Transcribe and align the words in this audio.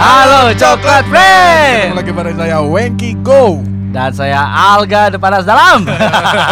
Halo 0.00 0.48
Coklat 0.56 1.04
Ketemu 1.04 1.12
Friend 1.12 1.92
lagi 1.92 2.10
bareng 2.16 2.36
saya 2.40 2.64
Wengki 2.64 3.12
Go 3.20 3.60
Dan 3.92 4.08
saya 4.16 4.48
Alga 4.48 5.12
Depanas 5.12 5.44
Dalam 5.44 5.84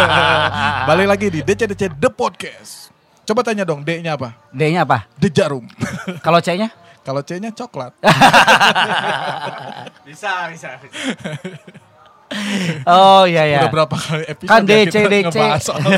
Balik 0.92 1.08
lagi 1.08 1.26
di 1.32 1.40
DCDC 1.40 1.96
The 1.96 2.12
Podcast 2.12 2.92
Coba 3.24 3.40
tanya 3.40 3.64
dong 3.64 3.88
D-nya 3.88 4.20
apa? 4.20 4.36
D-nya 4.52 4.84
apa? 4.84 5.08
The 5.16 5.32
Jarum 5.32 5.64
Kalau 6.28 6.44
C-nya? 6.44 6.68
Kalau 7.00 7.24
C-nya 7.24 7.48
coklat 7.56 7.96
Bisa, 10.04 10.52
bisa. 10.52 10.76
Oh 12.84 13.24
iya 13.24 13.48
iya 13.48 13.64
Udah 13.64 13.72
berapa 13.72 13.96
kali 13.96 14.28
episode 14.28 14.52
Kan 14.52 14.68
ya 14.68 14.76
DC, 14.84 14.92
kita 14.92 15.08
DC. 15.08 15.24
ngebahas 15.24 15.60
soal 15.64 15.88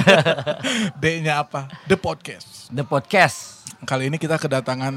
D-nya 1.02 1.42
apa? 1.42 1.66
The 1.90 1.98
Podcast 1.98 2.70
The 2.70 2.86
Podcast 2.86 3.59
Kali 3.86 4.10
ini 4.10 4.16
kita 4.18 4.36
kedatangan 4.36 4.94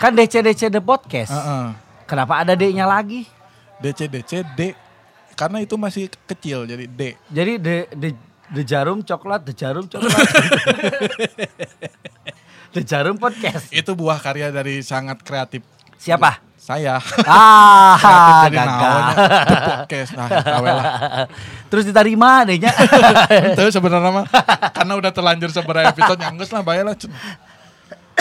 Kan 0.00 0.12
DC-DC 0.14 0.72
The 0.72 0.82
Podcast. 0.82 1.32
Uh-uh, 1.32 1.74
Kenapa 2.08 2.40
ada 2.40 2.56
D-nya 2.56 2.88
lagi? 2.88 3.28
DCDC 3.78 4.42
D 4.58 4.74
Karena 5.38 5.62
itu 5.62 5.78
masih 5.78 6.10
kecil 6.26 6.66
jadi 6.66 6.84
D. 6.90 7.14
Jadi 7.30 7.52
the, 7.62 7.76
the, 7.94 8.10
the 8.50 8.62
jarum 8.66 9.04
coklat 9.06 9.46
The 9.46 9.54
jarum 9.54 9.86
coklat. 9.86 10.18
The 12.68 12.84
jarum 12.84 13.16
podcast. 13.16 13.72
Itu 13.72 13.96
buah 13.96 14.20
karya 14.20 14.52
dari 14.52 14.84
sangat 14.84 15.24
kreatif. 15.24 15.64
Siapa? 15.96 16.36
Saya. 16.60 17.00
Ah 17.24 17.96
Kreatif 18.44 18.52
gagal. 18.52 18.68
naonnya 18.68 19.14
The 19.24 19.56
Podcast. 19.64 20.10
Nah, 20.12 20.28
lah. 20.28 20.84
Terus 21.72 21.84
diterima 21.88 22.44
D-nya. 22.44 22.68
Itu 23.56 23.72
sebenarnya 23.72 24.10
mah. 24.12 24.26
Karena 24.76 24.92
udah 25.00 25.12
terlanjur 25.16 25.48
seberapa 25.48 25.88
episode 25.88 26.20
nyanggus 26.20 26.52
lah 26.52 26.60
bayar 26.60 26.92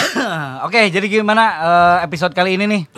Oke, 0.67 0.90
jadi 0.90 1.06
gimana 1.09 1.44
eh, 1.58 2.06
episode 2.06 2.34
kali 2.34 2.56
ini 2.56 2.66
nih? 2.67 2.84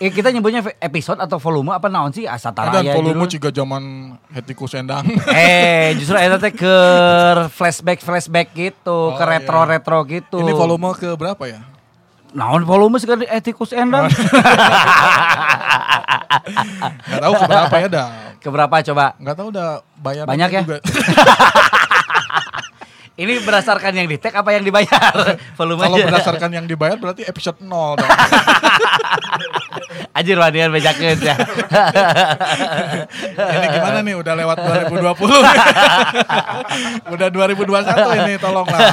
Eh, 0.00 0.08
kita 0.10 0.32
nyebutnya 0.32 0.64
episode 0.80 1.20
atau 1.20 1.36
volume 1.38 1.70
apa 1.70 1.86
naon 1.86 2.10
sih? 2.10 2.24
Asa 2.26 2.50
Dan 2.50 2.72
taraya 2.72 2.96
volume 2.96 3.28
juga 3.28 3.52
zaman 3.52 4.16
Hetiku 4.32 4.64
Sendang. 4.66 5.04
Eh, 5.36 5.94
justru 5.94 6.16
eta 6.16 6.40
teh 6.40 6.50
ke 6.50 6.74
flashback 7.52 8.00
flashback 8.02 8.48
gitu, 8.50 9.12
Oh, 9.12 9.14
ke 9.14 9.22
retro 9.22 9.62
retro 9.62 10.02
gitu. 10.08 10.40
Ini 10.40 10.52
volume 10.56 10.90
ke 10.96 11.14
berapa 11.14 11.44
ya? 11.46 11.60
naon 12.30 12.62
volume 12.62 12.94
sekali 13.02 13.26
etikus 13.26 13.74
endang. 13.74 14.06
Gak 17.10 17.20
tahu 17.20 17.34
ke 17.34 17.44
berapa 17.46 17.74
ya 17.74 17.88
dah. 17.90 18.08
Keberapa 18.40 18.76
coba? 18.86 19.18
Gak 19.18 19.34
tahu 19.36 19.48
udah 19.50 19.68
bayar 19.98 20.24
Banyak 20.30 20.48
ya? 20.48 20.62
juga. 20.62 20.78
Ini 23.20 23.44
berdasarkan 23.44 23.92
yang 23.92 24.08
di 24.08 24.16
tag 24.16 24.32
apa 24.32 24.56
yang 24.56 24.64
dibayar? 24.64 25.12
volume 25.60 25.84
Kalau 25.84 26.00
berdasarkan 26.00 26.56
yang 26.56 26.64
dibayar 26.64 26.96
berarti 26.96 27.28
episode 27.28 27.60
0 27.60 28.00
dong. 28.00 28.00
Anjir 30.16 30.40
wadian 30.40 30.72
bejakeun 30.72 31.20
ya. 31.20 31.36
ini 33.60 33.66
gimana 33.76 34.00
nih 34.00 34.16
udah 34.16 34.34
lewat 34.40 34.56
2020. 34.88 35.36
udah 37.12 37.28
2021 37.28 38.24
ini 38.24 38.40
tolonglah. 38.40 38.88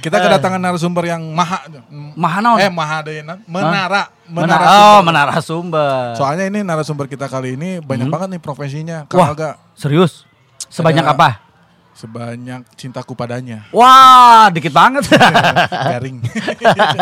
Kita 0.00 0.16
kedatangan 0.16 0.64
narasumber 0.64 1.12
yang 1.12 1.20
maha. 1.36 1.60
Maha 1.92 2.40
naon? 2.40 2.56
Eh 2.56 2.72
maha 2.72 3.04
deh 3.04 3.20
menara, 3.20 3.44
Menara, 3.44 4.02
menara. 4.30 4.64
oh, 4.64 4.72
sumber. 4.72 5.04
menara 5.04 5.36
sumber. 5.44 6.16
Soalnya 6.16 6.48
ini 6.48 6.64
narasumber 6.64 7.04
kita 7.04 7.28
kali 7.28 7.60
ini 7.60 7.84
banyak 7.84 8.08
banget 8.08 8.32
nih 8.32 8.40
profesinya. 8.40 9.04
Hmm. 9.04 9.20
Wah. 9.20 9.36
Agak 9.36 9.60
Serius? 9.76 10.29
Sebanyak 10.70 11.04
Ada- 11.04 11.14
apa? 11.18 11.30
sebanyak 12.00 12.64
cintaku 12.80 13.12
padanya. 13.12 13.68
Wah, 13.76 14.48
dikit 14.48 14.72
banget. 14.72 15.04
Garing. 15.92 16.24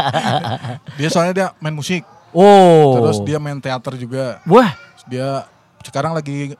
dia 0.98 1.08
soalnya 1.08 1.32
dia 1.34 1.46
main 1.62 1.70
musik. 1.70 2.02
oh. 2.34 2.98
Terus 2.98 3.22
dia 3.22 3.38
main 3.38 3.62
teater 3.62 3.94
juga. 3.94 4.42
Wah. 4.42 4.74
Dia 5.06 5.46
sekarang 5.86 6.18
lagi 6.18 6.58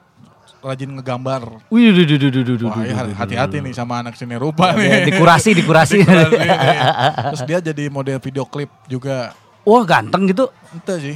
rajin 0.63 0.91
ngegambar. 0.91 1.67
Wih, 1.67 1.91
duh, 1.91 2.05
duh, 2.07 2.17
duh, 2.19 2.31
duh, 2.31 2.43
duh, 2.43 2.57
duh, 2.59 2.67
Wah, 2.71 2.83
ya 2.83 2.95
hati-hati 3.15 3.63
nih 3.63 3.73
sama 3.75 3.99
anak 4.03 4.15
seni 4.15 4.35
rupa 4.39 4.75
nih. 4.75 5.07
dikurasi, 5.11 5.55
dikurasi. 5.55 6.03
Dikurasi 6.03 6.35
nih. 6.39 6.79
Terus 7.35 7.43
dia 7.47 7.59
jadi 7.59 7.83
model 7.91 8.23
video 8.23 8.47
klip 8.47 8.71
juga. 8.87 9.35
Wah, 9.61 9.83
ganteng 9.83 10.25
gitu. 10.25 10.49
Ente 10.69 10.93
sih. 10.99 11.15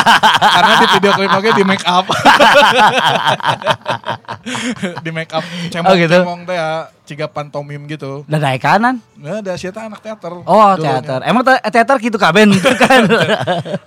Karena 0.54 0.72
di 0.76 0.86
video 0.90 1.10
klip 1.12 1.30
oke 1.30 1.50
di 1.52 1.62
make 1.62 1.84
up. 1.84 2.06
di 4.98 5.10
make 5.10 5.30
up 5.30 5.42
Oh, 5.42 5.94
gitu. 5.94 6.10
cemong-cemong 6.10 6.40
teh 6.44 6.56
ya, 6.56 6.70
ciga 7.04 7.26
pantomim 7.26 7.82
gitu. 7.86 8.22
Dan 8.24 8.40
naik 8.40 8.58
kanan. 8.60 8.98
Nah, 9.14 9.38
ada 9.38 9.54
siapa 9.54 9.82
anak 9.82 10.00
teater. 10.00 10.32
Oh, 10.36 10.70
dulunya. 10.72 10.98
teater. 10.98 11.20
Emang 11.22 11.42
te- 11.42 11.62
teater 11.64 11.96
gitu 12.00 12.16
kaben 12.16 12.50
gitu 12.56 12.70
kan. 12.76 13.02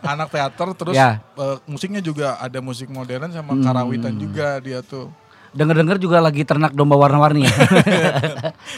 Anak 0.01 0.27
teater 0.29 0.67
terus 0.73 0.93
Ya. 0.93 1.19
eh, 1.33 1.57
musiknya 1.65 1.99
juga 1.99 2.35
ada 2.37 2.59
musik 2.59 2.87
modern 2.87 3.31
sama 3.31 3.51
Hmm. 3.51 3.63
karawitan 3.63 4.15
juga 4.15 4.59
dia 4.59 4.79
tuh. 4.79 5.11
Dengar-dengar 5.51 5.95
juga 5.95 6.19
lagi 6.19 6.43
ternak 6.43 6.71
domba 6.71 6.93
warna-warni 6.93 7.47
ya. 7.47 7.53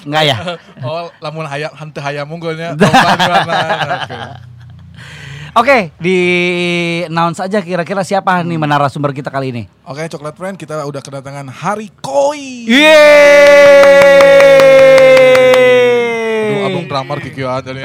Enggak 0.02 0.24
ya? 0.24 0.38
Oh, 0.80 1.09
lamun 1.18 1.46
hayam 1.46 1.74
hante 1.74 1.98
hayam 1.98 2.26
unggulnya 2.28 2.74
domba 2.74 3.18
warna. 3.18 3.58
Oke. 5.57 5.90
Oke, 5.90 5.90
di 5.97 6.18
announce 7.09 7.41
aja 7.41 7.57
kira-kira 7.66 8.06
siapa 8.06 8.45
nih 8.45 8.62
menara 8.62 8.85
sumber 8.94 9.09
kita 9.09 9.34
kali 9.34 9.50
ini. 9.50 9.63
Oke, 9.90 10.06
Coklat 10.06 10.38
Friend, 10.38 10.53
kita 10.53 10.85
udah 10.85 11.01
kedatangan 11.01 11.50
Hari 11.50 11.90
Koi. 11.97 12.69
Iya. 12.69 13.01
Aduh, 16.46 16.53
Yeay. 16.53 16.67
abang 16.69 16.85
drummer 16.85 17.17
kikieuan 17.17 17.57
tadi. 17.66 17.81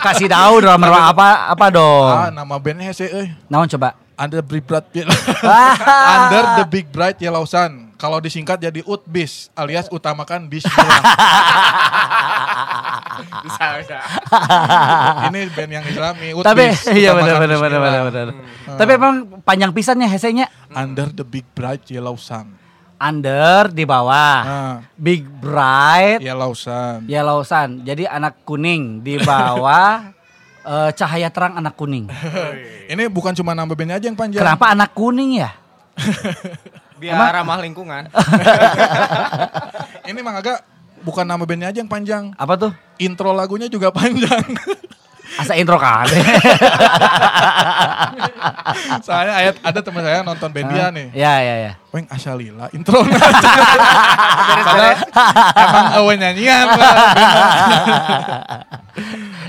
Kasih 0.00 0.32
tahu 0.32 0.64
drummer 0.64 0.88
apa 0.88 1.52
apa 1.52 1.66
dong. 1.68 2.16
Ah, 2.16 2.32
nama 2.32 2.56
bandnya 2.56 2.88
hese 2.88 3.12
euy. 3.12 3.28
Naon 3.52 3.68
coba? 3.68 3.92
Under 4.18 4.40
the 4.40 4.48
Big 4.48 4.64
Bright 4.64 4.88
Ah. 5.44 5.76
Under 6.26 6.44
the 6.58 6.66
Big 6.66 6.88
Bright 6.88 7.20
Yellow 7.20 7.44
Sun. 7.44 7.92
Kalau 7.98 8.18
disingkat 8.18 8.58
jadi 8.58 8.80
UTBIS 8.82 9.52
alias 9.52 9.86
utamakan 9.92 10.48
bismillah. 10.48 11.02
Bisa, 13.46 13.64
bisa. 13.80 13.98
Ini 15.30 15.40
band 15.52 15.70
yang 15.70 15.84
Islami, 15.86 16.28
UTBIS. 16.34 16.46
Tapi 16.48 16.64
iya 16.98 17.10
benar 17.14 17.36
benar 17.38 17.58
benar 17.58 17.80
benar 17.80 18.02
benar. 18.10 18.26
Tapi 18.74 18.90
emang 18.94 19.14
panjang 19.42 19.70
pisannya 19.70 20.08
hesenya 20.08 20.46
Under 20.70 21.08
the 21.08 21.22
Big 21.22 21.46
Bright 21.52 21.86
Yellow 21.88 22.16
Sun. 22.16 22.58
under 22.98 23.70
di 23.70 23.86
bawah. 23.86 24.38
Nah, 24.42 24.76
Big 24.98 25.22
bright 25.22 26.18
Yellow 26.18 26.50
Sun. 26.50 27.06
yellow 27.06 27.46
sun. 27.46 27.86
Jadi 27.86 28.10
anak 28.10 28.42
kuning 28.42 29.06
di 29.06 29.14
bawah 29.22 30.10
eh, 30.66 30.90
cahaya 30.98 31.30
terang 31.30 31.54
anak 31.54 31.78
kuning. 31.78 32.10
Ini 32.90 33.06
bukan 33.06 33.38
cuma 33.38 33.54
nama 33.54 33.70
bandnya 33.70 34.02
aja 34.02 34.10
yang 34.10 34.18
panjang. 34.18 34.42
Kenapa 34.42 34.74
anak 34.74 34.98
kuning 34.98 35.38
ya? 35.38 35.54
Biar 36.98 37.38
ramah 37.38 37.62
lingkungan. 37.62 38.10
Ini 40.02 40.18
mah 40.18 40.34
agak 40.42 40.58
bukan 41.02 41.24
nama 41.24 41.42
bandnya 41.42 41.70
aja 41.70 41.78
yang 41.80 41.90
panjang. 41.90 42.24
Apa 42.34 42.54
tuh? 42.56 42.72
Intro 42.98 43.32
lagunya 43.32 43.66
juga 43.66 43.90
panjang. 43.90 44.42
Asa 45.38 45.54
intro 45.54 45.78
kan. 45.78 46.02
Soalnya 49.06 49.34
ayat 49.38 49.54
ada 49.60 49.80
teman 49.84 50.02
saya 50.02 50.24
nonton 50.24 50.48
band 50.50 50.72
dia 50.72 50.88
nih. 50.90 51.06
ya 51.14 51.34
ya 51.38 51.54
ya. 51.68 51.72
Weng 51.94 52.08
asalila 52.10 52.66
intro 52.74 53.04
Karena 54.66 54.88
emang 55.52 55.86
awe 56.00 56.12
nyanyian 56.16 56.66
lah. 56.74 56.94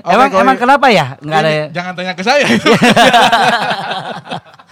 Oke, 0.04 0.14
emang 0.14 0.30
emang 0.36 0.58
kenapa 0.60 0.86
ya? 0.94 1.16
Enggak 1.24 1.40
ada. 1.42 1.50
Ini 1.50 1.64
Jangan 1.74 1.92
tanya 1.98 2.14
ke 2.14 2.24
saya. 2.28 2.46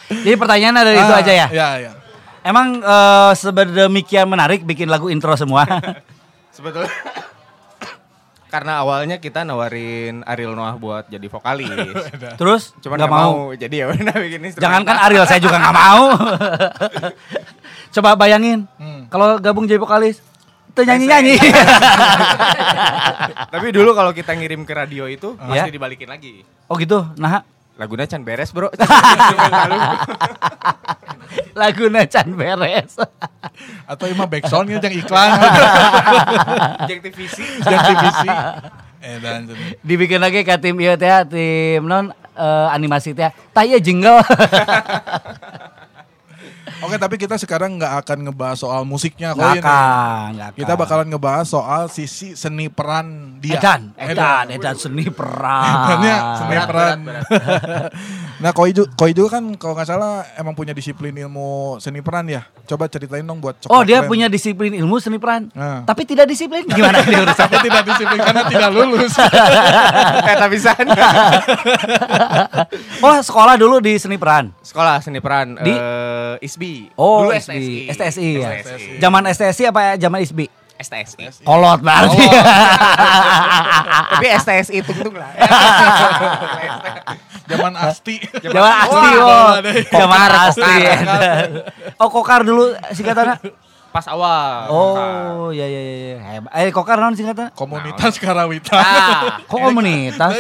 Jadi 0.08 0.36
pertanyaannya 0.38 0.84
dari 0.86 0.98
itu 1.02 1.14
Ah, 1.14 1.22
aja 1.24 1.34
ya. 1.34 1.48
Iya, 1.50 1.68
iya. 1.82 1.92
Emang 2.46 2.80
eh, 2.80 3.32
sedemikian 3.36 4.28
menarik 4.30 4.64
bikin 4.64 4.88
lagu 4.88 5.10
intro 5.10 5.34
semua. 5.36 5.66
Sebetulnya. 6.58 6.90
Karena 8.48 8.80
awalnya 8.80 9.18
kita 9.18 9.44
nawarin 9.44 10.24
Ariel 10.24 10.52
Noah 10.52 10.74
buat 10.74 11.04
jadi 11.06 11.28
vokalis. 11.28 11.68
Terus 12.34 12.72
Cuman 12.80 12.96
nggak 12.98 13.12
mau. 13.12 13.20
mau. 13.20 13.36
Jadi 13.54 13.76
ya 13.76 13.86
udah 13.88 14.16
bikin 14.18 14.40
instrumental. 14.42 14.64
Jangankan 14.64 14.96
Ariel 14.98 15.26
saya 15.26 15.38
juga 15.38 15.56
nggak 15.60 15.76
mau. 15.76 16.02
Coba 17.94 18.10
bayangin 18.16 18.66
Hmm. 18.76 19.06
kalau 19.08 19.38
gabung 19.38 19.64
jadi 19.64 19.78
vokalis 19.78 20.18
itu 20.70 20.80
nyanyi-nyanyi. 20.82 21.36
Tapi 23.54 23.66
dulu 23.70 23.92
kalau 23.92 24.10
kita 24.12 24.32
ngirim 24.32 24.62
ke 24.62 24.72
radio 24.72 25.06
itu 25.06 25.34
Ya. 25.44 25.62
pasti 25.62 25.70
dibalikin 25.74 26.08
lagi. 26.08 26.42
oh 26.66 26.76
gitu. 26.76 27.06
Nah, 27.16 27.42
Lagunya 27.78 28.06
can 28.06 28.22
beres, 28.22 28.50
Bro. 28.50 28.70
lagu 31.54 31.90
Can 32.08 32.28
beres. 32.36 32.96
Atau 33.88 34.06
emang 34.08 34.28
backsound 34.30 34.68
gitu 34.70 34.84
yang 34.84 34.98
iklan. 35.02 35.30
Objektivisi. 36.84 37.46
yang 37.72 37.82
TVC. 37.84 38.22
Eh 38.98 39.18
dan 39.22 39.48
Dibikin 39.86 40.20
lagi 40.20 40.42
ke 40.42 40.56
tim 40.58 40.78
ieu 40.82 40.98
teh, 40.98 41.24
tim 41.30 41.82
non 41.86 42.12
eh, 42.36 42.68
animasi 42.74 43.14
teh. 43.14 43.30
Ieu 43.64 43.80
jingle. 43.80 44.22
Oke, 46.78 46.94
tapi 47.02 47.18
kita 47.18 47.42
sekarang 47.42 47.82
nggak 47.82 48.06
akan 48.06 48.30
ngebahas 48.30 48.62
soal 48.62 48.86
musiknya 48.86 49.34
Nggak 49.34 49.50
ini. 49.50 49.62
akan, 49.66 50.28
nggak 50.38 50.48
akan. 50.54 50.60
Kita 50.62 50.74
bakalan 50.78 51.08
ngebahas 51.10 51.46
soal 51.50 51.84
sisi 51.90 52.38
seni 52.38 52.70
peran 52.70 53.42
dia. 53.42 53.58
Edan, 53.58 53.98
Edan, 53.98 54.46
Edan 54.54 54.76
seni 54.78 55.10
peran. 55.10 55.66
Edannya 55.66 56.16
seni 56.38 56.54
Berat, 56.54 56.68
peran. 56.70 56.98
berat, 57.02 57.24
berat. 57.34 57.92
Nah, 58.38 58.52
Koi 58.52 58.70
juga, 58.70 58.90
Koi 58.94 59.12
juga 59.12 59.34
kan 59.34 59.44
kalau 59.54 59.74
nggak 59.74 59.88
salah 59.88 60.22
emang 60.34 60.54
punya 60.54 60.70
disiplin 60.70 61.10
ilmu 61.12 61.78
seni 61.78 62.00
peran 62.00 62.26
ya. 62.26 62.46
Coba 62.64 62.86
ceritain 62.86 63.22
dong 63.22 63.38
buat 63.38 63.58
Oh 63.64 63.82
Coklat 63.82 63.86
dia 63.86 63.98
Band. 64.00 64.10
punya 64.10 64.28
disiplin 64.28 64.72
ilmu 64.74 64.98
seni 64.98 65.18
peran, 65.18 65.50
Nah. 65.52 65.82
tapi 65.84 66.04
tidak 66.04 66.26
disiplin 66.26 66.62
gimana? 66.64 67.02
Tapi 67.34 67.58
tidak 67.60 67.84
disiplin 67.84 68.20
karena 68.20 68.44
tidak 68.46 68.70
lulus. 68.70 69.14
Kata 70.30 70.46
pisan. 70.48 70.86
Oh 73.00 73.18
sekolah 73.18 73.56
dulu 73.56 73.80
di 73.80 73.96
seni 73.96 74.16
peran. 74.16 74.54
Sekolah 74.60 75.00
seni 75.00 75.18
peran 75.18 75.58
Di? 75.58 75.74
eh, 75.74 76.36
ISBI. 76.40 76.94
Oh 76.96 77.26
Dulu 77.26 77.34
STSI, 77.34 77.90
STSI 77.90 78.28
ya. 78.36 78.50
STSI. 78.60 78.92
Zaman 79.00 79.22
STSI 79.28 79.64
apa 79.66 79.80
ya? 79.82 79.94
Zaman 80.00 80.22
ISBI? 80.22 80.46
STSI. 80.78 81.44
Kolot 81.44 81.82
berarti. 81.82 82.18
Tapi 84.18 84.28
STSI 84.38 84.78
tung-tung 84.86 85.18
lah. 85.18 85.34
Zaman 87.50 87.74
Asti. 87.80 88.22
Zaman 88.44 88.74
Asti 88.86 89.10
oh. 89.18 89.54
Zaman 89.90 90.30
Asti. 90.46 90.74
Oh 91.98 92.10
kokar 92.14 92.46
dulu 92.46 92.78
singkatannya. 92.94 93.66
Pas 93.98 94.06
awal. 94.08 94.70
Oh 94.70 95.50
ya 95.50 95.66
ya 95.66 95.82
ya 95.82 95.96
ya. 96.08 96.18
Hebat. 96.22 96.52
Eh 96.54 96.70
kokar 96.70 96.98
non 96.98 97.12
singkatannya? 97.12 97.50
Komunitas 97.52 98.14
Karawitan. 98.16 98.78
Nah, 98.78 99.42
Kok 99.50 99.58
komunitas? 99.64 100.32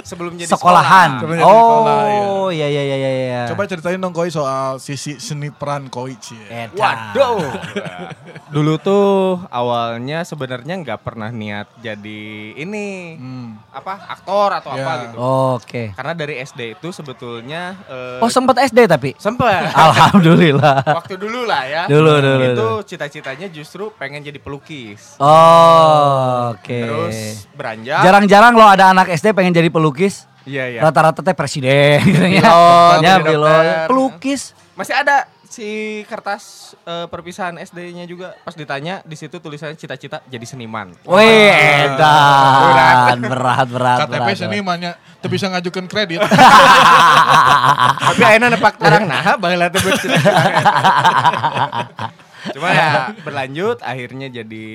Sebelum 0.00 0.32
jadi 0.34 0.46
Sekolahan. 0.46 1.18
sekolah. 1.18 1.20
Sebelum 1.20 1.36
jadi 1.36 1.50
sekolah, 1.50 1.98
Oh 2.24 2.48
ya 2.48 2.64
ya 2.64 2.80
ya 2.80 2.96
ya 2.96 3.10
ya. 3.10 3.42
Coba 3.46 3.66
ceritain 3.66 3.98
dong 3.98 4.10
Koi 4.10 4.30
soal 4.30 4.78
sisi 4.78 5.18
seni 5.18 5.50
peran 5.50 5.86
Koi 5.86 6.14
Cie. 6.16 6.70
Waduh. 6.72 7.42
Dulu 8.54 8.78
tuh 8.78 9.06
awalnya 9.48 10.22
sebenarnya 10.22 10.78
nggak 10.78 11.00
pernah 11.02 11.28
niat 11.28 11.68
jadi 11.76 12.22
ini 12.56 13.18
Hmm. 13.18 13.58
apa 13.68 14.06
aktor 14.08 14.54
atau 14.54 14.70
Ya. 14.70 14.80
apa 14.80 14.92
gitu. 15.02 15.16
Oke. 15.52 15.82
Karena 15.92 16.14
dari 16.14 16.38
SD 16.38 16.60
itu 16.72 16.88
sebetulnya 16.88 17.74
eh, 17.84 18.18
Oh 18.18 18.30
sempat 18.30 18.56
SD 18.62 18.86
tapi. 18.86 19.12
sempet. 19.18 19.68
Alhamdulillah. 19.88 20.86
Waktu 20.86 21.14
dulu 21.16 21.42
lah 21.42 21.62
ya. 21.64 21.82
Dulu, 21.84 22.12
dulu, 22.16 22.44
Itu 22.46 22.67
dulu. 22.68 22.84
cita-citanya 22.84 23.48
justru 23.48 23.88
pengen 23.96 24.20
jadi 24.20 24.36
pelukis. 24.36 25.16
Oh, 25.16 26.52
oke. 26.52 26.68
Terus 26.68 27.48
beranjak. 27.56 28.04
Jarang-jarang 28.04 28.52
lo 28.52 28.68
ada 28.68 28.92
anak 28.92 29.08
SD 29.16 29.32
pengen 29.32 29.56
jadi 29.56 29.72
pelukis. 29.72 30.28
Iya 30.44 30.76
iya. 30.76 30.80
Rata-rata 30.84 31.24
teh 31.24 31.36
presiden 31.36 32.04
gitu 32.04 32.24
ya. 32.40 32.52
Ya. 33.00 33.16
Pelukis. 33.88 34.52
Masih 34.78 34.94
ada 34.94 35.26
si 35.48 36.04
kertas 36.06 36.76
eh, 36.84 37.08
perpisahan 37.08 37.56
SD-nya 37.58 38.04
juga 38.04 38.36
pas 38.44 38.52
ditanya 38.52 39.00
di 39.02 39.16
situ 39.16 39.40
tulisannya 39.40 39.74
cita-cita 39.74 40.20
jadi 40.28 40.44
seniman. 40.44 40.92
Wih, 41.08 41.50
edan. 41.88 43.18
Berat, 43.32 43.66
berat, 43.66 43.98
KTP 44.06 44.22
berat. 44.22 44.38
senimannya 44.38 44.92
tuh 45.18 45.28
bisa 45.32 45.50
ngajukan 45.50 45.88
kredit. 45.88 46.20
Tapi 48.12 48.22
ayeuna 48.22 48.54
nepak 48.54 48.76
tarang 48.78 49.08
nah 49.08 49.34
baheula 49.40 49.72
teh. 49.72 49.80
Cuma 52.54 52.68
ya 52.70 53.12
berlanjut 53.20 53.82
akhirnya 53.82 54.28
jadi 54.28 54.66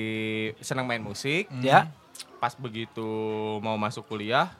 senang 0.60 0.84
main 0.84 1.00
musik. 1.00 1.48
Ya. 1.60 1.88
Pas 2.38 2.52
begitu 2.54 3.04
mau 3.60 3.76
masuk 3.76 4.04
kuliah 4.06 4.52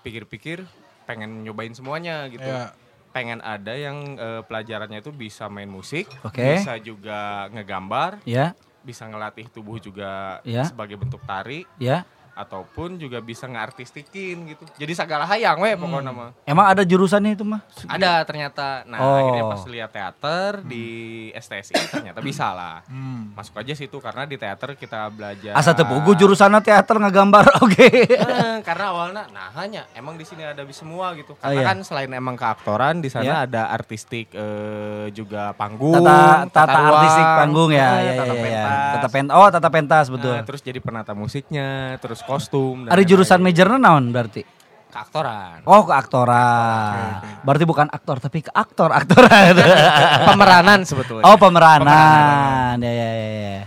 pikir-pikir 0.00 0.64
pengen 1.04 1.44
nyobain 1.44 1.72
semuanya 1.72 2.28
gitu. 2.28 2.48
Ya. 2.48 2.72
Pengen 3.12 3.40
ada 3.40 3.72
yang 3.72 4.16
eh, 4.20 4.42
pelajarannya 4.44 5.00
itu 5.00 5.10
bisa 5.10 5.48
main 5.48 5.68
musik, 5.68 6.08
Oke. 6.20 6.44
bisa 6.60 6.76
juga 6.76 7.48
ngegambar, 7.50 8.20
Ya, 8.28 8.52
bisa 8.84 9.08
ngelatih 9.08 9.48
tubuh 9.48 9.80
juga 9.80 10.40
Ya. 10.44 10.68
sebagai 10.68 11.00
bentuk 11.00 11.24
tari 11.24 11.64
ya. 11.80 12.04
Ataupun 12.38 12.94
juga 12.96 13.18
bisa 13.18 13.50
ngeartistikin 13.50 14.36
gitu. 14.46 14.62
Jadi 14.78 14.92
segala 14.94 15.26
hayang 15.26 15.58
we 15.58 15.74
pokoknya 15.74 16.14
mah. 16.14 16.30
Emang 16.46 16.70
ada 16.70 16.86
jurusannya 16.86 17.34
itu 17.34 17.42
mah? 17.42 17.66
Ada 17.84 18.22
ternyata. 18.22 18.86
Nah, 18.86 18.98
Oh. 18.98 19.18
akhirnya 19.18 19.44
pas 19.44 19.62
lihat 19.66 19.90
teater 19.90 20.62
di 20.62 20.86
STSI 21.34 21.74
ternyata 21.90 22.22
bisa 22.22 22.54
lah. 22.54 22.86
Hmm. 22.86 23.34
Masuk 23.34 23.58
aja 23.58 23.74
situ 23.74 23.98
karena 23.98 24.22
di 24.22 24.38
teater 24.38 24.78
kita 24.78 25.10
belajar. 25.10 25.52
Asa 25.52 25.74
tepugu 25.74 26.14
jurusannya 26.14 26.62
teater 26.62 26.96
ngegambar 26.96 27.44
oke. 27.66 27.88
Eh, 28.06 28.56
karena 28.62 28.84
awalnya 28.88 29.26
nah 29.28 29.50
hanya 29.56 29.90
emang 29.92 30.14
di 30.14 30.22
sini 30.22 30.46
ada 30.46 30.62
semua 30.70 31.10
gitu. 31.18 31.34
Karena 31.34 31.48
Oh, 31.48 31.52
iya. 31.58 31.66
kan 31.66 31.78
selain 31.82 32.12
emang 32.12 32.36
keaktoran 32.36 33.00
di 33.00 33.10
sana 33.10 33.24
Iya. 33.24 33.36
ada 33.50 33.62
artistik 33.68 34.30
eh, 34.30 35.10
juga 35.10 35.50
panggung, 35.52 36.04
Tata 36.04 36.46
tata 36.46 36.78
ruang, 36.78 36.92
artistik 36.94 37.26
panggung 37.26 37.70
ya, 37.72 37.88
eh, 37.98 37.98
ya, 37.98 38.12
tata 38.14 38.28
ya, 38.28 38.36
ya. 38.36 38.42
pentas. 38.44 38.92
Tata 38.94 39.08
pentas. 39.08 39.34
Oh, 39.34 39.48
tata 39.48 39.68
pentas 39.68 40.06
betul. 40.06 40.34
Nah, 40.36 40.44
terus 40.44 40.60
jadi 40.60 40.78
penata 40.78 41.12
musiknya, 41.12 41.68
terus 41.98 42.20
kostum 42.28 42.84
Ada 42.84 43.00
jurusan 43.08 43.40
majornya 43.40 43.80
naon 43.80 44.12
berarti? 44.12 44.44
keaktoran. 44.88 45.62
Oh, 45.68 45.84
ke 45.84 45.94
aktoran. 45.94 47.20
Berarti 47.44 47.64
bukan 47.68 47.86
aktor 47.92 48.18
tapi 48.18 48.42
ke 48.42 48.50
aktor, 48.50 48.90
aktoran. 48.90 49.54
Pemeranan 50.32 50.82
sebetulnya. 50.82 51.28
oh, 51.28 51.36
pemeranan. 51.38 52.82
Ya, 52.82 52.92
ya, 52.92 53.10
ya, 53.14 53.30
ya. 53.30 53.58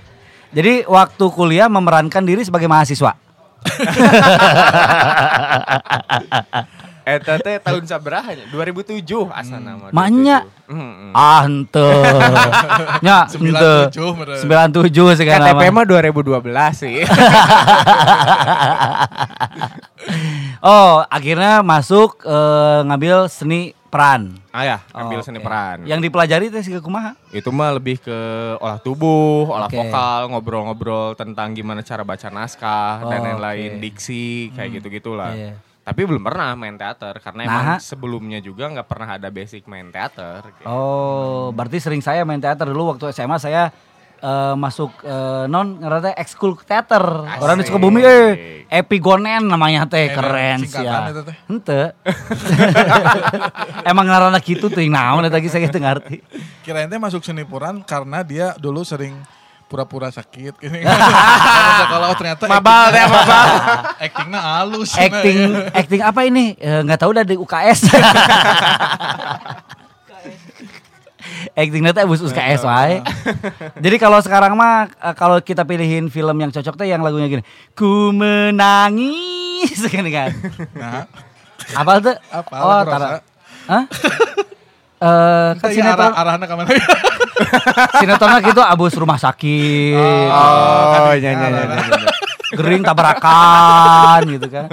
Jadi 0.52 0.84
waktu 0.90 1.26
kuliah 1.32 1.72
memerankan 1.72 2.26
diri 2.28 2.44
sebagai 2.44 2.68
mahasiswa. 2.68 3.16
Eta 7.04 7.38
teh 7.38 7.58
tahun 7.58 7.84
sabaraha 7.84 8.32
nya? 8.34 8.46
2007 8.48 9.02
asa 9.28 9.58
nama. 9.58 9.90
Maknya. 9.90 10.46
2007. 10.68 10.72
Hmm, 10.72 10.80
hmm. 10.80 11.12
Ah, 11.12 11.42
ente. 11.44 11.90
Nya, 13.06 13.18
ente. 13.28 13.92
97 13.92 13.92
bener. 14.16 14.38
97 14.40 15.20
sekarang. 15.20 15.48
KTP 15.52 15.62
mah 15.68 15.84
2012 15.84 16.42
sih. 16.74 16.98
Oh, 20.62 21.02
akhirnya 21.08 21.62
masuk 21.62 22.22
eh, 22.22 22.80
ngambil 22.86 23.26
seni 23.28 23.74
peran. 23.90 24.38
ah 24.50 24.64
ya, 24.64 24.78
ambil 24.92 25.20
Oh, 25.20 25.26
seni 25.26 25.38
oke. 25.38 25.46
peran. 25.46 25.78
Yang 25.84 26.00
dipelajari 26.06 26.46
teh 26.48 26.62
sih 26.62 26.74
kumaha? 26.78 27.18
Itu 27.30 27.50
mah 27.50 27.74
lebih 27.74 27.98
ke 27.98 28.18
olah 28.58 28.78
tubuh, 28.78 29.50
olah 29.50 29.66
Oke. 29.66 29.76
vokal, 29.76 30.30
ngobrol-ngobrol 30.30 31.14
tentang 31.14 31.52
gimana 31.52 31.82
cara 31.82 32.02
baca 32.02 32.30
naskah 32.30 33.04
dan 33.04 33.20
Oh, 33.20 33.26
lain-lain, 33.28 33.78
oke. 33.78 33.82
diksi 33.82 34.26
kayak 34.54 34.80
gitu-gitulah. 34.80 35.34
Iya. 35.34 35.54
Tapi 35.82 36.06
belum 36.06 36.22
pernah 36.22 36.54
main 36.54 36.78
teater 36.78 37.18
karena 37.18 37.42
Nah. 37.42 37.50
emang 37.50 37.66
sebelumnya 37.82 38.38
juga 38.38 38.70
nggak 38.70 38.86
pernah 38.86 39.18
ada 39.18 39.28
basic 39.28 39.66
main 39.66 39.90
teater. 39.90 40.46
gitu. 40.54 40.66
Oh, 40.66 41.50
berarti 41.50 41.82
sering 41.82 42.00
saya 42.00 42.22
main 42.22 42.38
teater 42.38 42.70
dulu 42.70 42.94
waktu 42.94 43.10
SMA 43.10 43.42
saya 43.42 43.74
eh, 44.18 44.54
masuk 44.54 44.94
eh, 45.02 45.50
non 45.50 45.82
ngerti 45.82 46.14
ekskul 46.14 46.54
teater. 46.62 47.02
Orang 47.42 47.58
di 47.58 47.66
Asik. 47.66 47.74
Sukabumi 47.74 48.02
eh 48.02 48.30
Epigonen 48.72 49.44
namanya 49.44 49.84
teh 49.84 50.06
Eh, 50.06 50.14
keren 50.14 50.64
sih 50.64 50.80
ya. 50.80 51.10
Emang 53.84 54.06
ngaranna 54.08 54.40
kitu 54.40 54.70
teuing 54.70 54.94
naon 54.94 55.26
eta 55.26 55.36
lagi 55.36 55.50
saya 55.50 55.68
teu 55.68 55.82
ngarti. 55.82 56.22
Kirain 56.62 56.88
teh 56.88 56.96
masuk 56.96 57.20
seni 57.20 57.44
peran 57.44 57.82
karena 57.82 58.22
dia 58.22 58.54
dulu 58.56 58.86
sering 58.86 59.18
pura-pura 59.72 60.12
sakit 60.12 60.60
gini. 60.60 60.84
Oh, 62.02 62.16
ternyata 62.20 62.44
Mabal 62.44 62.92
teh 62.92 63.04
mabal. 63.08 63.48
Actingnya 64.04 64.40
halus. 64.44 64.92
Acting 64.94 65.40
acting 65.80 66.02
apa 66.04 66.28
ini? 66.28 66.60
Eh, 66.60 66.84
nggak 66.84 67.00
tahu 67.00 67.16
dari 67.16 67.40
UKS. 67.40 67.88
Acting 71.56 71.84
teh 71.88 72.04
bus 72.04 72.20
UKS 72.20 72.62
wae. 72.64 73.00
Jadi 73.80 73.96
kalau 73.96 74.20
sekarang 74.20 74.60
mah 74.60 74.92
eh, 74.92 75.16
kalau 75.16 75.40
kita 75.40 75.64
pilihin 75.64 76.12
film 76.12 76.36
yang 76.36 76.52
cocok 76.52 76.76
teh 76.76 76.88
yang 76.90 77.00
lagunya 77.00 77.32
gini. 77.32 77.44
Ku 77.72 78.12
menangis 78.12 79.78
gini 79.88 80.12
kan. 80.12 80.36
Nah, 80.76 81.06
Apa 81.72 81.92
tuh? 82.02 82.16
Apa, 82.28 82.54
Oh, 82.60 82.68
lagu 82.68 82.90
tara. 82.90 83.08
Rosa? 83.08 83.20
Hah? 83.70 83.84
Eh, 85.02 85.50
kan 85.58 85.66
kan 85.66 85.70
sinetron, 85.74 86.14
arah 86.14 86.38
arahnya 86.38 86.46
ke 86.46 86.54
mana? 86.54 86.70
sinetronnya 88.06 88.40
gitu 88.46 88.62
abus 88.62 88.94
rumah 89.02 89.18
sakit. 89.18 90.30
Oh, 90.30 91.10
iya 91.18 91.34
iya 91.34 91.48
iya. 91.50 92.10
Gering 92.54 92.86
tabrakan 92.86 94.22
gitu 94.30 94.46
kan. 94.46 94.70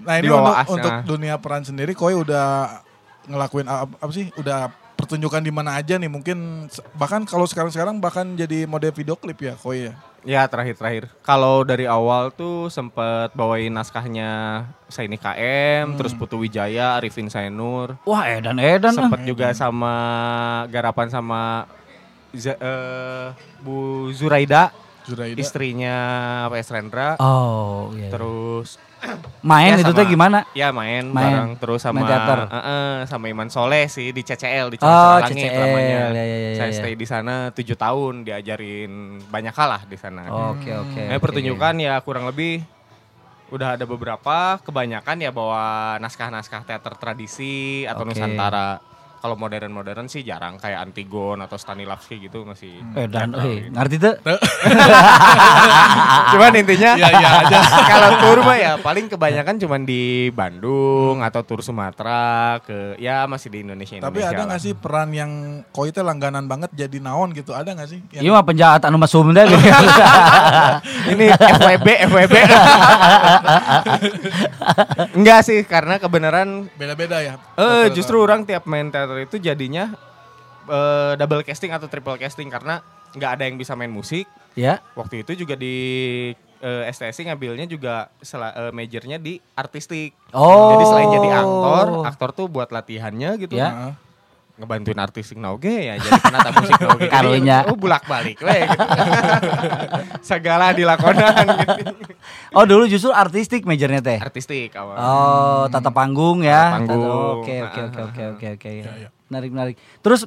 Nah 0.00 0.14
ini 0.16 0.32
untuk, 0.32 0.56
untuk 0.72 0.92
dunia 1.04 1.36
peran 1.36 1.68
sendiri, 1.68 1.92
Koi 1.92 2.16
udah 2.16 2.80
ngelakuin 3.28 3.68
apa, 3.68 3.92
apa 4.00 4.12
sih? 4.16 4.32
Udah 4.40 4.72
pertunjukan 5.06 5.38
di 5.38 5.54
mana 5.54 5.78
aja 5.78 5.94
nih? 5.94 6.10
Mungkin 6.10 6.66
bahkan 6.92 7.22
kalau 7.22 7.46
sekarang-sekarang 7.46 7.96
bahkan 7.96 8.34
jadi 8.34 8.66
model 8.66 8.90
video 8.90 9.14
klip 9.14 9.38
ya, 9.38 9.54
Koi 9.54 9.88
ya. 9.88 9.94
Ya 10.26 10.42
terakhir-terakhir. 10.42 11.06
Kalau 11.22 11.62
dari 11.62 11.86
awal 11.86 12.34
tuh 12.34 12.66
sempet 12.66 13.30
bawain 13.32 13.70
naskahnya 13.70 14.66
Saini 14.90 15.14
KM, 15.14 15.94
terus 15.94 16.10
Putu 16.12 16.42
Wijaya, 16.42 16.98
Arifin 16.98 17.30
Sainur. 17.30 17.94
Wah, 18.02 18.26
edan 18.26 18.58
edan. 18.58 18.90
Sempet 18.90 19.22
juga 19.22 19.54
sama 19.54 19.94
garapan 20.66 21.06
sama 21.06 21.70
Z- 22.34 22.58
eh, 22.58 23.26
Bu 23.62 24.10
Zuraida. 24.10 24.74
Zuraida. 25.06 25.38
istrinya 25.38 25.96
PS 26.48 26.68
Rendra. 26.68 27.14
Oh, 27.16 27.90
iya. 27.92 28.06
iya. 28.06 28.10
Terus 28.10 28.68
Main 29.44 29.72
ya 29.72 29.78
itu 29.78 29.86
sama- 29.86 29.96
teh 29.96 30.06
gimana? 30.06 30.38
Ya 30.52 30.68
main, 30.70 31.04
Main. 31.06 31.14
bareng 31.14 31.50
terus 31.56 31.80
sama 31.80 32.00
Main 32.00 32.08
teater. 32.08 32.38
eh, 32.42 32.58
eh, 32.58 32.94
sama 33.06 33.24
Iman 33.26 33.46
Soleh 33.46 33.86
sih 33.86 34.10
di 34.10 34.20
CCL 34.20 34.66
di 34.68 34.76
Oh, 34.76 34.82
Cicalengka 34.82 35.22
Langit 35.22 35.36
CCL, 35.38 35.60
namanya. 35.62 36.00
ya, 36.10 36.24
ya, 36.24 36.24
ya, 36.24 36.50
Saya 36.56 36.68
ya. 36.68 36.76
stay 36.76 36.94
di 36.94 37.06
sana 37.06 37.34
tujuh 37.50 37.76
tahun 37.76 38.12
diajarin 38.22 38.92
banyak 39.26 39.54
hal 39.54 39.68
lah 39.70 39.82
di 39.84 39.94
sana. 39.94 40.22
Oke, 40.50 40.72
oke. 40.72 41.02
Nah, 41.02 41.12
oke. 41.12 41.22
pertunjukan 41.22 41.74
ya 41.76 41.94
kurang 42.00 42.24
lebih 42.24 42.64
udah 43.46 43.78
ada 43.78 43.84
beberapa, 43.84 44.58
kebanyakan 44.58 45.16
ya 45.20 45.30
bawa 45.30 45.64
naskah-naskah 45.96 46.66
teater 46.66 46.98
tradisi 46.98 47.86
atau 47.86 48.02
Oke. 48.02 48.10
Nusantara. 48.10 48.82
Kalau 49.26 49.34
modern-modern 49.34 50.06
sih 50.06 50.22
jarang 50.22 50.54
kayak 50.54 50.78
Antigon 50.80 51.42
atau 51.42 51.58
Stanislavski 51.58 52.20
gitu 52.20 52.46
masih. 52.46 52.78
Eh, 52.94 53.10
dan 53.10 53.34
eh, 53.34 53.58
gitu. 53.58 53.68
ngerti 53.74 53.96
tuh? 53.98 54.14
Cuman 56.30 56.50
intinya 56.54 56.90
Iya, 56.94 57.08
iya 57.10 57.28
aja. 57.42 57.58
kalau 57.84 58.08
tur 58.20 58.38
mah 58.40 58.54
ya 58.54 58.72
paling 58.78 59.06
kebanyakan 59.06 59.54
cuman 59.58 59.80
di 59.82 60.30
Bandung 60.30 61.20
atau 61.20 61.40
tur 61.42 61.58
Sumatera 61.58 62.56
ke 62.62 62.94
ya 62.96 63.26
masih 63.26 63.50
di 63.50 63.58
Indonesia 63.62 63.98
Tapi 63.98 64.16
Indonesia 64.16 64.30
ada 64.30 64.40
nggak 64.46 64.60
sih 64.62 64.72
peran 64.72 65.08
yang 65.10 65.30
koi 65.68 65.90
teh 65.90 66.00
langganan 66.00 66.44
banget 66.46 66.70
jadi 66.70 66.96
naon 67.00 67.32
gitu? 67.32 67.50
Ada 67.50 67.72
nggak 67.72 67.88
sih? 67.88 67.98
Iya 68.14 68.28
mah 68.30 68.44
penjahat 68.44 68.80
anu 68.84 68.96
masuk 68.96 69.26
deh. 69.28 69.42
Ini 71.10 71.24
FWB 71.34 71.86
FWB. 72.06 72.34
Enggak 75.14 75.38
sih 75.42 75.58
karena 75.64 75.96
kebenaran 75.96 76.68
Beda-beda 76.76 77.18
ya. 77.18 77.34
eh 77.56 77.88
justru 77.90 78.18
orang 78.18 78.44
tiap 78.44 78.62
main 78.66 78.86
teater 78.86 79.15
itu 79.18 79.36
jadinya 79.36 79.92
eh, 80.64 81.12
double 81.14 81.42
casting 81.42 81.70
atau 81.70 81.86
triple 81.86 82.16
casting 82.16 82.46
karena 82.46 82.80
nggak 83.12 83.30
ada 83.32 83.42
yang 83.44 83.56
bisa 83.56 83.72
main 83.72 83.88
musik. 83.88 84.28
ya. 84.52 84.80
Waktu 84.92 85.22
itu 85.22 85.32
juga 85.38 85.54
di 85.54 85.76
eh, 86.56 86.82
STSI 86.86 87.28
ngambilnya 87.28 87.64
juga 87.64 88.08
sela- 88.18 88.52
eh, 88.52 88.72
majornya 88.72 89.16
di 89.16 89.36
artistik. 89.52 90.12
Oh. 90.30 90.72
Jadi 90.72 90.84
selain 90.86 91.08
jadi 91.10 91.28
aktor, 91.34 91.86
aktor 92.04 92.30
tuh 92.32 92.46
buat 92.46 92.68
latihannya 92.68 93.36
gitu. 93.38 93.54
Ya. 93.54 93.70
Heeh. 93.70 93.92
Ngebantuin 94.56 94.96
artistik 94.96 95.36
na 95.36 95.52
oge 95.52 95.68
ya 95.68 96.00
jadi 96.00 96.16
penata 96.16 96.48
musik 96.48 96.80
na 96.80 96.88
oge. 96.96 97.04
Jadi, 97.04 97.12
Karunya. 97.12 97.58
Oh 97.68 97.76
bolak-balik 97.76 98.40
we 98.40 98.56
gitu. 98.64 98.84
Segala 100.32 100.72
dilakonan 100.72 101.44
gitu. 101.60 101.92
Oh 102.54 102.62
dulu 102.62 102.86
justru 102.86 103.10
artistik 103.10 103.66
majornya 103.66 103.98
teh. 103.98 104.18
Artistik 104.20 104.70
awal. 104.76 104.94
Oh, 104.94 105.62
tata 105.66 105.90
panggung 105.90 106.44
ya. 106.44 106.78
Tata 106.78 106.86
panggung. 106.86 107.42
Oke, 107.42 107.54
oke, 107.62 107.80
oke, 107.90 108.00
oke, 108.02 108.22
oke, 108.34 108.46
oke. 108.54 108.68
iya. 108.70 109.08
Menarik, 109.26 109.50
menarik. 109.50 109.76
Terus 109.98 110.22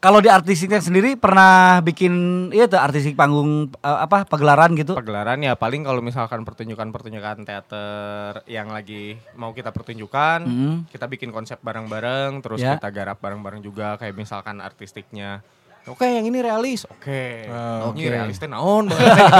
kalau 0.00 0.18
di 0.18 0.32
artistiknya 0.32 0.80
sendiri 0.80 1.12
pernah 1.12 1.84
bikin 1.84 2.12
iya 2.50 2.64
tuh 2.64 2.80
artistik 2.80 3.12
panggung 3.14 3.68
eh, 3.78 3.98
apa 4.00 4.24
pagelaran 4.24 4.72
gitu? 4.72 4.96
Pagelaran 4.96 5.38
ya 5.38 5.52
paling 5.54 5.84
kalau 5.84 6.00
misalkan 6.00 6.40
pertunjukan-pertunjukan 6.42 7.44
teater 7.44 8.40
yang 8.48 8.72
lagi 8.72 9.20
mau 9.36 9.52
kita 9.52 9.70
pertunjukan, 9.70 10.40
Mm. 10.42 10.76
kita 10.88 11.04
bikin 11.04 11.30
konsep 11.30 11.60
bareng-bareng, 11.60 12.40
terus 12.40 12.58
Ya. 12.58 12.80
kita 12.80 12.88
garap 12.90 13.20
bareng-bareng 13.20 13.60
juga 13.60 14.00
kayak 14.00 14.16
misalkan 14.16 14.58
artistiknya. 14.58 15.44
Oke, 15.88 16.04
yang 16.04 16.28
ini 16.28 16.44
realis. 16.44 16.84
Oke. 16.84 17.48
Ah, 17.48 17.88
Ini 17.96 18.04
oke. 18.04 18.12
realis 18.12 18.36
teh 18.36 18.44
naon 18.44 18.92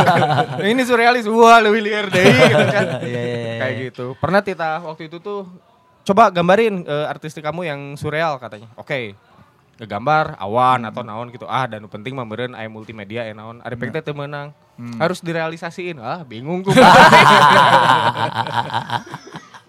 ini 0.65 0.83
surrealis. 0.83 1.29
Wah, 1.29 1.61
lebih 1.61 1.85
liar 1.85 2.09
deh 2.09 2.25
gitu 2.25 2.65
kan. 2.65 2.87
Iya, 3.05 3.21
iya, 3.21 3.37
iya, 3.37 3.55
Kayak 3.61 3.75
iya. 3.77 3.85
gitu. 3.87 4.07
Pernah 4.17 4.41
Tita 4.41 4.81
waktu 4.81 5.07
itu 5.07 5.21
tuh 5.21 5.45
coba 6.01 6.33
gambarin 6.33 6.89
eh, 6.89 7.07
artistik 7.07 7.45
kamu 7.45 7.69
yang 7.69 7.81
surreal 7.95 8.41
katanya. 8.41 8.73
Oke. 8.75 9.13
Ngegambar 9.77 10.41
awan 10.41 10.85
atau 10.85 11.01
naon 11.01 11.29
gitu. 11.29 11.45
Ah, 11.45 11.65
dan 11.65 11.85
penting 11.89 12.17
mah 12.17 12.25
meureun 12.25 12.53
aya 12.53 12.69
multimedia 12.69 13.25
ya 13.25 13.33
naon. 13.33 13.61
Ari 13.61 13.77
pek 13.77 13.93
teh 13.93 14.01
teu 14.01 14.17
meunang. 14.17 14.53
Harus 14.97 15.21
direalisasiin. 15.21 16.01
Ah, 16.01 16.25
bingung 16.25 16.65
tuh. 16.65 16.73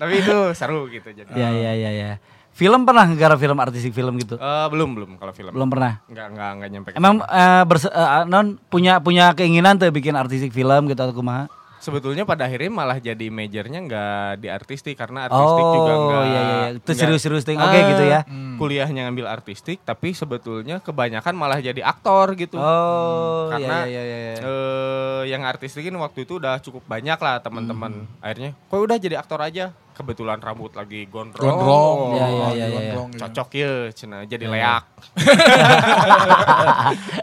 Tapi 0.02 0.14
itu 0.18 0.36
seru 0.58 0.90
gitu 0.90 1.14
jadi. 1.14 1.30
Iya, 1.30 1.50
iya, 1.52 1.72
iya, 1.78 1.90
iya. 1.94 2.12
Film 2.52 2.84
pernah 2.84 3.08
ngegarap 3.08 3.40
film 3.40 3.58
artistik 3.58 3.96
film 3.96 4.20
gitu? 4.20 4.36
Eh, 4.36 4.68
belum 4.68 4.92
belum 4.92 5.12
kalau 5.16 5.32
film. 5.32 5.56
Belum 5.56 5.72
pernah. 5.72 6.04
Enggak 6.12 6.28
enggak 6.36 6.50
enggak 6.52 6.70
nyampe. 6.70 6.90
Emang 6.94 7.16
eh, 7.24 7.64
berse- 7.64 7.94
eh, 7.94 8.24
non 8.28 8.60
punya 8.68 9.00
punya 9.00 9.32
keinginan 9.32 9.80
tuh 9.80 9.88
bikin 9.90 10.14
artistik 10.14 10.52
film 10.52 10.92
gitu 10.92 11.00
atau 11.00 11.16
kumaha? 11.16 11.48
Sebetulnya 11.82 12.24
pada 12.24 12.46
akhirnya 12.46 12.70
malah 12.70 12.96
jadi 12.96 13.28
majornya 13.28 13.80
enggak 13.82 14.38
di 14.38 14.48
artistik 14.48 14.94
karena 14.94 15.26
artistik 15.26 15.64
juga 15.68 15.92
Oh, 15.92 16.00
enggak. 16.00 16.24
iya 16.24 16.40
iya 16.40 16.56
iya. 16.64 16.68
Itu 16.78 16.92
serius-serius 16.94 17.42
ting. 17.42 17.58
Oke 17.58 17.76
gitu 17.90 18.04
ya. 18.04 18.24
Kuliahnya 18.56 19.04
ngambil 19.04 19.26
artistik 19.28 19.82
tapi 19.82 20.12
sebetulnya 20.12 20.78
kebanyakan 20.78 21.34
malah 21.34 21.58
jadi 21.58 21.82
aktor 21.82 22.36
gitu. 22.36 22.56
Oh, 22.56 23.50
Karena 23.50 23.84
iya 23.84 24.00
iya 24.00 24.04
iya. 24.06 24.18
iya. 24.32 24.34
eh, 24.40 25.22
yang 25.28 25.42
artistikin 25.42 25.92
waktu 25.96 26.24
itu 26.24 26.38
udah 26.38 26.60
cukup 26.60 26.84
banyak 26.86 27.18
lah 27.18 27.40
teman-teman. 27.40 28.06
Akhirnya, 28.20 28.52
kok 28.64 28.78
udah 28.78 28.96
jadi 28.96 29.16
aktor 29.18 29.40
aja. 29.40 29.72
Kebetulan 29.92 30.38
rambut 30.38 30.72
lagi 30.72 31.04
gondrong. 31.06 31.44
Gondrong. 31.44 31.98
Iya, 32.12 32.16
iya, 32.16 32.28
iya, 32.32 32.46
Oh, 32.46 32.54
iya. 32.54 32.66
gondrong, 32.72 33.10
iya. 33.12 33.20
Cocok 33.22 33.48
ya, 33.52 33.72
cina 33.92 34.18
jadi 34.24 34.46
leak. 34.46 34.84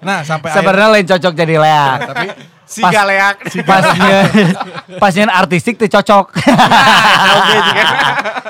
Nah, 0.00 0.22
sampai 0.22 0.48
Sebenarnya 0.50 0.88
lain 0.90 1.06
cocok 1.06 1.32
jadi 1.34 1.54
leak. 1.56 1.98
tapi 2.06 2.26
Si 2.68 2.84
Pas- 2.84 2.92
leak. 2.92 3.36
pasnya 3.64 4.16
pasnya 5.02 5.24
artistik 5.26 5.74
tuh 5.74 5.88
cocok. 5.88 6.36
Oke, 7.38 7.56
jika. 7.64 7.84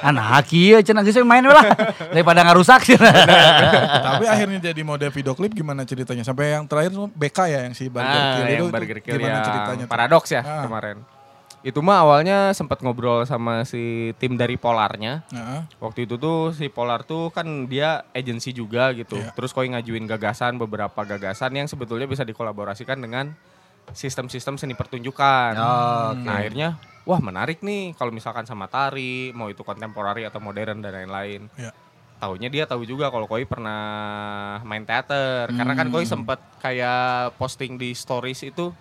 Anak 0.00 0.42
kieu 0.44 0.78
cenah 0.80 1.02
geus 1.02 1.18
main 1.22 1.40
lah 1.40 1.62
daripada 2.10 2.42
ngarusak 2.42 2.82
cenah. 2.84 3.14
tapi 4.00 4.25
akhirnya 4.26 4.58
jadi 4.60 4.80
mode 4.82 5.06
video 5.08 5.32
klip 5.32 5.54
gimana 5.54 5.82
ceritanya? 5.82 6.22
Sampai 6.22 6.50
yang 6.52 6.66
terakhir 6.66 6.90
tuh 6.92 7.06
BK 7.08 7.38
ya 7.46 7.60
yang 7.64 7.72
si 7.72 7.87
Burger 7.87 8.10
Ah, 8.10 8.34
Kill 8.37 8.48
itu, 8.52 8.64
Burger 8.68 8.98
Kill 8.98 9.14
gimana 9.16 9.30
yang 9.32 9.46
ceritanya? 9.46 9.84
Paradoks 9.87 10.30
ya 10.30 10.42
Ah. 10.42 10.66
kemarin. 10.66 10.98
Itu 11.58 11.78
mah 11.78 11.98
awalnya 12.00 12.54
sempat 12.54 12.78
ngobrol 12.80 13.22
sama 13.22 13.62
si 13.62 14.10
tim 14.16 14.34
dari 14.34 14.54
Polarnya. 14.54 15.26
Heeh. 15.28 15.60
Waktu 15.76 16.06
itu 16.06 16.14
tuh 16.14 16.50
si 16.50 16.66
Polar 16.66 17.02
tuh 17.02 17.30
kan 17.30 17.44
dia 17.66 18.02
agensi 18.10 18.50
juga 18.50 18.94
gitu. 18.94 19.14
Iya. 19.14 19.30
Terus 19.30 19.50
koi 19.50 19.66
ngajuin 19.66 20.06
gagasan 20.06 20.54
beberapa 20.54 21.02
gagasan 21.02 21.54
yang 21.54 21.66
sebetulnya 21.66 22.06
bisa 22.06 22.22
dikolaborasikan 22.22 22.98
dengan 22.98 23.34
sistem-sistem 23.92 24.57
seni 24.57 24.75
pertunjukan. 24.75 25.52
Oh, 25.54 26.12
oke. 26.12 26.25
Nah 26.25 26.35
akhirnya 26.38 26.68
wah 27.02 27.18
menarik 27.18 27.61
nih 27.61 27.95
kalau 27.95 28.11
misalkan 28.11 28.45
sama 28.45 28.66
tari, 28.66 29.33
mau 29.33 29.49
itu 29.49 29.61
kontemporari 29.61 30.25
atau 30.25 30.38
modern 30.38 30.80
dan 30.80 30.92
lain-lain. 30.95 31.49
Iya. 31.54 31.73
Taunya 32.18 32.50
dia 32.50 32.66
tahu 32.66 32.83
juga 32.83 33.09
kalau 33.09 33.25
koi 33.25 33.47
pernah 33.47 33.80
main 34.62 34.83
teater. 34.83 35.49
Karena 35.49 35.73
kan 35.73 35.87
Hmm. 35.87 35.95
koi 35.95 36.04
sempet 36.04 36.40
kayak 36.59 37.38
posting 37.38 37.78
di 37.78 37.95
stories 37.95 38.42
itu 38.42 38.75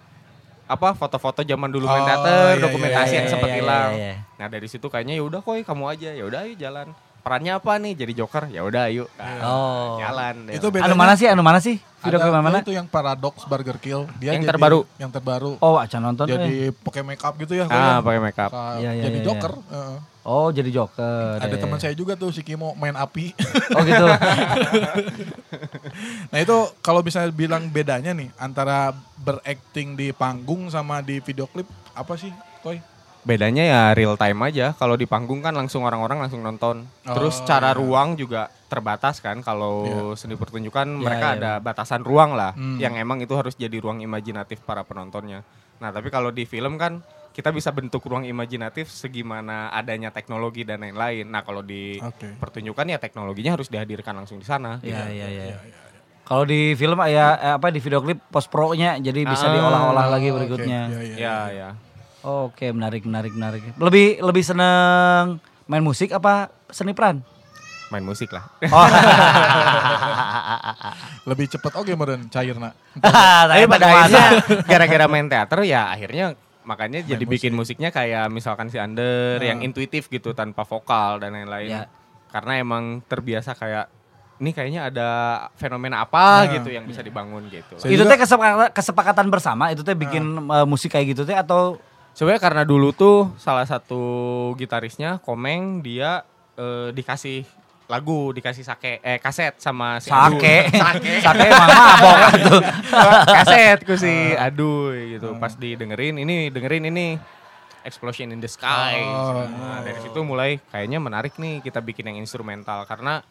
apa 0.67 0.91
foto-foto 0.91 1.45
zaman 1.45 1.71
dulu 1.71 1.87
main 1.87 2.03
Oh, 2.03 2.07
teater, 2.09 2.51
iya, 2.57 2.63
dokumentasi 2.65 3.07
iya, 3.07 3.17
yang 3.21 3.27
iya, 3.29 3.31
sempet 3.31 3.49
iya, 3.49 3.57
hilang. 3.61 3.91
iya, 3.95 4.03
iya. 4.03 4.15
Nah 4.35 4.47
dari 4.49 4.67
situ 4.67 4.89
kayaknya 4.89 5.15
ya 5.15 5.23
udah 5.23 5.39
koi 5.39 5.63
kamu 5.63 5.83
aja, 5.87 6.09
ya 6.11 6.23
udah 6.27 6.39
ayo 6.43 6.53
jalan. 6.59 6.87
Perannya 7.27 7.59
apa 7.59 7.75
nih? 7.75 7.91
Jadi 7.93 8.13
Joker. 8.15 8.47
Ya 8.47 8.63
udah 8.63 8.87
ayo. 8.87 9.11
Nah, 9.19 9.43
Oh. 9.43 9.99
Jalan. 9.99 10.47
deh. 10.47 10.55
Itu 10.55 10.71
bedanya 10.71 10.87
Anu 10.87 10.95
mana 10.95 11.13
sih? 11.13 11.27
Anu 11.27 11.43
mana 11.43 11.59
sih? 11.59 11.75
Video 11.97 12.23
ada 12.23 12.39
mana? 12.39 12.63
itu 12.63 12.71
yang 12.71 12.87
Paradox 12.87 13.43
Burger 13.43 13.75
Kill. 13.75 14.07
Dia 14.15 14.31
Yang 14.31 14.47
jadi- 14.47 14.51
terbaru. 14.55 14.79
Yang 14.95 15.11
terbaru. 15.11 15.51
Oh, 15.59 15.75
acan 15.75 15.99
nonton. 15.99 16.23
eh. 16.23 16.31
jadi 16.31 16.51
pakai 16.71 17.03
make 17.03 17.19
up 17.19 17.35
gitu 17.35 17.51
ya. 17.51 17.67
Ah, 17.67 17.99
pakai 17.99 18.23
makeup. 18.23 18.47
Ka- 18.47 18.79
Iya, 18.79 18.95
iya, 18.95 19.03
jadi 19.03 19.19
iya, 19.19 19.25
Joker. 19.27 19.53
Heeh. 19.59 19.97
Oh, 20.23 20.47
jadi 20.49 20.69
Joker. 20.71 21.35
Ada 21.37 21.51
ya, 21.51 21.59
teman 21.59 21.75
ya. 21.75 21.83
saya 21.83 21.93
juga 21.93 22.15
tuh 22.15 22.31
si 22.31 22.39
Kimo 22.41 22.71
main 22.73 22.95
api. 22.95 23.35
Oh 23.75 23.83
gitu. 23.83 24.07
nah 26.31 26.39
itu 26.39 26.55
kalau 26.79 26.99
bisa 27.01 27.27
bilang 27.29 27.67
bedanya 27.67 28.11
nih 28.11 28.31
antara 28.37 28.91
berakting 29.17 29.95
di 29.95 30.11
panggung 30.11 30.67
sama 30.67 30.99
di 31.01 31.19
video 31.19 31.43
klip 31.45 31.67
apa 31.91 32.15
sih, 32.15 32.31
Koi? 32.61 32.79
Bedanya 33.27 33.59
ya 33.61 33.81
real 33.91 34.15
time 34.15 34.39
aja. 34.41 34.71
Kalau 34.73 34.95
di 34.95 35.03
panggung 35.03 35.43
kan 35.43 35.51
langsung 35.51 35.83
orang-orang 35.83 36.15
langsung 36.17 36.39
nonton. 36.39 36.87
Terus 37.03 37.37
Oh, 37.37 37.45
cara 37.45 37.69
iya. 37.69 37.75
ruang 37.75 38.15
juga 38.15 38.47
terbatas 38.65 39.19
kan. 39.19 39.43
Kalau 39.43 39.83
Iya. 39.83 40.15
seni 40.15 40.33
pertunjukan 40.33 40.87
Iya, 40.87 40.95
mereka 40.97 41.27
iya, 41.27 41.37
ada 41.37 41.51
batasan 41.59 42.01
ruang 42.01 42.31
lah. 42.31 42.55
Hmm. 42.55 42.79
Yang 42.79 42.93
emang 42.97 43.19
itu 43.19 43.35
harus 43.35 43.53
jadi 43.53 43.75
ruang 43.77 43.99
imajinatif 43.99 44.63
para 44.63 44.81
penontonnya. 44.81 45.43
Nah 45.77 45.91
tapi 45.91 46.07
kalau 46.07 46.31
di 46.31 46.47
film 46.47 46.79
kan 46.79 47.03
kita 47.29 47.51
bisa 47.51 47.69
bentuk 47.69 48.01
ruang 48.01 48.23
imajinatif 48.23 48.87
segimana 48.87 49.69
adanya 49.69 50.07
teknologi 50.09 50.63
dan 50.63 50.79
lain-lain. 50.79 51.27
Nah 51.27 51.43
kalau 51.43 51.59
di 51.59 51.99
Oke. 51.99 52.31
pertunjukan 52.33 52.87
ya 52.87 52.97
teknologinya 52.97 53.53
harus 53.53 53.67
dihadirkan 53.67 54.15
langsung 54.15 54.39
di 54.39 54.47
sana. 54.47 54.79
Iya, 54.79 55.03
iya, 55.05 55.27
iya. 55.27 55.59
Kalau 56.23 56.43
di 56.43 56.73
film 56.73 56.95
ya 57.03 57.27
eh, 57.35 57.53
apa 57.55 57.67
di 57.69 57.79
video 57.79 57.99
klip 57.99 58.23
post 58.25 58.47
pro-nya 58.47 58.95
jadi 58.97 59.21
bisa 59.21 59.47
Ah. 59.47 59.53
diolah-olah 59.53 60.07
lagi 60.09 60.27
berikutnya. 60.29 60.81
iya, 60.89 61.01
iya, 61.03 61.15
Ya 61.17 61.35
ya. 61.51 61.69
Oke, 62.27 62.75
menarik, 62.75 63.07
menarik, 63.07 63.31
menarik. 63.31 63.63
Lebih 63.79 64.19
lebih 64.19 64.43
seneng 64.43 65.39
main 65.63 65.79
musik 65.79 66.11
apa 66.11 66.51
seni 66.67 66.91
peran? 66.91 67.23
Main 67.87 68.03
musik 68.03 68.35
lah. 68.35 68.51
Oh, 68.67 68.83
Lebih 71.31 71.47
cepet 71.47 71.71
oke 71.71 71.87
meren 71.95 72.27
cairna. 72.27 72.75
Tapi 72.99 73.47
Tapi 73.47 73.63
pada 73.71 73.85
akhirnya 73.87 74.27
gara-gara 74.67 75.05
main 75.07 75.31
teater 75.31 75.63
ya 75.63 75.87
akhirnya 75.87 76.35
makanya 76.67 76.99
jadi 76.99 77.23
Main 77.23 77.31
bikin 77.31 77.55
musiknya 77.55 77.95
kayak 77.95 78.27
misalkan 78.27 78.67
si 78.67 78.75
Under 78.75 79.39
yang 79.39 79.63
intuitif 79.63 80.11
gitu 80.11 80.35
tanpa 80.35 80.67
vokal 80.67 81.23
dan 81.23 81.31
lain-lain. 81.31 81.71
Ya. 81.71 81.87
Karena 82.27 82.59
emang 82.59 82.99
terbiasa 83.07 83.55
kayak 83.55 83.87
ini 84.43 84.51
kayaknya 84.51 84.91
ada 84.91 85.09
fenomena 85.55 86.03
apa 86.03 86.43
Nah. 86.43 86.59
gitu 86.59 86.75
yang 86.75 86.83
bisa 86.83 86.99
dibangun 86.99 87.47
gitu. 87.47 87.79
Itu 87.87 88.03
teh 88.03 88.19
kesepakatan, 88.19 88.75
kesepakatan 88.75 89.27
bersama 89.31 89.71
itu 89.71 89.79
teh 89.81 89.95
bikin 89.95 90.43
eh, 90.43 90.67
musik 90.67 90.91
kayak 90.91 91.15
gitu 91.15 91.23
teh 91.23 91.39
atau 91.39 91.79
Sebenarnya 92.17 92.41
karena 92.41 92.63
dulu 92.65 92.89
tuh 92.97 93.29
salah 93.37 93.61
satu 93.61 94.01
gitarisnya 94.57 95.21
Komeng 95.21 95.85
dia 95.85 96.25
eh, 96.57 96.89
dikasih 96.89 97.45
lagu, 97.87 98.33
dikasih 98.33 98.65
sake 98.65 98.99
eh 98.99 99.21
kaset 99.21 99.53
sama 99.61 100.01
si 100.01 100.09
Adu. 100.09 100.41
sake 100.41 100.55
Sake. 100.83 101.13
sake 101.23 101.45
emang 101.45 101.69
mabok 101.71 102.17
tuh 102.49 102.59
kaset 103.31 103.79
ku 103.85 103.93
si 103.95 104.33
aduh 104.33 104.91
gitu. 104.97 105.37
Pas 105.37 105.53
didengerin 105.53 106.17
ini 106.17 106.49
dengerin 106.49 106.89
ini 106.89 107.21
Explosion 107.85 108.33
in 108.35 108.43
the 108.43 108.49
Sky. 108.51 108.99
Oh. 108.99 109.47
Nah, 109.47 109.79
dari 109.79 109.95
situ 110.03 110.19
mulai 110.19 110.59
kayaknya 110.73 110.99
menarik 110.99 111.39
nih 111.39 111.63
kita 111.63 111.79
bikin 111.79 112.11
yang 112.11 112.19
instrumental 112.19 112.83
karena 112.83 113.23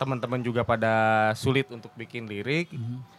teman-teman 0.00 0.40
juga 0.40 0.64
pada 0.64 0.94
sulit 1.36 1.68
untuk 1.68 1.92
bikin 1.92 2.24
lirik. 2.24 2.72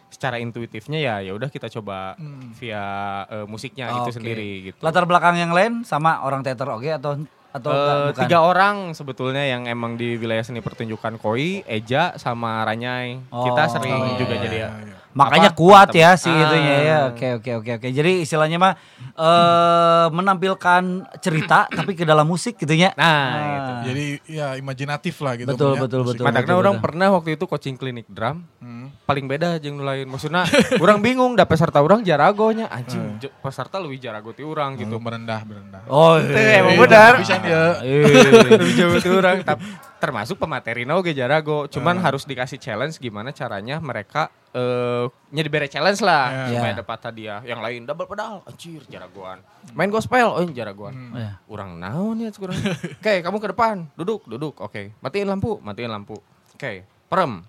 Secara 0.08 0.36
intuitifnya 0.36 0.98
ya 0.98 1.14
ya 1.20 1.32
udah 1.32 1.46
kita 1.46 1.68
coba 1.70 2.16
via 2.54 2.84
eh, 3.28 3.44
musiknya 3.44 3.92
itu 3.92 4.08
Oke. 4.08 4.16
sendiri 4.16 4.50
gitu. 4.66 4.80
latar 4.80 5.04
belakang 5.04 5.36
yang 5.36 5.52
lain 5.52 5.84
sama 5.84 6.22
orang 6.22 6.40
teater 6.40 6.66
oke 6.66 6.88
atau 6.88 7.20
atau 7.48 7.70
Eh, 7.72 7.76
enggak, 7.76 7.96
bukan 8.12 8.22
tiga 8.24 8.38
orang 8.40 8.76
sebetulnya 8.92 9.40
yang 9.42 9.64
emang 9.64 9.96
di 9.96 10.16
wilayah 10.16 10.44
seni 10.44 10.60
pertunjukan 10.60 11.16
Koi, 11.16 11.64
Eja 11.64 12.12
sama 12.16 12.60
Ranyai. 12.60 13.24
Kita 13.24 13.62
Oh, 13.64 13.72
sering 13.72 13.96
iya, 13.96 14.16
juga 14.16 14.34
iya, 14.36 14.42
jadi 14.44 14.58
iya. 14.58 14.68
Makanya 15.10 15.50
apa, 15.50 15.58
kuat 15.58 15.88
ya 15.90 16.14
si 16.14 16.26
Ah. 16.26 16.36
itunya 16.38 16.76
ya 16.80 16.98
oke 17.08 17.28
oke 17.36 17.50
oke 17.58 17.70
oke 17.76 17.88
jadi 17.88 18.12
istilahnya 18.20 18.56
mah 18.56 18.74
eh 19.12 20.06
menampilkan 20.08 20.82
cerita 21.18 21.66
tapi 21.74 21.92
ke 21.92 22.02
dalam 22.02 22.24
musik 22.24 22.54
gitu 22.54 22.70
ya 22.70 22.94
Nah, 22.94 23.32
gitu. 23.48 23.72
Jadi 23.88 24.04
ya 24.28 24.46
imajinatif 24.54 25.18
lah 25.18 25.34
gitu. 25.34 25.48
Betul, 25.48 25.72
punya 25.72 25.82
betul, 25.82 26.00
musik. 26.02 26.12
betul. 26.14 26.24
Madagna 26.24 26.54
orang 26.56 26.74
pernah 26.78 27.08
waktu 27.10 27.34
itu 27.34 27.44
coaching 27.44 27.74
klinik 27.74 28.06
drum. 28.06 28.42
Hmm. 28.58 28.90
Paling 29.04 29.24
beda 29.24 29.56
jeung 29.56 29.76
nu 29.76 29.84
lain. 29.84 30.04
Maksudnya 30.04 30.44
orang 30.76 30.98
bingung 31.04 31.32
da 31.32 31.44
peserta 31.44 31.78
orang 31.78 32.02
jaragonya 32.02 32.66
anjing 32.68 33.18
j- 33.18 33.32
peserta 33.34 33.78
lebih 33.78 33.98
jarago 33.98 34.30
ti 34.30 34.42
urang 34.42 34.74
Gitu 34.74 34.86
gitu. 34.86 34.96
merendah 34.98 35.40
merendah. 35.42 35.80
oh 35.86 36.14
Teh, 36.16 36.34
iya. 36.34 36.60
emang 36.60 36.76
benar. 36.78 37.12
Bisa 37.16 37.36
ya. 37.38 37.64
lebih 38.50 38.74
jauh 38.74 38.98
ti 38.98 39.08
urang. 39.08 39.38
Tap- 39.40 39.62
Termasuk 39.98 40.38
pematerina 40.38 40.94
oge 40.94 41.10
jarago. 41.10 41.66
Cuman 41.66 41.98
harus 41.98 42.22
dikasih 42.22 42.56
challenge 42.56 42.96
gimana 42.96 43.30
caranya 43.30 43.78
mereka 43.78 44.30
eh 44.48 45.04
nya 45.28 45.42
diberi 45.42 45.66
challenge 45.66 46.00
lah 46.00 46.48
Ya. 46.48 46.54
supaya 46.54 46.72
Ya. 46.72 46.78
dapat 46.78 46.98
hadiah. 47.02 47.40
Yang 47.42 47.60
lain 47.60 47.80
double 47.84 48.06
pedal, 48.06 48.34
anjir 48.44 48.80
jaragoan. 48.86 49.42
Main 49.74 49.90
gospel, 49.90 50.30
oh 50.30 50.46
jaragoan. 50.48 50.94
Ya. 51.12 51.36
Urang 51.44 51.76
naon 51.76 52.16
ya 52.16 52.30
kurang. 52.30 52.56
Oke, 53.02 53.20
kamu 53.20 53.36
ke 53.36 53.48
depan, 53.50 53.90
duduk, 53.92 54.24
duduk. 54.24 54.54
Oke, 54.58 54.94
matiin 54.98 55.26
lampu, 55.26 55.58
matiin 55.58 55.90
lampu. 55.90 56.16
Oke, 56.54 56.82
perem. 57.06 57.42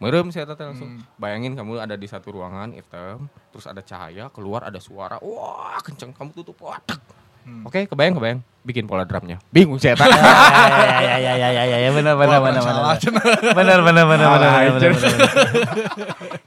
Merem 0.00 0.32
saya 0.32 0.48
teh 0.48 0.64
langsung. 0.64 0.96
Bayangin 1.14 1.52
kamu 1.52 1.76
ada 1.76 1.92
di 1.92 2.08
satu 2.08 2.32
ruangan 2.32 2.72
hitam, 2.72 3.28
terus 3.52 3.68
ada 3.68 3.84
cahaya, 3.84 4.32
keluar 4.32 4.64
ada 4.64 4.80
suara. 4.80 5.20
Wah, 5.20 5.76
kenceng 5.78 6.16
kamu 6.16 6.32
tutup. 6.32 6.56
Wah, 6.64 6.80
tek. 7.42 7.64
Oke, 7.64 7.80
kebayang, 7.86 8.14
kebayang. 8.14 8.40
Bikin 8.60 8.84
pola 8.84 9.02
drumnya. 9.02 9.40
Bingung 9.48 9.80
saya 9.80 9.96
teh. 9.98 10.04
ya 10.04 11.16
ya 11.16 11.32
ya 11.32 11.48
ya 11.48 11.62
ya 11.64 11.76
ya 11.80 11.90
benar 11.90 12.14
benar 12.14 12.38
Wah, 12.38 12.52
benar 12.52 12.62
benar 12.62 12.74
benar 12.92 13.78
benar 13.80 13.80
benar 13.80 14.04
benar 14.04 14.28
benar 14.28 14.50
anjir. 14.52 14.90
benar 14.92 15.28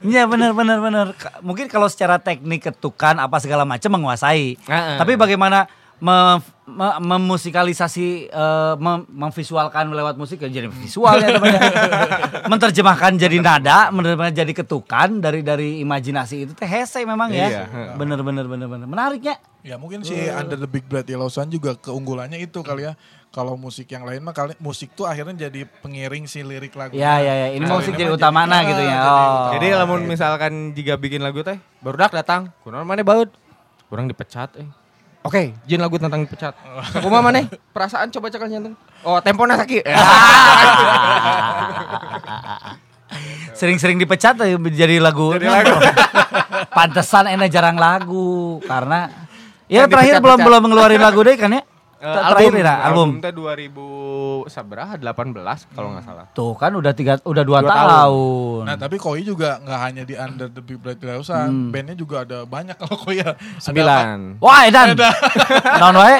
Iya 0.00 0.22
benar 0.24 0.50
benar 0.52 0.78
benar 0.78 1.06
mungkin 1.40 1.66
kalau 1.66 1.88
secara 1.88 2.18
teknik 2.18 2.60
ketukan 2.64 3.16
apa 3.16 3.36
segala 3.38 3.64
macam 3.64 3.90
menguasai 3.90 4.54
tapi 4.94 5.16
bagaimana 5.16 5.66
mem- 6.04 6.44
me- 6.66 6.98
memusikalisasi 7.00 8.06
eh, 8.28 8.74
mem- 8.76 9.08
memvisualkan 9.08 9.88
lewat 9.88 10.14
musik 10.14 10.36
ya 10.38 10.52
jadi 10.52 10.68
visual 10.68 11.16
ya 11.16 11.32
namanya. 11.32 11.60
menerjemahkan 12.52 13.16
jadi 13.16 13.40
nada 13.40 13.88
menerjemahkan 13.88 14.36
jadi 14.36 14.52
ketukan 14.54 15.08
dari 15.16 15.40
dari 15.40 15.80
imajinasi 15.80 16.44
itu 16.44 16.52
teh 16.52 16.66
hese 16.66 17.02
memang 17.02 17.32
ya 17.32 17.48
Iya, 17.48 17.62
benar 17.96 18.20
benar 18.20 18.44
benar 18.44 18.68
benar 18.68 18.84
menariknya 18.84 19.40
Ya 19.64 19.80
mungkin 19.80 20.04
si 20.04 20.12
Under 20.12 20.60
the 20.60 20.68
Big 20.68 20.84
Bright 20.84 21.08
Yellow 21.08 21.32
Sun 21.32 21.48
juga 21.48 21.72
keunggulannya 21.72 22.36
itu 22.36 22.60
kali 22.60 22.84
ya. 22.84 23.00
Kalau 23.30 23.56
musik 23.56 23.88
yang 23.88 24.04
lain 24.04 24.20
mah 24.20 24.30
kali 24.30 24.52
musik 24.60 24.92
tuh 24.92 25.08
akhirnya 25.08 25.48
jadi 25.48 25.64
pengiring 25.80 26.28
si 26.28 26.44
lirik 26.44 26.76
lagu. 26.76 26.92
ya 26.92 27.16
ya 27.16 27.32
ya 27.34 27.48
ini 27.50 27.64
Nah, 27.64 27.72
musik 27.74 27.96
ini 27.96 28.04
jadi 28.04 28.12
utama 28.12 28.44
nah 28.44 28.60
jadi- 28.60 28.68
gitu 28.68 28.82
ya 28.84 28.92
jadi 28.94 29.08
oh. 29.08 29.48
Jadi 29.56 29.66
lamun 29.74 30.00
misalkan 30.04 30.52
jika 30.70 30.94
bikin 30.94 31.24
lagu 31.24 31.40
teh, 31.40 31.56
baru 31.80 31.96
dak 31.98 32.12
datang. 32.14 32.52
Kunaon 32.60 32.84
mana 32.84 33.00
baut? 33.00 33.32
Kurang 33.88 34.04
dipecat 34.04 34.52
eh. 34.54 34.68
Oke, 35.24 35.56
jin 35.64 35.80
lagu 35.80 35.96
tentang 35.96 36.20
dipecat. 36.28 36.52
Kumaha 37.00 37.24
maneh? 37.32 37.48
Perasaan 37.72 38.12
coba 38.12 38.28
cekal 38.28 38.44
nyantung. 38.52 38.76
Oh, 39.00 39.16
tempona 39.24 39.56
sakit. 39.56 39.88
sering-sering 43.56 43.96
dipecat 43.96 44.36
jadi 44.68 45.00
lagu. 45.00 45.32
Jadi 45.32 45.48
lagu. 45.48 45.80
Pantesan 46.76 47.30
enak 47.32 47.48
jarang 47.48 47.80
lagu 47.80 48.60
karena 48.68 49.08
ya 49.64 49.88
Kan 49.88 49.96
terakhir 49.96 50.14
belum 50.20 50.38
belum 50.44 50.62
ngeluarin 50.68 51.00
lagu 51.00 51.20
deh 51.24 51.36
kan 51.40 51.56
ya. 51.56 51.62
Eh, 52.04 52.12
terakhir 52.12 52.52
ya 52.52 52.74
album. 52.84 53.08
teh 53.16 53.32
2000 53.32 53.80
sabaraha 54.46 54.94
18 54.94 55.72
kalau 55.72 55.88
nggak 55.90 56.04
salah. 56.04 56.26
Tuh 56.30 56.52
kan 56.52 56.68
udah 56.70 56.92
tiga 56.92 57.16
udah 57.18 57.40
dua, 57.40 57.58
Dua 57.58 57.72
tahun. 57.72 58.62
Nah 58.68 58.76
tapi 58.76 58.96
Koi 58.96 59.24
juga 59.24 59.56
nggak 59.58 59.80
hanya 59.80 60.02
di 60.04 60.12
Under 60.14 60.46
the 60.46 60.60
Big 60.60 60.76
Bright 60.76 61.00
Sun, 61.22 61.48
Hmm. 61.48 61.72
bandnya 61.72 61.96
juga 61.96 62.22
ada 62.22 62.44
banyak 62.44 62.76
kalau 62.76 62.96
Koi 62.98 63.18
ya. 63.18 63.32
Ada 63.32 63.56
Sembilan. 63.58 64.36
Wah 64.36 64.68
Edan. 64.68 64.92
Naon 65.80 65.96
wae? 65.96 66.18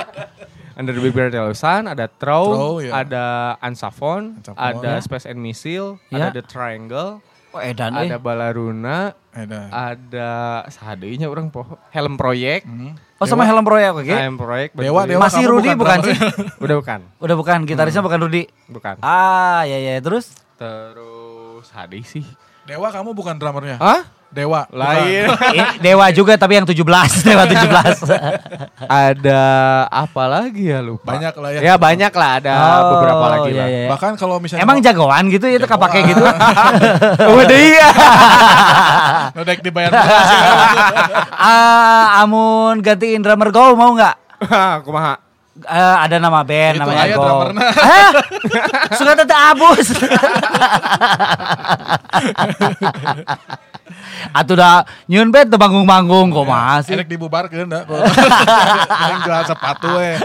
Under 0.75 0.91
the 0.91 0.99
Big 1.01 1.15
Yellow 1.15 1.53
Sun, 1.53 1.87
ada 1.87 2.09
Throw, 2.09 2.45
Throw, 2.51 2.75
ya. 2.81 2.91
ada 2.99 3.25
Ansafon, 3.61 4.41
Ansafon. 4.41 4.59
ada 4.59 4.91
Ya. 4.91 5.01
Space 5.01 5.23
and 5.25 5.39
Missile, 5.39 6.03
Ya. 6.09 6.27
ada 6.27 6.29
The 6.33 6.43
Triangle, 6.43 7.23
Oh 7.53 7.63
Edan 7.63 7.95
eh. 7.95 8.11
ada 8.11 8.19
Balaruna, 8.19 9.15
Ada. 9.31 9.71
ada 9.71 10.31
sahadeunya 10.67 11.31
orang 11.31 11.47
poho 11.47 11.79
Helm 11.91 12.17
Project, 12.17 12.67
Hmm. 12.67 12.99
Oh 13.25 13.27
sama 13.27 13.49
Helm 13.49 13.65
Proyek 13.65 13.97
oke. 13.97 14.05
Helm 14.05 14.37
Project, 14.37 14.77
Dewa. 14.77 15.09
Dewa. 15.09 15.21
Masih 15.25 15.49
Rudi 15.49 15.73
bukan 15.73 15.99
bukan 15.99 15.99
sih? 16.05 16.17
Udah 16.65 16.77
bukan, 16.77 17.01
Udah 17.19 17.37
bukan 17.41 17.59
gitarisnya 17.65 18.05
bukan 18.05 18.21
Rudi. 18.21 18.45
bukan. 18.69 19.01
Ah 19.01 19.65
ya 19.65 19.81
ya 19.81 19.97
terus 19.99 20.37
Terus 20.55 21.67
Hadi 21.73 22.05
sih. 22.05 22.25
Dewa 22.65 22.93
kamu 22.93 23.13
bukan 23.13 23.37
drummernya. 23.37 23.81
Hah? 23.81 24.05
Dewa. 24.35 24.67
Lain. 24.69 25.31
Eh, 25.55 25.67
Dewa 25.79 26.11
juga 26.11 26.35
tapi 26.35 26.59
yang 26.59 26.67
17 26.67 26.75
Dewa 27.25 27.47
17. 27.47 28.03
ada 28.83 29.43
apa 29.87 30.23
lagi 30.27 30.69
ya 30.69 30.83
lupa. 30.83 31.15
Banyak 31.15 31.35
lah 31.35 31.51
ya. 31.55 31.61
Ya 31.63 31.75
banyak 31.79 32.11
lah 32.11 32.31
ada 32.37 32.53
Oh, 32.55 32.83
beberapa 32.93 33.25
lagi 33.31 33.51
iya, 33.51 33.63
lah. 33.63 33.69
iya. 33.71 33.87
Bahkan 33.89 34.13
kalau 34.19 34.43
misalnya 34.43 34.67
Emang 34.67 34.79
mau- 34.79 34.85
jagoan 34.85 35.25
gitu 35.31 35.47
ya 35.47 35.57
itu 35.57 35.67
kepake 35.67 35.99
gitu. 36.11 36.23
Udah 37.31 37.59
iya. 37.59 37.89
Nodek 39.39 39.63
dibayar 39.63 39.95
ah, 41.39 42.21
amun 42.21 42.83
gantiin 42.83 43.23
drummer 43.23 43.49
go 43.49 43.73
mau 43.75 43.95
nggak? 43.95 44.15
Kumaha? 44.83 45.23
Eh, 45.55 45.97
ada 46.03 46.19
nama 46.19 46.43
band 46.43 46.75
Itu 46.75 46.83
namanya 46.83 47.15
Go. 47.15 47.47
Hah? 47.55 48.11
Suka 48.99 49.15
tete 49.15 49.31
abus. 49.31 49.87
Atuh 54.31 54.57
dah 54.57 54.83
nyun 55.05 55.29
band 55.29 55.49
teu 55.49 55.59
manggung-manggung 55.59 56.33
kok 56.33 56.47
masih. 56.47 56.97
Enak 56.97 57.09
dibubarkan 57.09 57.69
dah. 57.69 57.83
Yang 59.05 59.21
jual 59.27 59.43
sepatu 59.45 59.91
eh. 60.01 60.17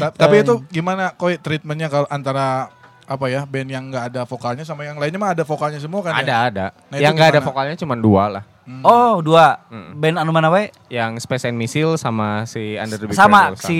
Ta- 0.00 0.10
Tapi 0.10 0.42
itu 0.42 0.58
gimana 0.68 1.14
koi 1.14 1.38
treatmentnya 1.38 1.86
kalau 1.86 2.08
antara 2.08 2.66
apa 3.02 3.26
ya 3.28 3.44
band 3.44 3.68
yang 3.68 3.84
nggak 3.90 4.04
ada 4.10 4.22
vokalnya 4.24 4.64
sama 4.64 4.82
yang 4.82 4.96
lainnya 4.96 5.20
mah 5.20 5.30
ada 5.34 5.44
vokalnya 5.44 5.78
semua 5.78 6.00
kan 6.02 6.16
Ada 6.16 6.26
ya? 6.26 6.38
ada. 6.48 6.66
Nah, 6.88 6.96
Yang 6.98 7.12
nggak 7.14 7.30
ada 7.30 7.40
vokalnya 7.40 7.76
cuma 7.76 7.94
dua 7.94 8.24
lah. 8.30 8.44
Oh, 8.80 9.18
dua. 9.18 9.58
Mm. 9.68 9.90
Band 9.98 10.16
anu 10.18 10.30
mana 10.30 10.46
wae? 10.48 10.70
Yang 10.86 11.26
Space 11.26 11.44
and 11.44 11.58
Missile 11.58 11.94
sama 11.94 12.46
si 12.46 12.78
Under 12.78 12.94
the 12.94 13.06
Big 13.06 13.14
Sama 13.14 13.58
si 13.58 13.78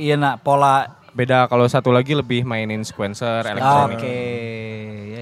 ieu 0.00 0.16
na 0.16 0.36
pola 0.36 0.88
Beda 1.14 1.46
kalau 1.46 1.62
satu 1.64 1.94
lagi 1.94 2.10
lebih 2.10 2.42
mainin 2.42 2.82
sequencer 2.82 3.40
Oke. 3.40 3.50
elektronik. 3.54 4.02
Ya 4.02 4.10
ya. 4.10 5.13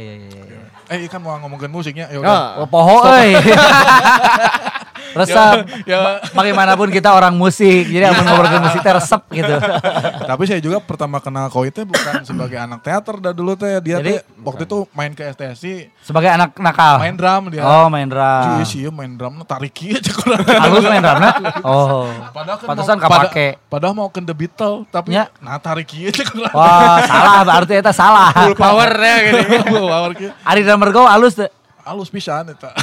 Eh 0.93 1.09
ikan 1.09 1.25
mau 1.25 1.41
ngomongin 1.41 1.73
musiknya 1.73 2.05
ya 2.13 2.21
Oh, 2.21 2.23
udah. 2.23 2.41
Oh, 2.61 2.69
poho 2.69 3.01
euy. 3.09 3.33
Resep. 5.15 5.57
Ya, 5.85 6.23
Bagaimanapun 6.31 6.89
kita 6.89 7.11
orang 7.11 7.35
musik, 7.35 7.85
jadi 7.85 8.09
amun 8.09 8.23
ngobrolin 8.23 8.63
musik 8.63 8.81
teh 8.81 8.91
resep 8.91 9.23
gitu. 9.31 9.55
tapi 10.31 10.43
saya 10.45 10.59
juga 10.59 10.79
pertama 10.79 11.19
kenal 11.19 11.47
Koi 11.47 11.69
teh 11.69 11.83
bukan 11.83 12.23
sebagai 12.29 12.55
anak 12.57 12.81
teater 12.81 13.19
dah 13.19 13.31
dulu 13.31 13.53
teh 13.53 13.79
dia 13.79 13.99
Jadi- 13.99 14.19
teh 14.19 14.41
waktu 14.41 14.63
itu 14.65 14.79
main 14.93 15.11
ke 15.11 15.27
STSI 15.29 15.91
Sebagai 16.01 16.29
anak 16.29 16.55
nakal. 16.57 16.99
main 16.99 17.13
drum 17.13 17.43
dia. 17.49 17.63
Oh, 17.63 17.87
main 17.87 18.07
drum. 18.07 18.43
Cuy 18.53 18.65
sih 18.65 18.87
main 18.89 19.13
drum 19.13 19.43
tarik 19.43 19.71
kieu 19.71 19.95
aja 19.95 20.13
kurang. 20.13 20.43
Halus 20.43 20.83
main 20.83 21.01
drumnya? 21.01 21.31
Oh. 21.63 22.07
Padahal 22.31 22.57
kan 22.57 22.67
Pantesan 22.69 22.97
mau- 22.97 23.05
kapake. 23.05 23.47
pada- 23.55 23.71
Padahal 23.73 23.95
mau 23.95 24.09
ke 24.09 24.21
The 24.21 24.35
Beatles 24.35 24.87
tapi 24.89 25.13
Ya. 25.13 25.27
nah 25.39 25.59
tarik 25.59 25.87
kieu 25.87 26.09
aja 26.09 26.25
kurang. 26.25 26.53
Wah, 26.53 26.99
salah 27.03 27.41
berarti 27.43 27.75
eta 27.75 27.93
salah. 27.93 28.31
Full 28.33 28.55
power 28.55 28.91
ya 28.93 29.17
gitu. 29.25 29.39
Power 29.85 30.11
kieu. 30.13 30.31
Ari 30.41 30.61
drummer 30.63 30.89
go 30.89 31.05
halus 31.05 31.35
teu? 31.35 31.51
Halus 31.83 32.09
pisan 32.09 32.47
eta. 32.49 32.71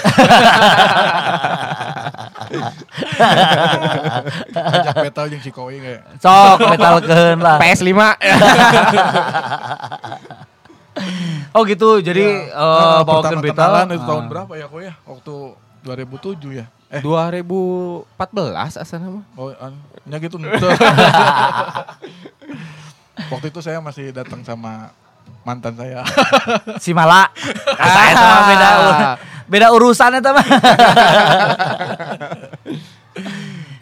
Ajak 4.49 4.95
beta 4.99 5.21
jeung 5.27 5.39
si 5.39 5.51
Koi 5.51 5.77
kayak. 5.77 6.01
Sok 6.17 6.57
metalkeun 6.65 7.39
lah. 7.39 7.57
PS5. 7.59 7.91
Oh 11.49 11.63
gitu. 11.63 11.97
Jadi 11.97 12.19
Ya. 12.21 12.51
eh 12.51 13.01
Nah, 13.01 13.01
betal. 13.01 13.39
kenalan 13.41 13.87
itu 13.89 14.03
tahun 14.03 14.19
Ah. 14.21 14.29
berapa 14.29 14.53
ya 14.53 14.67
Koi 14.67 14.83
ya? 14.85 14.93
Waktu 15.01 15.55
2007 15.81 16.51
ya? 16.53 16.65
Eh, 16.91 16.99
2014 16.99 18.75
asal 18.75 18.99
nama. 18.99 19.21
oh, 19.33 19.47
an, 19.55 19.73
nya 20.03 20.19
gitu. 20.19 20.35
Waktu 23.31 23.45
itu 23.47 23.59
saya 23.61 23.79
masih 23.79 24.11
datang 24.11 24.43
sama 24.43 24.91
mantan 25.41 25.73
saya. 25.73 26.01
Si 26.83 26.91
Mala. 26.91 27.29
Asa 27.75 28.01
eta 28.07 28.23
mah 28.23 28.41
beda 28.45 28.67
ur- 28.77 29.17
beda 29.45 29.67
urusan 29.71 30.11
eta 30.15 30.29
mah. 30.31 30.45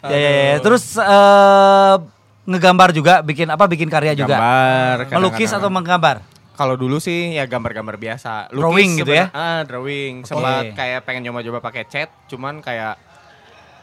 ya, 0.06 0.18
ya, 0.18 0.30
ya. 0.52 0.56
Terus 0.60 0.84
eh 0.96 1.94
ngegambar 2.48 2.96
juga, 2.96 3.20
bikin 3.20 3.48
apa? 3.48 3.68
Bikin 3.68 3.88
karya 3.88 4.16
juga. 4.16 4.36
Gambar. 4.40 4.96
Melukis 5.12 5.52
atau 5.52 5.68
menggambar? 5.68 6.24
Kalau 6.56 6.74
dulu 6.74 6.98
sih 6.98 7.36
ya 7.36 7.46
gambar-gambar 7.46 7.94
biasa. 7.94 8.50
Drawing 8.50 8.98
gitu 8.98 9.12
ya? 9.14 9.30
Ah, 9.30 9.62
drawing. 9.62 10.24
Oke. 10.24 10.32
Sempat 10.32 10.74
kayak 10.74 11.06
pengen 11.06 11.28
nyoba-coba 11.28 11.62
pakai 11.62 11.84
cat, 11.86 12.10
cuman 12.26 12.58
kayak 12.58 12.98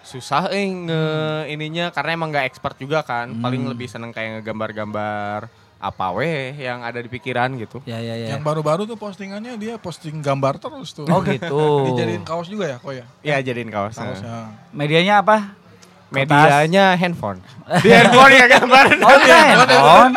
susah 0.06 0.54
eh 0.54 0.70
nge 0.70 1.04
ininya 1.50 1.90
karena 1.90 2.14
emang 2.14 2.30
nggak 2.30 2.46
expert 2.46 2.76
juga 2.76 3.00
kan. 3.02 3.32
Paling 3.40 3.64
Hmm. 3.64 3.72
lebih 3.72 3.88
seneng 3.88 4.12
kayak 4.12 4.42
ngegambar-gambar 4.42 5.48
apa 5.76 6.10
weh 6.16 6.56
yang 6.56 6.82
ada 6.82 6.98
di 6.98 7.08
pikiran 7.08 7.54
gitu. 7.56 7.84
Ya, 7.86 8.00
ya, 8.00 8.16
ya. 8.16 8.36
Yang 8.36 8.42
baru-baru 8.42 8.88
tuh 8.88 8.96
postingannya 8.96 9.60
dia 9.60 9.76
posting 9.78 10.24
gambar 10.24 10.58
terus 10.58 10.96
tuh. 10.96 11.06
Oh 11.06 11.20
gitu. 11.22 11.62
Dijadiin 11.92 12.24
kaos 12.24 12.48
juga 12.48 12.66
ya 12.74 12.78
Koi 12.80 13.00
ya? 13.00 13.06
Ya 13.22 13.36
jadiin 13.44 13.70
kaos. 13.70 13.94
Kaos 13.94 14.20
Nah. 14.20 14.26
ya. 14.26 14.40
Medianya 14.72 15.22
apa? 15.22 15.56
Medianya 16.10 16.96
handphone. 16.96 17.44
Di 17.84 17.90
handphone 17.92 18.34
ya 18.34 18.46
gambar. 18.48 18.86
Oh, 19.04 19.18
iya, 19.22 19.40
handphone. 19.52 20.14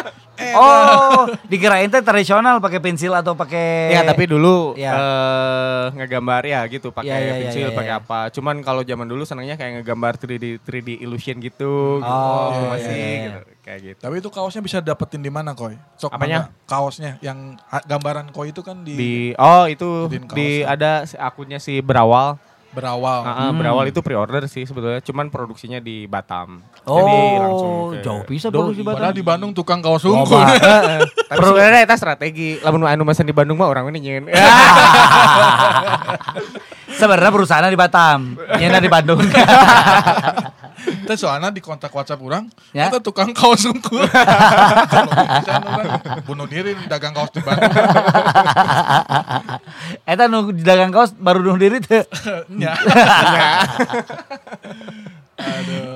Oh, 0.55 1.27
dikirain 1.45 1.87
teh 1.87 1.99
tradisional 1.99 2.59
pakai 2.59 2.79
pensil 2.79 3.11
atau 3.11 3.35
pakai 3.35 3.91
Ya 3.91 4.03
tapi 4.03 4.25
dulu 4.25 4.73
Ya. 4.75 4.95
eh 4.95 5.85
ngegambar 5.95 6.43
ya 6.43 6.63
gitu 6.67 6.91
pakai 6.91 7.09
Ya, 7.09 7.17
ya, 7.19 7.27
ya, 7.27 7.35
pensil 7.43 7.67
ya, 7.67 7.75
pakai 7.75 7.93
ya. 7.93 8.01
apa. 8.01 8.21
Cuman 8.31 8.63
kalau 8.63 8.83
zaman 8.83 9.05
dulu 9.05 9.23
senangnya 9.23 9.55
kayak 9.55 9.83
ngegambar 9.83 10.15
3D 10.17 10.63
3D 10.63 11.03
illusion 11.03 11.39
gitu. 11.39 11.99
gitu. 11.99 12.07
Oh, 12.07 12.71
masih 12.71 12.95
iya, 12.95 13.07
iya. 13.07 13.19
gitu. 13.25 13.41
Kayak 13.61 13.81
gitu. 13.85 13.99
Tapi 14.01 14.15
itu 14.17 14.29
kaosnya 14.31 14.63
bisa 14.63 14.79
dapetin 14.79 15.21
di 15.21 15.29
mana 15.29 15.53
Koi? 15.53 15.77
Sok 15.95 16.15
Apanya? 16.15 16.49
mangga. 16.49 16.65
Kaosnya 16.65 17.13
yang 17.21 17.59
gambaran 17.85 18.31
Koi 18.31 18.51
itu 18.51 18.63
kan 18.63 18.81
di, 18.81 18.95
Di 18.95 19.13
oh 19.37 19.67
itu 19.67 20.09
di 20.33 20.63
ya. 20.63 20.73
ada 20.73 20.91
akunnya 21.19 21.59
si 21.59 21.83
Berawal. 21.83 22.39
Berawal. 22.71 23.21
Ah, 23.23 23.49
Hmm. 23.49 23.57
Berawal 23.57 23.85
itu 23.87 23.99
pre-order 23.99 24.45
sih 24.45 24.63
sebetulnya. 24.63 25.01
Cuman 25.01 25.29
produksinya 25.29 25.79
di 25.79 26.05
Batam. 26.05 26.61
Oh, 26.83 26.99
Jadi 26.99 27.17
langsung 27.39 27.73
ke- 27.91 28.03
jauh 28.03 28.23
bisa 28.25 28.47
Duh, 28.49 28.61
produksi 28.63 28.83
padahal 28.83 29.11
Batam. 29.11 29.17
di 29.17 29.25
Bandung 29.25 29.53
tukang 29.53 29.81
kaos 29.81 30.03
Loba. 30.03 30.21
unggul. 30.23 30.45
Perlu 31.29 31.55
ada 31.55 31.79
eta 31.79 31.95
strategi. 31.95 32.59
Lamun 32.59 32.85
anu 32.85 33.03
mesen 33.03 33.23
di 33.23 33.33
Bandung 33.33 33.57
mah 33.57 33.67
orang 33.67 33.89
ini 33.89 33.99
nyeun. 34.01 34.25
Sebenarnya 36.91 37.31
perusahaan 37.31 37.63
di 37.65 37.79
Batam, 37.79 38.35
nyena 38.53 38.79
di 38.79 38.89
Bandung. 38.89 39.23
Teh 41.09 41.17
soalnya 41.17 41.49
di 41.49 41.65
kontak 41.65 41.89
WhatsApp 41.89 42.21
orang, 42.21 42.53
Ya. 42.69 42.85
kita 42.85 43.01
tukang 43.01 43.33
kaos 43.33 43.65
unggul. 43.65 44.05
Orang 46.05 46.21
bunuh 46.23 46.45
diri 46.45 46.77
dagang 46.85 47.17
kaos 47.17 47.33
di 47.33 47.41
Bandung. 47.41 47.73
Eta 50.05 50.29
nu 50.29 50.53
dagang 50.53 50.93
kaos 50.93 51.17
baru 51.17 51.41
nuh 51.41 51.57
diri 51.57 51.81
teh. 51.81 52.05
Ya. 52.55 52.77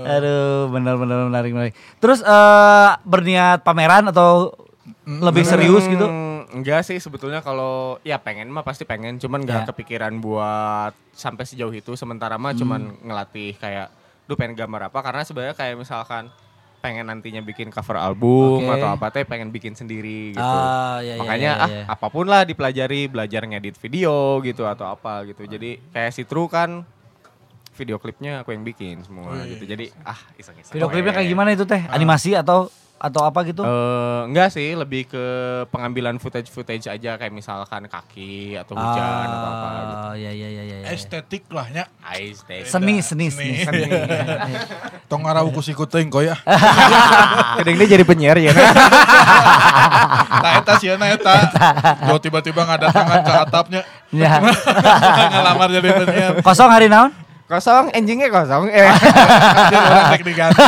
Aduh, 0.08 0.70
benar-benar 0.70 1.28
menarik 1.28 1.52
menarik. 1.52 1.74
Terus 1.98 2.22
eh 2.22 2.90
berniat 3.04 3.60
pameran 3.60 4.08
atau 4.08 4.56
lebih 5.04 5.42
serius 5.42 5.84
gitu? 5.84 6.06
Hmm, 6.06 6.32
Enggak 6.52 6.84
sih 6.84 6.96
sebetulnya 6.96 7.40
kalau 7.40 8.00
ya 8.00 8.16
pengen 8.16 8.48
mah 8.48 8.62
pasti 8.62 8.84
pengen 8.84 9.16
cuman 9.16 9.40
nggak 9.40 9.60
Ya. 9.62 9.68
kepikiran 9.68 10.14
buat 10.16 10.92
sampai 11.12 11.44
sejauh 11.44 11.70
itu 11.70 11.92
sementara 11.94 12.36
mah 12.36 12.52
cuman 12.52 12.96
ngelatih 13.00 13.56
kayak 13.56 13.92
duh 14.24 14.36
pengen 14.38 14.54
gambar 14.54 14.88
apa 14.88 14.98
karena 15.02 15.22
sebenarnya 15.26 15.54
kayak 15.54 15.74
misalkan 15.76 16.30
pengen 16.82 17.06
nantinya 17.06 17.38
bikin 17.46 17.70
cover 17.70 17.94
album 17.94 18.66
Oke. 18.66 18.74
atau 18.74 18.88
apa 18.90 19.06
teh 19.14 19.22
pengen 19.22 19.54
bikin 19.54 19.78
sendiri 19.78 20.34
gitu. 20.34 20.42
Ah, 20.42 20.98
ya, 20.98 21.14
ya, 21.14 21.22
Makanya 21.22 21.50
ya, 21.54 21.62
ah 21.62 21.70
ya. 21.70 21.84
apa 21.86 22.06
pun 22.10 22.26
lah 22.26 22.42
dipelajari, 22.42 23.06
belajar 23.06 23.46
ngedit 23.46 23.78
video 23.78 24.42
gitu 24.42 24.66
atau 24.66 24.90
apa 24.90 25.22
gitu. 25.30 25.46
Jadi 25.46 25.78
kayak 25.94 26.10
si 26.10 26.26
True 26.26 26.50
kan 26.50 26.82
video 27.78 28.02
klipnya 28.02 28.42
aku 28.42 28.50
yang 28.50 28.66
bikin 28.66 28.98
semua 29.06 29.30
Oh, 29.30 29.38
iya, 29.38 29.54
gitu. 29.54 29.64
Jadi 29.64 29.94
ah 30.02 30.18
iseng-iseng. 30.34 30.74
Video 30.74 30.90
klipnya 30.90 31.14
kayak 31.14 31.28
gimana 31.30 31.54
itu 31.54 31.62
teh? 31.62 31.86
Animasi 31.86 32.34
atau 32.34 32.66
atau 33.02 33.26
apa 33.26 33.42
gitu? 33.42 33.66
Eh, 33.66 34.20
enggak 34.30 34.54
sih, 34.54 34.78
lebih 34.78 35.10
ke 35.10 35.24
pengambilan 35.74 36.22
footage-footage 36.22 36.86
aja 36.86 37.18
kayak 37.18 37.34
misalkan 37.34 37.90
kaki 37.90 38.54
atau 38.54 38.78
hujan 38.78 39.26
atau 39.26 39.48
apa 39.50 39.68
gitu. 39.74 40.06
Ah, 40.06 40.14
ya 40.14 40.30
ya 40.30 40.48
ya 40.48 40.62
ya. 40.62 40.76
ya. 40.86 40.94
Estetik 40.94 41.50
lah 41.50 41.66
nya. 41.74 41.90
Ice 42.22 42.46
day. 42.46 42.62
Seni 42.62 43.02
seni 43.02 43.26
seni. 43.34 43.66
Seni. 43.66 43.90
seni. 43.90 44.54
Tong 45.10 45.26
arah 45.26 45.42
ukus 45.42 45.66
ikutin 45.74 46.14
koi 46.14 46.30
ya. 46.30 46.38
Kadang 47.58 47.74
dia 47.74 47.88
jadi 47.98 48.04
penyiar 48.06 48.38
ya. 48.38 48.54
Nah 50.38 50.62
eta 50.62 50.78
sih 50.78 50.94
nah 50.94 51.10
eta. 51.10 51.34
Jo 52.06 52.22
tiba-tiba 52.22 52.62
nggak 52.62 52.86
tangan 52.86 53.18
ke 53.26 53.32
atapnya. 53.34 53.82
Ya. 54.14 54.38
Ngelamar 55.34 55.68
jadi 55.74 55.88
penyiar. 55.90 56.32
Kosong 56.46 56.70
hari 56.70 56.86
naon? 56.86 57.10
kosong, 57.52 57.92
anjingnya 57.92 58.32
kosong. 58.32 58.64
Eh. 58.72 58.88
Dia 59.68 59.80
orang 59.84 60.04
tek 60.16 60.24
diganti. 60.24 60.64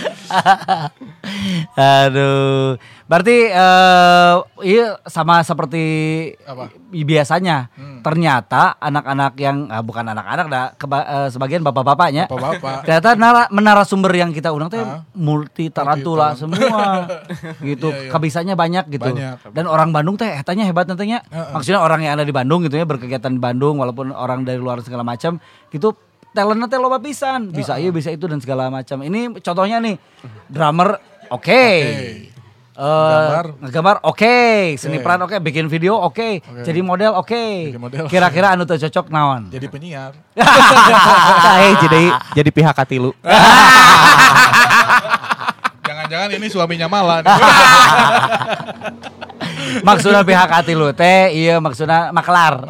Aduh. 1.76 2.78
Berarti 3.10 3.50
eh 3.50 4.34
iya 4.62 4.94
sama 5.02 5.42
seperti 5.42 5.82
Apa? 6.46 6.70
biasanya. 6.94 7.66
Hmm. 7.74 7.98
Ternyata 8.00 8.78
anak-anak 8.78 9.34
yang 9.36 9.66
ah, 9.66 9.82
bukan 9.82 10.06
anak-anak 10.06 10.46
dah 10.46 10.64
keba- 10.78 11.08
eh, 11.08 11.28
sebagian 11.28 11.66
bapak-bapaknya. 11.66 12.30
Bapak-bapak. 12.30 12.86
Ternyata 12.86 13.08
nara, 13.18 13.42
menara 13.50 13.82
sumber 13.82 14.14
yang 14.14 14.30
kita 14.30 14.54
undang 14.54 14.70
Ah. 14.70 15.02
multi 15.12 15.68
tarantula 15.68 16.38
semua. 16.38 17.10
gitu. 17.66 17.90
Iya, 17.90 18.06
iya. 18.06 18.10
Kabisanya 18.14 18.54
banyak 18.54 18.86
gitu. 18.88 19.10
Banyak. 19.10 19.50
Dan 19.50 19.66
orang 19.66 19.90
Bandung 19.90 20.14
teh 20.14 20.30
etanya 20.30 20.62
hebat 20.62 20.86
nantinya. 20.86 21.18
Heeh. 21.26 21.50
Maksudnya 21.50 21.82
orang 21.82 22.06
yang 22.06 22.14
ada 22.14 22.22
di 22.22 22.30
Bandung 22.32 22.62
gitu 22.62 22.78
ya 22.78 22.86
berkegiatan 22.86 23.34
di 23.34 23.42
Bandung 23.42 23.82
walaupun 23.82 24.14
orang 24.14 24.46
dari 24.46 24.62
luar 24.62 24.80
segala 24.86 25.02
macam 25.02 25.42
gitu 25.74 25.92
talentnya 26.30 26.66
teh 26.66 26.76
loba 26.76 26.98
pisan. 26.98 27.50
Bisa 27.50 27.76
iya 27.76 27.90
bisa 27.90 28.08
itu 28.08 28.24
dan 28.24 28.38
segala 28.38 28.68
macam. 28.68 29.00
Ini 29.00 29.38
contohnya 29.38 29.78
nih 29.78 29.94
drummer 30.46 30.98
oke. 31.28 31.64
Eh, 32.72 32.80
Nggambar. 32.80 33.46
ngegambar 33.60 33.96
oke, 34.08 34.36
seni 34.80 35.04
peran 35.04 35.20
oke, 35.20 35.36
bikin 35.36 35.68
video 35.68 36.00
oke, 36.00 36.40
Oke. 36.40 36.64
jadi 36.64 36.80
model 36.80 37.12
oke. 37.12 37.76
Model. 37.76 38.08
Kira-kira 38.08 38.56
anu 38.56 38.64
teu 38.64 38.80
cocok 38.80 39.12
naon? 39.12 39.52
Jadi 39.52 39.68
penyiar. 39.68 40.16
Eh, 41.60 41.76
jadi 41.76 42.02
jadi 42.32 42.48
pihak 42.48 42.72
katilu. 42.72 43.12
Jangan-jangan 45.84 46.28
ini 46.32 46.46
suaminya 46.48 46.88
malah. 46.88 47.20
nih. 47.20 47.28
maksudnya 49.86 50.24
pihak 50.24 50.48
hati 50.48 50.72
lu 50.72 50.88
teh, 50.96 51.28
iya 51.30 51.60
maksudnya 51.60 52.10
maklar. 52.10 52.64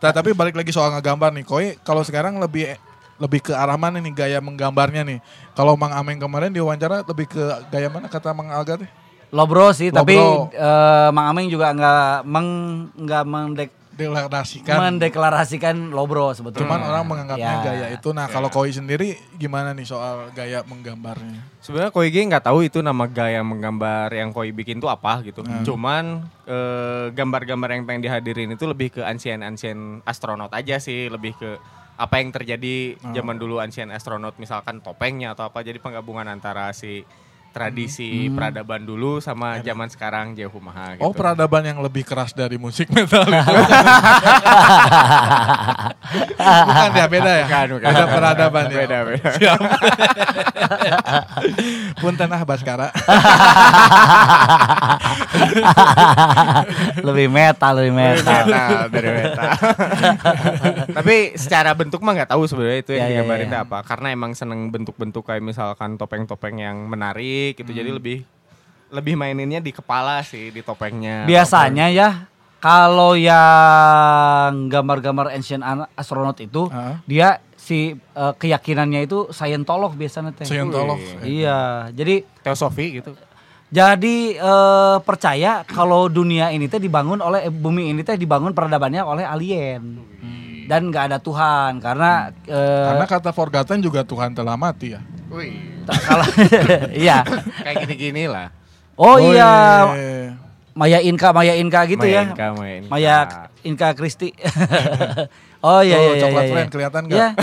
Nah, 0.00 0.10
tapi 0.16 0.32
balik 0.32 0.56
lagi 0.56 0.72
soal 0.72 0.96
ngegambar 0.96 1.30
nih, 1.36 1.44
Koi. 1.44 1.66
Kalau 1.84 2.00
sekarang 2.00 2.40
lebih 2.40 2.72
lebih 3.20 3.44
ke 3.44 3.52
arah 3.52 3.76
mana 3.76 4.00
nih 4.00 4.16
gaya 4.16 4.38
menggambarnya 4.40 5.04
nih? 5.04 5.20
Kalau 5.52 5.76
Mang 5.76 5.92
Ameng 5.92 6.16
kemarin 6.16 6.48
diwawancara 6.48 7.04
lebih 7.04 7.28
ke 7.28 7.44
gaya 7.68 7.92
mana 7.92 8.08
kata 8.08 8.32
Mang 8.32 8.48
Alga 8.48 8.80
teh? 8.80 8.88
Lobro 9.28 9.70
sih, 9.76 9.92
Lobro. 9.92 10.00
tapi 10.02 10.16
eh, 10.56 11.08
Mang 11.12 11.26
Ameng 11.28 11.52
juga 11.52 11.70
nggak 11.76 12.24
meng 12.24 12.48
nggak 12.96 13.24
mendek 13.28 13.70
Deklarasikan. 14.00 14.74
mendeklarasikan 14.80 15.76
Lobro 15.92 16.32
sebetulnya. 16.32 16.64
Cuman 16.64 16.80
orang 16.80 17.04
menganggapnya 17.04 17.52
Ya. 17.52 17.60
gaya 17.60 17.86
itu. 17.92 18.08
Nah, 18.16 18.26
kalau 18.26 18.48
Koi 18.48 18.72
sendiri 18.72 19.20
gimana 19.36 19.76
nih 19.76 19.84
soal 19.84 20.32
gaya 20.32 20.64
menggambarnya? 20.64 21.60
Sebenarnya 21.60 21.92
Koi 21.92 22.08
G 22.08 22.24
nggak 22.24 22.48
tahu 22.48 22.64
itu 22.64 22.80
nama 22.80 23.04
gaya 23.04 23.44
menggambar 23.44 24.08
yang 24.16 24.32
Koi 24.32 24.50
bikin 24.50 24.80
tuh 24.80 24.88
apa 24.88 25.20
gitu. 25.20 25.44
Cuman 25.44 26.24
eh, 26.48 27.12
gambar-gambar 27.12 27.68
yang 27.76 27.84
pengen 27.84 28.02
dihadirin 28.02 28.50
itu 28.56 28.64
lebih 28.64 28.96
ke 28.96 29.02
ancien-ancien 29.04 30.00
astronot 30.02 30.50
aja 30.50 30.80
sih, 30.80 31.12
lebih 31.12 31.36
ke 31.36 31.60
apa 32.00 32.16
yang 32.16 32.32
terjadi 32.32 32.96
zaman 33.12 33.36
dulu 33.36 33.60
ancien 33.60 33.92
astronot 33.92 34.40
misalkan 34.40 34.80
topengnya 34.80 35.36
atau 35.36 35.52
apa. 35.52 35.60
Jadi 35.60 35.76
penggabungan 35.78 36.24
antara 36.26 36.72
si 36.72 37.04
tradisi 37.50 38.28
peradaban 38.28 38.80
dulu 38.80 39.18
sama 39.18 39.58
zaman 39.58 39.86
sekarang 39.86 40.32
jauh 40.32 40.48
kumaha 40.48 40.94
gitu. 40.94 41.02
Oh 41.02 41.10
peradaban 41.10 41.62
yang 41.62 41.78
lebih 41.78 42.02
keras 42.02 42.30
dari 42.30 42.56
musik 42.56 42.86
metal 42.94 43.26
itu. 43.26 43.54
bukan 46.40 46.90
ya 46.92 47.06
beda 47.06 47.32
ya. 47.32 47.44
Bukan, 47.46 47.66
bukan. 47.74 47.90
Beda 47.90 48.04
peradaban 48.06 48.64
ya. 48.64 48.76
Beda, 48.78 48.96
beda. 49.02 49.28
Siap. 49.40 49.60
Punten 51.98 52.28
ah 52.28 52.42
Baskara. 52.42 52.88
lebih 57.06 57.26
metal, 57.28 57.72
lebih 57.76 57.92
metal. 57.92 58.44
metal 58.46 58.82
dari 58.88 59.08
metal. 59.10 59.48
Tapi 60.92 61.16
secara 61.34 61.70
bentuk 61.72 62.00
mah 62.00 62.12
nggak 62.14 62.30
tahu 62.30 62.42
sebenarnya 62.46 62.78
itu 62.80 62.92
yang 62.94 63.00
Ya, 63.00 63.08
ya, 63.08 63.12
digambarin 63.20 63.46
ya. 63.46 63.50
teh 63.50 63.60
apa. 63.64 63.78
Karena 63.82 64.08
emang 64.12 64.32
seneng 64.34 64.68
bentuk-bentuk 64.68 65.24
kayak 65.24 65.42
misalkan 65.42 65.96
topeng-topeng 65.96 66.56
yang 66.60 66.76
menarik 66.86 67.39
gitu. 67.54 67.70
Jadi 67.70 67.90
lebih 67.90 68.18
lebih 68.90 69.14
maininnya 69.14 69.62
di 69.62 69.70
kepala 69.70 70.18
sih, 70.26 70.50
di 70.50 70.60
topengnya. 70.60 71.22
Biasanya 71.24 71.86
ya 71.88 72.08
kalau 72.60 73.16
yang 73.16 74.68
gambar-gambar 74.68 75.32
ancient 75.32 75.64
an- 75.64 75.88
astronaut 75.96 76.36
itu 76.36 76.68
Heeh. 76.68 76.94
dia 77.08 77.28
si 77.56 77.94
eh, 77.94 78.32
keyakinannya 78.36 79.06
itu 79.06 79.30
Scientolog 79.30 79.96
biasanya 79.96 80.34
teh. 80.36 80.44
Scientolog. 80.44 80.98
Iya, 81.22 81.88
jadi 81.94 82.26
teosofi 82.44 83.00
gitu. 83.00 83.14
jadi 83.70 84.16
eh, 84.36 84.96
percaya 85.00 85.62
kalau 85.62 86.10
dunia 86.10 86.50
ini 86.50 86.66
teh 86.66 86.82
dibangun 86.82 87.22
oleh 87.22 87.46
eh, 87.46 87.54
bumi 87.54 87.94
ini 87.94 88.02
teh 88.02 88.18
dibangun 88.18 88.52
peradabannya 88.52 89.00
oleh 89.06 89.24
alien. 89.24 90.10
Dan 90.70 90.86
nggak 90.86 91.10
ada 91.10 91.18
Tuhan 91.18 91.82
karena 91.82 92.30
eh, 92.46 92.86
Karena 92.90 93.06
kata 93.06 93.30
Forgotten 93.34 93.82
juga 93.82 94.02
Tuhan 94.06 94.34
telah 94.34 94.54
mati 94.54 94.94
ya. 94.94 95.00
Wih, 95.30 95.54
tak- 95.86 96.02
kalau 96.04 96.26
iya. 97.06 97.22
kayak 97.62 97.86
gini-gini 97.86 98.26
lah. 98.26 98.50
Oh, 98.98 99.16
iya, 99.16 99.50
iya. 99.94 100.34
Maya 100.74 100.98
Inka, 101.02 101.30
Maya 101.32 101.54
Inka 101.56 101.86
gitu 101.86 102.02
Maya 102.04 102.14
ya. 102.14 102.22
Inka, 102.30 102.46
Maya 102.54 102.74
Inka. 102.78 102.90
Maya 102.90 103.16
Inka 103.62 103.88
Kristi. 103.94 104.34
oh 105.66 105.80
iya 105.80 105.96
Tuh, 105.96 106.02
iya 106.02 106.12
iya. 106.14 106.22
coklat 106.26 106.42
iya, 106.42 106.50
friend, 106.52 106.68
iya. 106.68 106.72
kelihatan 106.74 107.02
nggak? 107.06 107.18
Iya. 107.18 107.28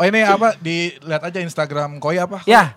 Oh 0.00 0.08
ini 0.08 0.24
apa? 0.24 0.56
Dilihat 0.56 1.20
aja 1.28 1.44
Instagram 1.44 2.00
Koi 2.00 2.16
apa? 2.16 2.40
Ya, 2.48 2.72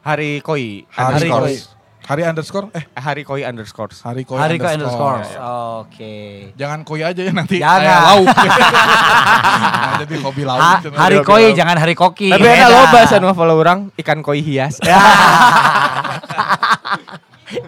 Hari 0.00 0.40
Koi. 0.40 0.88
Hari 0.88 1.28
Underscore. 1.28 1.52
Koi. 1.52 1.75
Hari 2.06 2.22
underscore? 2.22 2.70
Eh, 2.70 2.86
Hari 2.94 3.26
Koi 3.26 3.42
underscore. 3.42 3.90
Hari 3.90 4.22
Koi 4.22 4.38
hari 4.38 4.62
underscore. 4.62 5.26
underscore. 5.26 5.82
Oke. 5.82 6.14
Jangan 6.54 6.86
koi 6.86 7.02
aja 7.02 7.18
ya 7.18 7.34
nanti 7.34 7.58
Jangan. 7.58 7.82
kayak 7.82 8.00
lauk. 8.06 8.26
nah, 8.46 9.92
jadi 10.06 10.14
hobi 10.22 10.42
lauk. 10.46 10.62
Ha- 10.62 10.80
hari 10.94 11.18
koi 11.26 11.50
jangan 11.50 11.74
hari 11.74 11.98
koki. 11.98 12.30
Tapi 12.30 12.46
ada 12.46 12.70
Beda. 12.70 12.70
lo 12.70 12.86
bahasa 12.94 13.14
nu 13.18 13.26
follow 13.34 13.58
orang 13.58 13.90
ikan 13.98 14.22
koi 14.22 14.38
hias. 14.38 14.78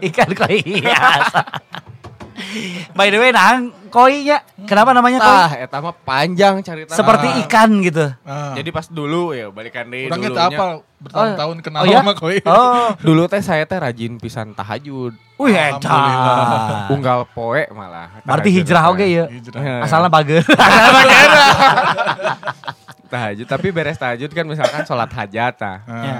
Ikan 0.03 0.31
koi 0.35 0.59
hias. 0.62 1.27
By 2.92 3.08
the 3.08 3.16
way, 3.16 3.28
nah 3.28 3.61
koinya 3.88 4.37
kenapa 4.62 4.90
namanya 4.90 5.18
koi? 5.18 5.28
Tah, 5.28 5.50
eta 5.58 5.76
mah 5.78 5.92
panjang 5.92 6.54
cerita. 6.61 6.92
Seperti 6.92 7.26
ikan 7.42 7.68
gitu. 7.80 8.04
Nah, 8.22 8.52
Jadi 8.52 8.68
pas 8.68 8.84
dulu 8.84 9.30
ya 9.30 9.48
balikan 9.48 9.87
deh 9.87 10.06
Orangnya 10.06 10.28
dulunya. 10.30 10.54
apa 10.54 10.64
bertahun-tahun 10.98 11.56
kenal 11.61 11.80
Oh 11.80 11.87
ya? 11.87 11.98
sama 11.98 12.12
koi. 12.12 12.37
Oh. 12.42 12.88
Dulu 13.06 13.22
teh 13.26 13.38
saya 13.38 13.62
teh 13.62 13.76
rajin 13.76 14.16
pisan 14.16 14.50
tahajud. 14.50 15.12
Wih, 15.37 15.54
Alhamdulillah. 15.54 15.78
eta. 15.78 16.90
Unggal 16.90 17.18
poe 17.30 17.62
malah. 17.70 18.18
Berarti 18.22 18.48
hijrah 18.50 18.82
oke 18.88 19.02
ya. 19.02 19.24
Hijrah. 19.26 19.61
Ya. 19.61 19.74
Asalnya 19.80 20.08
bager. 20.08 20.42
tahajud 23.08 23.46
tapi 23.46 23.66
beres 23.70 23.96
tahajud 23.96 24.28
kan 24.28 24.44
misalkan 24.44 24.82
sholat 24.84 25.08
hajat 25.08 25.52
tah. 25.54 25.76
Nah, 25.82 26.02
Ya. 26.02 26.16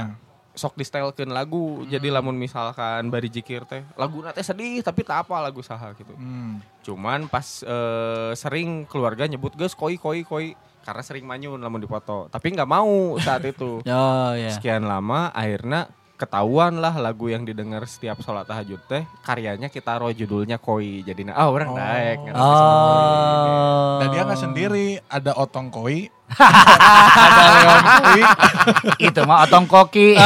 Sok 0.59 0.75
distelkeun 0.75 1.31
lagu. 1.31 1.87
Jadi 1.87 2.11
lamun 2.11 2.35
misalkan 2.35 3.07
bari 3.15 3.31
jikir 3.31 3.63
teh 3.71 3.87
lagu 3.95 4.27
teh 4.35 4.43
sedih 4.43 4.83
tapi 4.83 5.07
tak 5.07 5.31
apa 5.31 5.39
lagu 5.39 5.63
saha 5.63 5.95
gitu. 5.95 6.19
hmm. 6.19 6.83
Cuman 6.83 7.31
pas 7.31 7.63
eh, 7.63 8.35
sering 8.35 8.83
keluarga 8.91 9.31
nyebut 9.31 9.55
guys 9.55 9.79
koi 9.79 9.95
koi 9.95 10.27
koi 10.27 10.59
karena 10.83 11.03
sering 11.05 11.29
manyun 11.29 11.61
lamun 11.61 11.85
dipoto. 11.85 12.27
Tapi 12.33 12.59
nggak 12.59 12.71
mau 12.71 13.15
saat 13.23 13.45
itu. 13.47 13.79
Oh 13.89 14.33
ya. 14.35 14.51
Sekian 14.51 14.89
lama 14.89 15.31
akhirnya 15.31 15.87
ketahuan 16.19 16.83
lah 16.83 16.99
lagu 16.99 17.31
yang 17.31 17.47
didengar 17.47 17.87
setiap 17.87 18.19
sholat 18.19 18.43
tahajud 18.43 18.83
teh 18.91 19.07
karyanya 19.23 19.71
kita 19.71 20.03
roh 20.03 20.11
judulnya 20.11 20.59
koi 20.59 21.07
jadi 21.07 21.31
oh 21.31 21.55
orang 21.55 21.71
Oh. 21.71 21.79
ngerti 21.79 22.35
sama 22.43 22.75
koi. 22.75 22.91
Oh. 22.99 24.03
Dan 24.03 24.07
dia 24.11 24.23
nggak 24.27 24.41
sendiri, 24.41 24.99
ada 25.07 25.31
otong 25.39 25.71
koi, 25.71 26.11
ada 26.35 27.43
leon 27.55 27.79
koi, 28.03 28.21
itu 29.07 29.21
mah 29.23 29.47
otong 29.47 29.71
koki. 29.71 30.19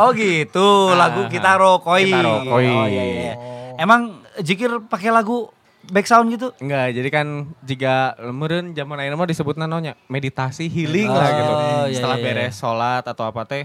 oh 0.00 0.10
gitu, 0.12 0.68
lagu 0.92 1.24
kita 1.32 1.56
rokoi. 1.56 2.04
Kita 2.08 2.20
Rokoi. 2.20 2.68
Oh 2.68 2.86
iya 2.86 3.04
iya. 3.04 3.32
Emang 3.78 4.20
Jikir 4.38 4.86
pakai 4.86 5.10
lagu 5.10 5.50
back 5.88 6.04
sound 6.04 6.28
gitu? 6.28 6.52
Enggak, 6.58 6.92
jadi 6.92 7.08
kan 7.08 7.26
jika 7.60 7.94
meureun 8.28 8.72
zaman 8.72 8.96
ayeuna 8.98 9.16
mah 9.16 9.26
disebut 9.26 9.54
nanonya 9.54 9.96
meditasi 10.04 10.66
healing 10.66 11.06
Oh, 11.06 11.14
lah 11.14 11.28
gitu. 11.30 11.52
iya, 11.84 11.96
Setelah 11.96 12.16
iya, 12.16 12.24
beres 12.24 12.54
sholat 12.54 13.02
atau 13.02 13.24
apa 13.24 13.42
teh 13.42 13.64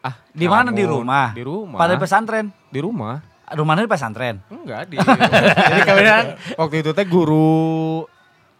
ah 0.00 0.16
Di 0.30 0.44
mana 0.44 0.70
di 0.70 0.82
rumah? 0.82 1.32
Di 1.32 1.40
rumah. 1.40 1.76
Pada 1.76 1.94
pesantren. 1.94 2.48
di 2.66 2.80
rumah. 2.80 3.20
Rumahnya 3.46 3.82
di 3.82 3.90
pesantren. 3.90 4.36
Enggak 4.46 4.86
di. 4.86 4.96
Jadi 5.70 5.80
kemudian 5.82 6.24
waktu 6.54 6.76
itu 6.80 6.90
teh 6.90 7.04
guru 7.04 8.06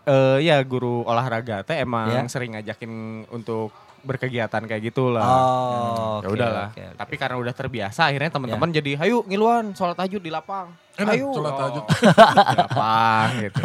eh 0.03 0.39
ya 0.43 0.59
guru 0.61 1.05
olahraga 1.05 1.63
teh 1.63 1.77
emang 1.79 2.09
Ya. 2.11 2.25
sering 2.27 2.57
ngajakin 2.57 2.91
untuk 3.29 3.71
berkegiatan 4.01 4.63
kayak 4.65 4.83
gitulah. 4.93 5.23
Oh, 5.23 6.19
ya 6.21 6.29
oke, 6.29 6.35
udahlah. 6.35 6.69
oke, 6.73 6.83
oke. 6.83 6.97
Tapi 6.97 7.15
karena 7.21 7.37
udah 7.41 7.55
terbiasa 7.55 8.01
akhirnya 8.09 8.31
teman-teman 8.33 8.69
jadi 8.73 8.91
hayu 9.01 9.25
ngiluan 9.29 9.73
sholat 9.77 9.97
tahajud 9.97 10.21
di 10.21 10.33
lapang. 10.33 10.73
Enak, 11.01 11.15
Ayo. 11.17 11.29
sholat 11.33 11.53
tahajud. 11.57 11.85
di 12.53 12.57
lapang 12.61 13.29
gitu. 13.41 13.63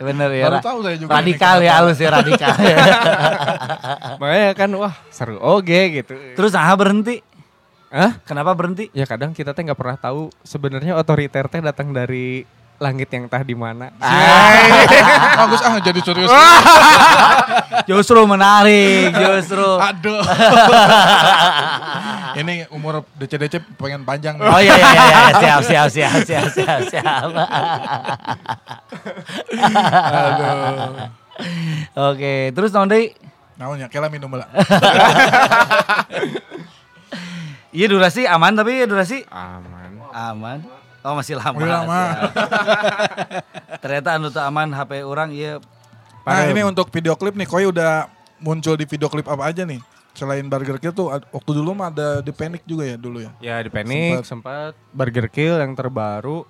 Bener 0.06 0.30
ya. 0.34 0.44
Baru 0.46 0.58
tahu 0.62 0.78
saya 0.86 0.96
juga 0.98 1.10
Radikal 1.18 1.56
ya 1.62 1.72
halus 1.80 1.98
ya 1.98 2.10
radikal. 2.10 2.54
Makanya 4.20 4.50
kan 4.54 4.70
wah 4.78 4.94
seru 5.10 5.36
oke 5.38 5.80
gitu. 5.90 6.14
Terus 6.38 6.50
nah 6.54 6.70
berhenti. 6.78 7.22
Hah? 7.92 8.16
Kenapa 8.24 8.56
berhenti? 8.56 8.88
Ya 8.96 9.04
kadang 9.04 9.36
kita 9.36 9.52
teh 9.52 9.60
nggak 9.60 9.76
pernah 9.76 9.98
tahu 10.00 10.32
sebenarnya 10.40 10.96
otoriter 10.96 11.44
teh 11.50 11.60
datang 11.60 11.92
dari 11.92 12.48
langit 12.82 13.06
yang 13.14 13.30
entah 13.30 13.46
di 13.46 13.54
mana. 13.54 13.94
Bagus 15.38 15.62
ah 15.62 15.78
jadi 15.78 16.00
serius. 16.02 16.30
Justru 17.90 18.22
menarik, 18.26 19.10
justru. 19.10 19.64
Aduh. 19.64 20.22
Ini 22.38 22.70
umur 22.70 23.02
DC-DC 23.18 23.58
pengen 23.74 24.06
panjang 24.06 24.38
nih. 24.38 24.46
Oh 24.46 24.60
iya 24.62 24.76
iya 24.78 24.86
iya, 24.86 25.02
iya. 25.02 25.34
siap 25.34 25.60
siap 25.66 25.88
siap 25.90 26.18
siap 26.22 26.46
siap 26.52 26.80
siap. 26.86 27.30
Aduh. 30.14 31.10
Oke, 32.12 32.54
terus 32.54 32.70
tahun 32.70 32.86
deui 32.86 33.10
Naonnya, 33.58 33.90
kela 33.90 34.06
minum 34.06 34.30
lah. 34.30 34.46
Iya 37.72 37.88
durasi 37.88 38.28
aman 38.28 38.52
tapi 38.52 38.84
ya 38.84 38.86
durasi 38.86 39.24
Aman. 39.32 39.96
aman. 40.12 40.81
Oh 41.02 41.18
masih 41.18 41.34
lama. 41.34 41.58
Masih 41.58 41.70
lama. 41.70 42.00
siap. 42.02 42.32
Ternyata 43.82 44.08
anu 44.14 44.28
aman 44.30 44.68
HP 44.70 45.02
orang 45.02 45.34
iya 45.34 45.58
Nah 46.22 46.46
ini 46.46 46.62
untuk 46.62 46.86
video 46.94 47.18
klip 47.18 47.34
nih, 47.34 47.48
Koi 47.50 47.66
udah 47.66 48.06
muncul 48.38 48.78
di 48.78 48.86
video 48.86 49.10
klip 49.10 49.26
apa 49.26 49.50
aja 49.50 49.66
nih? 49.66 49.82
Selain 50.14 50.44
Burger 50.44 50.78
Kill 50.78 50.94
tuh, 50.94 51.10
waktu 51.10 51.50
dulu 51.50 51.72
mah 51.74 51.90
ada 51.90 52.20
di 52.22 52.30
Panic 52.30 52.62
juga 52.68 52.84
ya 52.86 52.96
dulu 53.00 53.18
ya? 53.24 53.30
Ya 53.42 53.56
di 53.58 53.70
Panic 53.72 54.22
sempat 54.22 54.78
Burger 54.94 55.26
Kill 55.26 55.58
yang 55.58 55.74
terbaru. 55.74 56.46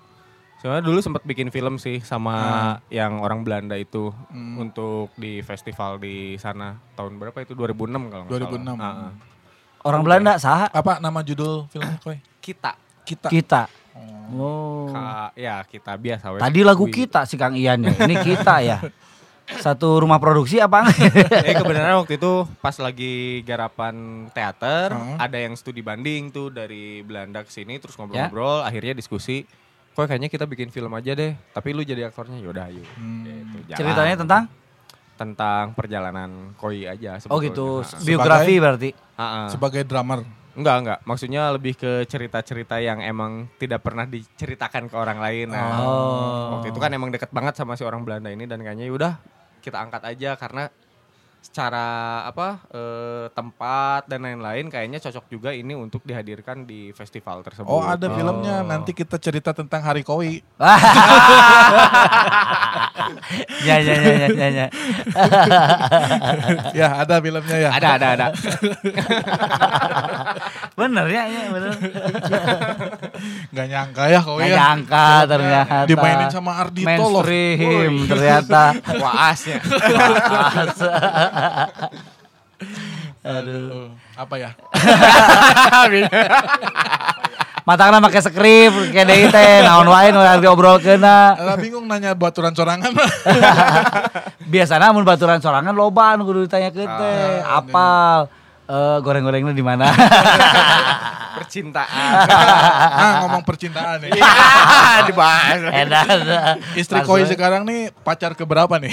Soalnya 0.61 0.85
dulu 0.85 1.03
sempat 1.03 1.27
bikin 1.27 1.51
film 1.51 1.75
sih 1.75 1.99
sama 2.07 2.79
yang 2.87 3.19
orang 3.19 3.43
Belanda 3.43 3.75
itu 3.75 4.15
untuk 4.61 5.11
di 5.19 5.43
festival 5.43 5.99
di 5.99 6.39
sana 6.39 6.79
tahun 6.95 7.19
berapa 7.19 7.35
itu 7.43 7.59
2006 7.59 8.13
kalau 8.13 8.25
nggak 8.29 8.41
2006. 8.47 8.63
salah. 8.63 8.79
Ah, 8.79 8.87
ah. 8.87 9.13
orang 9.83 10.03
Belanda 10.07 10.33
saha 10.39 10.71
Apa 10.71 11.03
nama 11.03 11.19
judul 11.27 11.67
filmnya 11.67 11.99
Koi? 11.99 12.23
Kita. 12.39 12.79
Kita. 13.03 13.27
kita. 13.27 13.82
Oh. 14.33 14.89
Ka- 14.89 15.33
ya 15.35 15.61
kita 15.63 15.93
biasa. 15.95 16.37
Tadi 16.39 16.61
lagu 16.63 16.85
kita 16.87 17.23
si 17.23 17.37
Kang 17.37 17.53
Ian 17.53 17.83
ya. 17.83 17.93
Ini 17.93 18.17
kita 18.19 18.55
ya. 18.61 18.79
Satu 19.53 20.01
rumah 20.01 20.17
produksi 20.17 20.57
apa? 20.57 20.87
Eh 21.45 21.53
kebenaran 21.53 21.99
waktu 21.99 22.17
itu 22.17 22.33
pas 22.57 22.73
lagi 22.79 23.43
garapan 23.43 23.95
teater 24.31 24.91
Heeh. 24.91 25.17
ada 25.19 25.37
yang 25.37 25.53
studi 25.53 25.81
banding 25.81 26.31
tuh 26.31 26.49
dari 26.49 27.03
Belanda 27.03 27.43
ke 27.43 27.51
sini 27.51 27.77
terus 27.77 27.93
Ya. 27.93 27.99
ngobrol-ngobrol 28.01 28.63
akhirnya 28.63 28.95
diskusi 28.95 29.45
kok 29.93 30.09
kayaknya 30.09 30.33
kita 30.33 30.49
bikin 30.49 30.73
film 30.73 30.89
aja 30.91 31.13
deh 31.13 31.37
tapi 31.53 31.77
lu 31.77 31.85
jadi 31.85 32.09
aktornya 32.09 32.41
yaudah 32.41 32.65
ayo 32.67 32.81
Hmm. 32.97 33.29
Gitu, 33.29 33.57
jalan. 33.67 33.77
Ceritanya 33.77 34.15
tentang 34.17 34.43
tentang 35.13 35.65
perjalanan 35.71 36.31
koi 36.57 36.83
aja 36.83 37.21
Oh 37.29 37.37
gitu, 37.39 37.85
biografi 38.01 38.57
berarti. 38.57 38.91
Ha-ha. 39.15 39.53
Sebagai 39.53 39.85
drummer. 39.85 40.25
Enggak 40.53 40.77
enggak 40.85 40.99
maksudnya 41.09 41.49
lebih 41.57 41.75
ke 41.75 42.05
cerita-cerita 42.05 42.77
yang 42.77 43.01
emang 43.01 43.49
tidak 43.57 43.81
pernah 43.81 44.05
diceritakan 44.05 44.93
ke 44.93 44.97
orang 44.97 45.19
lain 45.19 45.47
nah 45.49 45.81
Oh. 45.81 46.59
waktu 46.59 46.71
itu 46.73 46.79
kan 46.81 46.93
emang 46.93 47.09
deket 47.09 47.33
banget 47.33 47.57
sama 47.57 47.73
si 47.73 47.83
orang 47.83 48.05
Belanda 48.05 48.29
ini 48.29 48.45
dan 48.45 48.61
kayaknya 48.61 48.87
yaudah 48.93 49.17
kita 49.65 49.81
angkat 49.81 50.03
aja 50.05 50.37
karena 50.37 50.69
secara 51.43 52.23
apa 52.23 52.63
eh, 52.71 53.27
tempat 53.35 54.07
dan 54.07 54.23
lain-lain 54.23 54.71
kayaknya 54.71 55.03
cocok 55.03 55.27
juga 55.27 55.51
ini 55.51 55.75
untuk 55.75 56.07
dihadirkan 56.07 56.63
di 56.63 56.95
festival 56.95 57.43
tersebut. 57.43 57.67
Oh 57.67 57.83
ada 57.83 58.07
filmnya, 58.07 58.63
nanti 58.63 58.95
kita 58.95 59.19
cerita 59.19 59.51
tentang 59.51 59.83
Hari 59.83 60.07
Koi. 60.07 60.39
ya 63.67 63.83
ya 63.83 63.95
ya 63.99 64.13
ya 64.15 64.29
ya. 64.31 64.49
ya. 64.55 64.67
ya 66.79 66.89
ada 67.03 67.19
filmnya 67.19 67.59
ya. 67.59 67.75
Ada 67.75 67.89
ada 67.99 68.07
ada. 68.15 68.27
bener 70.79 71.07
ya, 71.11 71.27
ya 71.27 71.43
bener. 71.51 71.75
Nggak 73.53 73.67
nyangka 73.69 74.03
ya 74.09 74.21
Koi 74.25 74.41
Nggak 74.41 74.49
ya. 74.49 74.57
nyangka 74.57 75.07
ternyata. 75.29 75.77
Dimainin 75.85 76.29
sama 76.33 76.53
Ardito 76.57 76.89
loh. 76.89 77.21
Mainstream 77.21 77.93
ternyata. 78.09 78.63
Waasnya. 79.05 79.59
Pas. 79.61 80.79
Aduh. 83.23 83.93
Eh, 83.93 84.19
Apa 84.19 84.35
ya? 84.41 84.51
Matangna 87.63 88.03
make 88.03 88.19
skrip 88.19 88.75
kayak 88.91 89.07
deui 89.07 89.31
teh 89.31 89.63
naon 89.63 89.87
wae 89.87 90.11
nu 90.11 90.19
diobrol 90.43 90.83
kena. 90.83 91.39
Lah 91.39 91.55
bingung 91.55 91.87
nanya 91.87 92.11
baturan 92.19 92.51
sorangan. 92.51 92.91
Biasana 94.51 94.91
mun 94.91 95.07
baturan 95.07 95.39
sorangan 95.39 95.71
loba 95.71 96.19
kudu 96.19 96.51
ditanya 96.51 96.75
ke 96.75 96.83
teh. 96.83 97.39
Apal 97.47 98.27
eh 98.73 98.97
goreng-gorengnya 99.05 99.53
di 99.53 99.65
mana? 99.65 99.85
Percintaan. 101.33 102.13
nah 102.29 103.13
ngomong 103.25 103.43
percintaan 103.45 104.01
nih. 104.05 104.21
Dibahas. 105.09 105.59
Edan. 105.61 106.57
Istri 106.77 107.01
Koi 107.05 107.25
sekarang 107.29 107.65
nih 107.69 107.93
pacar 108.05 108.33
keberapa 108.33 108.81
nih? 108.81 108.93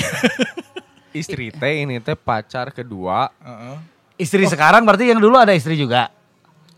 Istri 1.19 1.55
teh 1.55 1.83
ini 1.87 2.03
teh 2.03 2.15
pacar 2.15 2.71
kedua. 2.75 3.31
Heeh. 3.43 3.75
Istri 4.19 4.51
sekarang 4.51 4.83
berarti 4.83 5.07
yang 5.07 5.23
dulu 5.23 5.39
ada 5.39 5.55
istri 5.55 5.79
juga. 5.79 6.11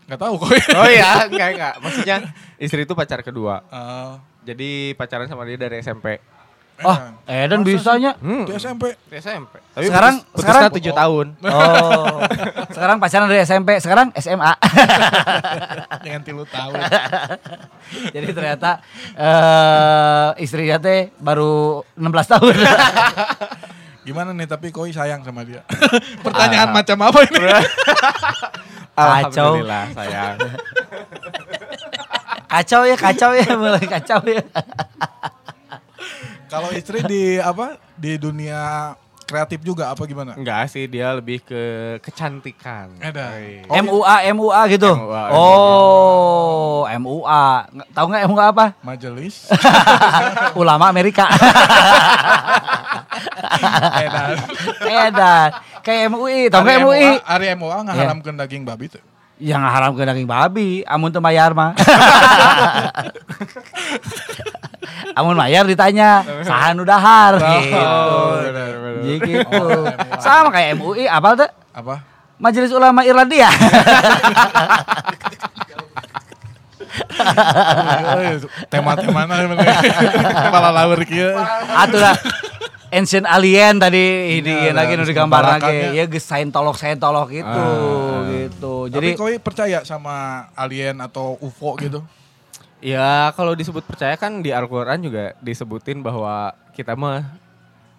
Nggak 0.06 0.18
tahu 0.22 0.34
Koi. 0.38 0.58
Oh 0.78 0.86
iya, 0.86 1.26
enggak 1.26 1.48
enggak. 1.58 1.74
Maksudnya 1.82 2.16
istri 2.58 2.86
itu 2.86 2.94
pacar 2.94 3.22
kedua. 3.26 3.62
Oh, 3.66 4.22
Jadi 4.42 4.94
pacaran 4.98 5.26
sama 5.30 5.46
dia 5.46 5.58
dari 5.58 5.78
SMP. 5.82 6.18
Oh, 6.82 6.96
Edan 7.24 7.62
bisanya. 7.62 8.12
Hmm. 8.18 8.44
Di 8.44 8.52
SMP. 8.54 8.98
Di 9.06 9.16
SMP. 9.16 9.58
Sekarang- 9.74 10.20
putus, 10.20 10.38
sekarang- 10.42 10.62
tujuh 10.74 10.92
tahun. 10.92 11.26
Oh. 11.42 12.18
Sekarang 12.74 12.96
pacaran 12.98 13.26
dari 13.26 13.42
SMP, 13.42 13.78
sekarang 13.78 14.10
SMA. 14.16 14.52
Dengan 16.00 16.20
tilu 16.26 16.44
tahun. 16.44 16.76
Jadi 18.14 18.26
ternyata 18.32 18.80
eh 19.12 20.28
istrinya 20.40 20.76
teh 20.76 21.08
baru 21.16 21.84
16 21.94 22.32
tahun. 22.32 22.54
Gimana 24.02 24.30
nih 24.34 24.46
tapi 24.46 24.72
Koi 24.72 24.90
sayang 24.90 25.22
sama 25.22 25.46
dia? 25.46 25.62
Pertanyaan 26.24 26.74
macam 26.74 26.98
apa 27.06 27.18
ini? 27.22 27.38
Kacau. 27.38 27.62
Alhamdulillah 29.62 29.84
sayang. 29.94 30.36
kacau 32.48 32.82
ya, 32.84 32.96
kacau 32.98 33.30
ya, 33.32 33.46
mulai 33.54 33.80
kacau 33.80 34.20
ya. 34.26 34.42
Kalau 36.52 36.68
istri 36.76 37.00
di 37.08 37.40
apa? 37.40 37.80
Di 37.96 38.20
dunia 38.20 38.92
kreatif 39.24 39.64
juga 39.64 39.88
apa 39.88 40.04
gimana? 40.04 40.36
Enggak 40.36 40.68
sih, 40.68 40.84
dia 40.84 41.16
lebih 41.16 41.40
ke 41.40 41.96
kecantikan. 42.04 42.92
Ada. 43.00 43.32
Woi. 43.32 43.64
Oh, 43.72 43.80
MUA, 43.80 44.16
MUA 44.36 44.60
gitu. 44.76 44.92
MUA, 44.92 45.22
oh, 45.32 46.84
MUA. 46.84 47.44
Tahu 47.96 48.06
nggak 48.12 48.28
MUA 48.28 48.44
apa? 48.52 48.76
Majelis. 48.84 49.48
Ulama 50.60 50.92
Amerika. 50.92 51.24
Edan. 54.04 54.36
Edan. 54.84 55.50
Kayak 55.80 56.12
MUI, 56.12 56.52
tahu 56.52 56.68
nggak 56.68 56.78
MUI? 56.84 57.06
Ari 57.24 57.46
MUA 57.56 57.78
ngaharamkeun 57.88 58.36
daging 58.36 58.68
babi 58.68 58.92
tuh. 58.92 59.00
Yang 59.40 59.62
haram 59.64 59.96
ke 59.96 60.04
daging 60.04 60.28
babi, 60.28 60.84
amun 60.84 61.08
teu 61.08 61.24
mayar 61.24 61.56
mah. 61.56 61.72
amun 65.12 65.34
mayar 65.34 65.64
ditanya, 65.64 66.20
sahan 66.42 66.76
udahar 66.76 67.36
gitu. 67.36 67.76
benar, 68.42 68.72
benar. 68.74 69.02
Jadi 69.02 69.16
gitu. 69.20 69.48
Oh, 69.50 69.82
MUA. 69.84 70.18
Sama 70.18 70.48
kayak 70.48 70.70
MUI, 70.74 71.04
apa 71.06 71.28
tuh? 71.34 71.50
Apa? 71.72 71.94
Majelis 72.36 72.70
Ulama 72.70 73.02
Irlandia. 73.02 73.46
Tema-tema 78.68 79.22
Kepala 79.24 80.70
lawer 80.72 81.00
kieu. 81.04 81.32
Atuh 81.72 82.00
Ancient 82.92 83.24
Alien 83.24 83.80
tadi 83.80 84.36
ini 84.36 84.68
Iya, 84.68 84.76
lagi 84.76 85.00
nu 85.00 85.08
digambar 85.08 85.56
lagi 85.56 85.96
ya 85.96 86.04
geus 86.04 86.28
saintolog 86.28 86.76
saintolog 86.76 87.32
gitu 87.32 87.48
Ah. 87.48 88.28
gitu. 88.28 88.74
Jadi 88.92 89.16
Jadi 89.16 89.16
koi 89.16 89.34
percaya 89.40 89.80
sama 89.80 90.44
alien 90.52 91.00
atau 91.00 91.40
UFO 91.40 91.72
gitu? 91.80 92.04
Ya 92.82 93.30
kalau 93.32 93.54
disebut 93.54 93.86
percaya 93.86 94.18
kan 94.18 94.42
di 94.42 94.50
Al-Quran 94.50 94.98
juga 95.00 95.38
disebutin 95.38 96.02
bahwa 96.02 96.50
kita 96.72 96.92
mah 96.92 97.22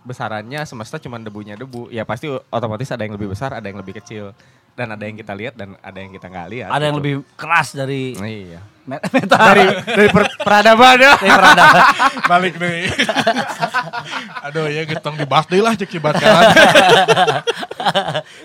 besarannya 0.03 0.59
semesta 0.63 0.99
cuma 0.99 1.15
debunya 1.17 1.55
debu. 1.55 1.87
Ya 1.87 2.03
pasti 2.03 2.27
otomatis 2.27 2.91
ada 2.91 3.01
yang 3.01 3.15
lebih 3.15 3.31
besar, 3.31 3.55
ada 3.55 3.63
yang 3.63 3.79
lebih 3.79 3.95
kecil. 3.95 4.35
Dan 4.73 4.89
ada 4.89 5.05
yang 5.05 5.13
kita 5.13 5.31
lihat 5.31 5.53
dan 5.53 5.77
ada 5.79 5.95
yang 5.95 6.09
kita 6.09 6.27
nggak 6.27 6.47
lihat. 6.49 6.67
ada 6.67 6.83
yang 6.83 6.97
gitu. 6.97 6.99
lebih 6.99 7.13
keras 7.37 7.71
dari 7.71 8.17
Iya. 8.17 8.57
me- 8.83 8.97
metal 9.13 9.37
Dari 9.37 9.65
dari 9.85 10.07
per- 10.09 10.33
peradaban 10.41 10.97
ya. 10.97 11.13
dari 11.13 11.29
peradaban. 11.31 11.83
Balik 12.33 12.53
nih. 12.57 12.79
Aduh 14.49 14.67
ya 14.67 14.81
getong 14.83 15.15
dibahas 15.15 15.45
deui 15.45 15.61
lah 15.61 15.77
cek. 15.77 15.93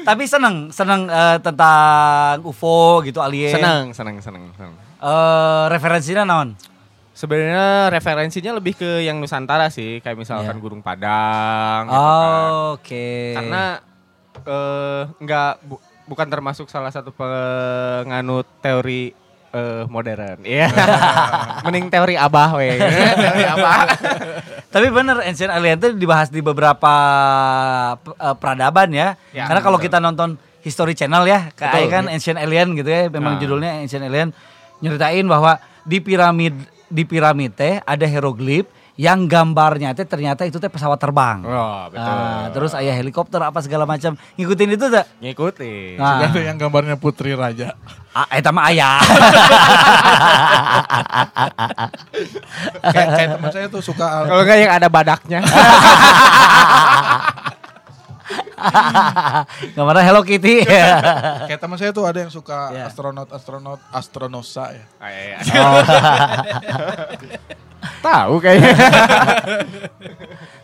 Tapi 0.04 0.24
seneng, 0.24 0.68
seneng 0.68 1.08
eh, 1.08 1.38
tentang 1.40 2.44
UFO 2.44 3.00
gitu 3.02 3.18
alien. 3.18 3.50
Senang, 3.50 3.84
senang, 3.90 4.16
senang, 4.20 4.44
senang. 4.54 4.76
Eh, 4.98 5.64
referensinya 5.68 6.22
naon? 6.22 6.58
Sebenarnya 7.12 7.86
referensinya 7.88 8.52
lebih 8.52 8.74
ke 8.74 9.02
yang 9.02 9.18
Nusantara 9.18 9.66
sih, 9.68 9.98
kayak 9.98 10.14
misalkan 10.16 10.54
Iya. 10.54 10.62
Gunung 10.62 10.82
Padang. 10.82 11.82
gitu 11.84 11.98
kan. 11.98 12.46
Oh, 12.46 12.74
Oke. 12.74 13.34
Karena 13.34 13.62
eh, 14.40 15.02
nggak 15.16 15.50
bu- 15.62 15.82
bukan 16.04 16.26
termasuk 16.26 16.66
salah 16.66 16.88
satu 16.88 17.10
penganut 17.10 18.46
teori 18.58 19.10
eh, 19.48 19.82
modern. 19.86 20.42
Iya. 20.42 20.70
Mending 21.64 21.88
teori 21.88 22.14
abah 22.14 22.54
we. 22.54 22.78
teori 23.24 23.44
abah. 23.48 23.78
Tapi 24.68 24.86
bener 24.88 25.18
Ancient 25.20 25.50
Alien 25.50 25.74
itu 25.76 25.88
dibahas 25.92 26.28
di 26.28 26.38
beberapa 26.38 26.94
eh, 27.96 28.34
peradaban 28.34 28.90
ya. 28.90 29.18
Ya, 29.30 29.46
Karena 29.46 29.58
kalau 29.60 29.78
kita 29.78 29.98
nonton 29.98 30.38
History 30.60 30.92
Channel 30.92 31.22
ya, 31.24 31.50
kayak 31.50 31.86
kan 31.88 32.04
Ancient 32.06 32.36
Alien 32.36 32.74
gitu 32.74 32.86
ya, 32.86 33.06
memang 33.08 33.34
Nah. 33.34 33.40
judulnya 33.40 33.70
Ancient 33.78 34.04
Alien 34.04 34.30
nyeritain 34.82 35.26
bahwa 35.26 35.58
di 35.84 35.98
piramid 36.02 36.54
di 36.88 37.04
piramid 37.04 37.52
teh 37.52 37.80
ada 37.84 38.06
hieroglif 38.08 38.66
yang 38.98 39.30
gambarnya 39.30 39.94
teh 39.94 40.02
ternyata 40.02 40.42
itu 40.42 40.58
teh 40.58 40.66
pesawat 40.66 40.98
terbang. 40.98 41.38
Oh, 41.46 41.86
betul. 41.86 42.02
Ah, 42.18 42.50
terus 42.50 42.74
ayah 42.74 42.90
helikopter 42.98 43.38
apa 43.38 43.62
segala 43.62 43.86
macam. 43.86 44.18
Ngikutin 44.34 44.74
itu 44.74 44.90
tuh. 44.90 45.04
Ngikutin. 45.22 46.02
Nah. 46.02 46.26
Ada 46.26 46.40
yang 46.42 46.58
gambarnya 46.58 46.98
Putri 46.98 47.30
Raja. 47.38 47.78
Ah, 48.10 48.26
eta 48.34 48.50
mah 48.50 48.66
ayah. 48.74 48.98
Kayak 52.90 53.08
kayak 53.14 53.28
teman 53.38 53.50
saya 53.54 53.66
tuh 53.70 53.78
suka 53.78 54.26
Kalau 54.26 54.42
nggak 54.42 54.58
yang 54.58 54.72
ada 54.74 54.88
badaknya. 54.90 55.40
Gambarnya 59.74 60.04
Hello 60.04 60.22
Kitty. 60.22 60.62
kayak 61.44 61.58
teman 61.58 61.76
saya 61.80 61.90
tuh 61.90 62.04
ada 62.04 62.18
yang 62.18 62.28
suka 62.28 62.70
Iya. 62.70 62.86
astronot 62.86 63.28
astronot 63.28 63.80
astronosa 63.88 64.64
ya. 64.70 64.84
Ah, 64.98 65.08
iya, 65.08 65.22
iya. 65.22 65.38
Oh. 65.58 65.82
Tahu 68.00 68.34
kayaknya. 68.38 68.74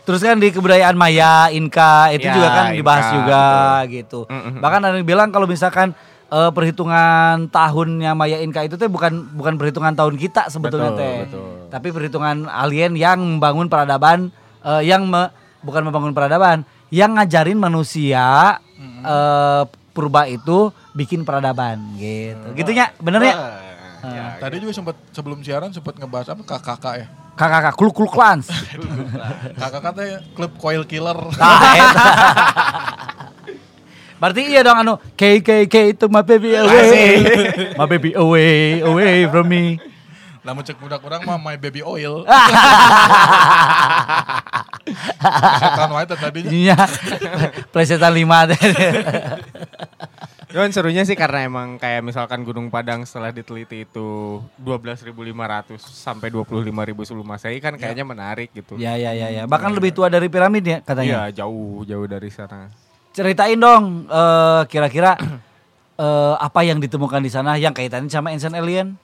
Terus 0.03 0.19
kan 0.19 0.37
di 0.37 0.51
kebudayaan 0.51 0.93
Maya, 0.93 1.47
Inka 1.49 2.11
itu 2.11 2.23
Ya, 2.23 2.33
juga 2.33 2.49
kan 2.49 2.65
dibahas 2.71 3.05
Inka, 3.05 3.15
juga 3.15 3.43
gitu. 3.89 4.19
Mm-mm. 4.27 4.59
Bahkan 4.59 4.79
ada 4.81 4.95
yang 4.95 5.07
bilang 5.07 5.29
kalau 5.29 5.43
misalkan 5.45 5.95
eh, 6.27 6.51
perhitungan 6.51 7.47
tahunnya 7.47 8.11
Maya 8.13 8.39
Inka 8.39 8.63
itu 8.63 8.75
teh 8.75 8.87
bukan 8.87 9.31
bukan 9.31 9.55
perhitungan 9.55 9.91
tahun 9.91 10.15
kita 10.15 10.47
sebetulnya 10.49 10.91
Betul, 10.91 11.01
teh. 11.01 11.15
betul. 11.25 11.47
Tapi 11.71 11.87
perhitungan 11.89 12.35
alien 12.45 12.93
yang 12.93 13.17
membangun 13.19 13.67
peradaban 13.67 14.29
eh, 14.61 14.83
yang 14.83 15.03
me- 15.05 15.31
bukan 15.59 15.81
membangun 15.81 16.13
peradaban, 16.13 16.61
yang 16.95 17.19
ngajarin 17.19 17.59
manusia 17.59 18.55
eh, 19.03 19.63
purba 19.91 20.31
itu 20.31 20.71
bikin 20.95 21.27
peradaban 21.27 21.99
gitu. 21.99 22.55
Gitunya 22.55 22.95
bener 23.03 23.19
ya? 23.19 23.35
Ya, 24.05 24.25
Tadi 24.37 24.61
juga 24.61 24.71
sempat 24.71 24.95
sebelum 25.11 25.41
siaran 25.41 25.73
sempat 25.73 25.97
ngebahas 25.97 26.31
apa 26.31 26.43
KKK 26.45 26.85
ya. 27.03 27.07
Kakak-kakak 27.35 27.73
kul 27.75 27.89
kul 27.91 28.07
klans. 28.07 28.47
KKK 29.59 29.85
teh 29.91 30.07
klub 30.37 30.53
coil 30.55 30.87
killer. 30.87 31.17
Nah, 31.35 31.73
eta. 31.83 32.05
Berarti 34.15 34.41
iya 34.47 34.63
dong 34.63 34.79
anu 34.79 34.93
K 35.19 35.43
K 35.43 35.67
K 35.67 35.75
itu 35.91 36.05
my 36.07 36.23
baby 36.23 36.55
away. 36.55 37.19
my 37.75 37.87
baby 37.89 38.15
away 38.15 38.79
away 38.79 39.27
from 39.27 39.51
me. 39.51 39.75
Lamun 40.45 40.61
cek 40.61 40.77
budak 40.77 41.01
orang 41.01 41.25
mah 41.25 41.41
my 41.41 41.57
baby 41.57 41.81
oil. 41.81 42.21
Ah. 45.25 45.73
Kan 45.73 45.89
wae 45.97 46.05
teh 46.05 46.13
tadinya. 46.13 46.49
Iya. 46.53 46.77
Plesetan 47.73 48.13
lima 48.13 48.45
teh. 48.45 48.61
Cuman 50.53 50.69
serunya 50.69 51.01
sih 51.01 51.17
karena 51.17 51.49
emang 51.49 51.81
kayak 51.81 52.05
misalkan 52.05 52.45
Gunung 52.45 52.69
Padang 52.69 53.01
setelah 53.03 53.33
diteliti 53.33 53.83
itu 53.83 54.39
12.500 54.61 55.81
sampai 55.81 56.29
25.000 56.29 56.69
sebelum 57.01 57.27
Masehi 57.27 57.57
kan 57.57 57.73
kayaknya 57.75 58.05
menarik 58.05 58.53
gitu. 58.53 58.77
Ya 58.77 58.93
ya 58.95 59.11
ya 59.11 59.33
ya. 59.33 59.43
Bahkan 59.49 59.73
lebih 59.73 59.91
tua 59.91 60.07
dari 60.07 60.29
piramid 60.29 60.63
ya 60.63 60.77
katanya. 60.85 61.27
Iya, 61.27 61.43
jauh 61.43 61.81
jauh 61.83 62.05
dari 62.05 62.29
sana. 62.29 62.69
Ceritain 63.11 63.57
dong 63.57 64.05
eh, 64.05 64.61
kira-kira 64.69 65.17
eh, 66.05 66.35
apa 66.37 66.61
yang 66.61 66.77
ditemukan 66.77 67.25
di 67.25 67.33
sana 67.33 67.57
yang 67.57 67.73
kaitannya 67.73 68.07
sama 68.13 68.29
ancient 68.29 68.53
alien? 68.53 69.01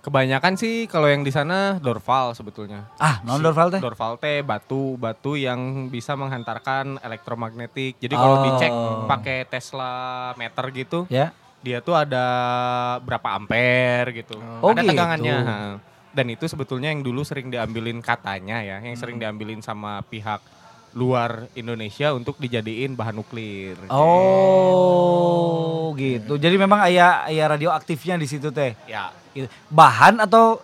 Kebanyakan 0.00 0.56
sih 0.56 0.88
kalau 0.88 1.12
yang 1.12 1.20
di 1.20 1.28
sana 1.28 1.76
dorval 1.76 2.32
sebetulnya. 2.32 2.88
Ah, 2.96 3.20
non 3.20 3.36
dorval 3.44 3.68
teh. 3.68 3.80
Dorval 3.84 4.16
teh 4.16 4.40
batu 4.40 4.96
batu 4.96 5.36
yang 5.36 5.92
bisa 5.92 6.16
menghantarkan 6.16 6.96
elektromagnetik. 7.04 8.00
Jadi 8.00 8.14
kalau 8.16 8.40
Oh. 8.40 8.44
dicek 8.48 8.72
pakai 9.04 9.44
Tesla 9.44 9.92
meter 10.40 10.64
gitu, 10.72 11.04
Ya. 11.12 11.36
dia 11.60 11.84
tuh 11.84 11.92
ada 11.92 12.24
berapa 13.04 13.28
ampere 13.36 14.24
gitu. 14.24 14.40
Oh, 14.64 14.72
ada 14.72 14.80
gitu. 14.80 14.96
tegangannya. 14.96 15.36
Dan 16.10 16.26
itu 16.32 16.48
sebetulnya 16.48 16.88
yang 16.88 17.04
dulu 17.04 17.20
sering 17.20 17.52
diambilin 17.52 18.00
katanya 18.00 18.64
ya, 18.64 18.80
yang 18.80 18.96
Hmm. 18.96 19.02
sering 19.04 19.20
diambilin 19.20 19.60
sama 19.60 20.00
pihak 20.08 20.40
luar 20.90 21.46
Indonesia 21.54 22.10
untuk 22.10 22.34
dijadiin 22.36 22.98
bahan 22.98 23.14
nuklir. 23.14 23.78
Oh, 24.90 25.94
gitu. 25.94 26.34
Jadi 26.34 26.56
memang 26.58 26.82
ayah 26.86 27.24
ayah 27.30 27.54
radioaktifnya 27.54 28.18
di 28.18 28.26
situ 28.26 28.50
teh. 28.50 28.74
Ya. 28.84 29.14
Gitu. 29.30 29.46
Bahan 29.70 30.18
atau 30.18 30.58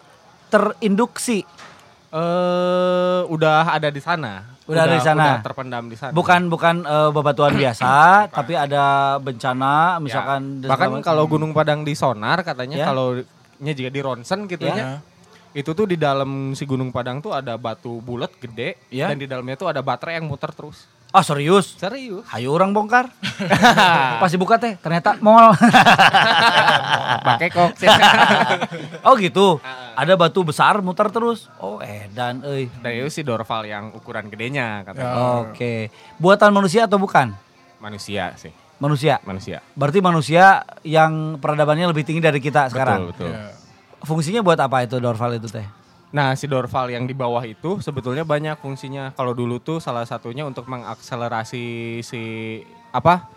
terinduksi? 0.48 1.46
Eh 2.10 3.20
udah 3.26 3.70
ada 3.72 3.88
di 3.90 4.02
sana. 4.02 4.56
Udah 4.66 4.82
ada 4.82 4.98
di 4.98 5.04
sana. 5.04 5.38
Udah 5.38 5.46
terpendam 5.46 5.86
di 5.86 5.94
sana. 5.94 6.10
Bukan 6.10 6.50
bukan 6.50 6.82
eh, 6.82 7.10
bebatuan 7.14 7.54
biasa, 7.62 7.90
tapi 8.30 8.58
ada 8.58 9.16
bencana 9.22 10.02
misalkan 10.02 10.62
Ya. 10.62 10.68
bahkan 10.70 10.98
kalau 11.02 11.30
Gunung 11.30 11.54
Padang 11.54 11.86
di 11.86 11.94
sonar 11.94 12.42
katanya 12.42 12.82
Ya. 12.82 12.86
kalau 12.90 13.14
nya 13.62 13.72
jika 13.72 13.88
di 13.88 14.00
ronsen 14.02 14.50
gitu 14.50 14.66
Ya. 14.66 14.74
ya. 14.74 14.98
Itu 15.56 15.72
tuh 15.72 15.88
di 15.88 15.96
dalam 15.96 16.52
si 16.52 16.68
Gunung 16.68 16.92
Padang 16.92 17.24
tuh 17.24 17.32
ada 17.32 17.56
batu 17.56 18.04
bulat 18.04 18.28
gede 18.36 18.76
Ya. 18.92 19.08
dan 19.08 19.16
di 19.16 19.24
dalamnya 19.24 19.56
tuh 19.56 19.72
ada 19.72 19.80
baterai 19.80 20.20
yang 20.20 20.28
muter 20.28 20.52
terus. 20.52 20.84
Ah 21.16 21.24
serius? 21.24 21.80
Serius. 21.80 22.28
Hayu 22.28 22.52
orang 22.52 22.76
bongkar. 22.76 23.08
Pas 24.20 24.28
dibuka 24.28 24.60
teh 24.60 24.76
ternyata 24.76 25.16
mall. 25.24 25.56
Pakai 27.32 27.48
kok. 27.48 27.72
oh 29.08 29.16
gitu. 29.16 29.56
Ada 29.96 30.12
batu 30.12 30.44
besar 30.44 30.84
muter 30.84 31.08
terus. 31.08 31.48
Oh 31.56 31.80
edan 31.80 32.44
euy. 32.44 32.68
Dan 32.84 32.92
itu 33.00 33.08
si 33.08 33.24
Dorval 33.24 33.64
yang 33.64 33.96
ukuran 33.96 34.28
gedenya 34.28 34.84
katanya. 34.84 35.40
Oke. 35.40 35.88
Buatan 36.20 36.52
manusia 36.52 36.84
atau 36.84 37.00
bukan? 37.00 37.32
Manusia 37.80 38.36
sih. 38.36 38.52
Manusia. 38.76 39.16
Manusia. 39.24 39.64
Berarti 39.72 40.04
manusia 40.04 40.68
yang 40.84 41.40
peradabannya 41.40 41.88
lebih 41.88 42.04
tinggi 42.04 42.20
dari 42.20 42.44
kita 42.44 42.68
sekarang. 42.68 43.08
Betul, 43.08 43.32
betul. 43.32 43.32
Ya. 43.32 43.64
Fungsinya 44.04 44.44
buat 44.44 44.58
apa 44.60 44.84
itu 44.84 45.00
Dorval 45.00 45.40
itu 45.40 45.48
teh? 45.48 45.64
Nah, 46.14 46.32
si 46.38 46.46
Dorval 46.46 46.94
yang 46.94 47.04
di 47.04 47.12
bawah 47.12 47.42
itu 47.44 47.82
sebetulnya 47.82 48.22
banyak 48.22 48.60
fungsinya. 48.62 49.12
Kalau 49.16 49.32
dulu 49.34 49.58
tuh 49.58 49.82
salah 49.82 50.06
satunya 50.06 50.46
untuk 50.46 50.68
mengakselerasi 50.68 51.64
si 52.04 52.22
apa? 52.92 53.32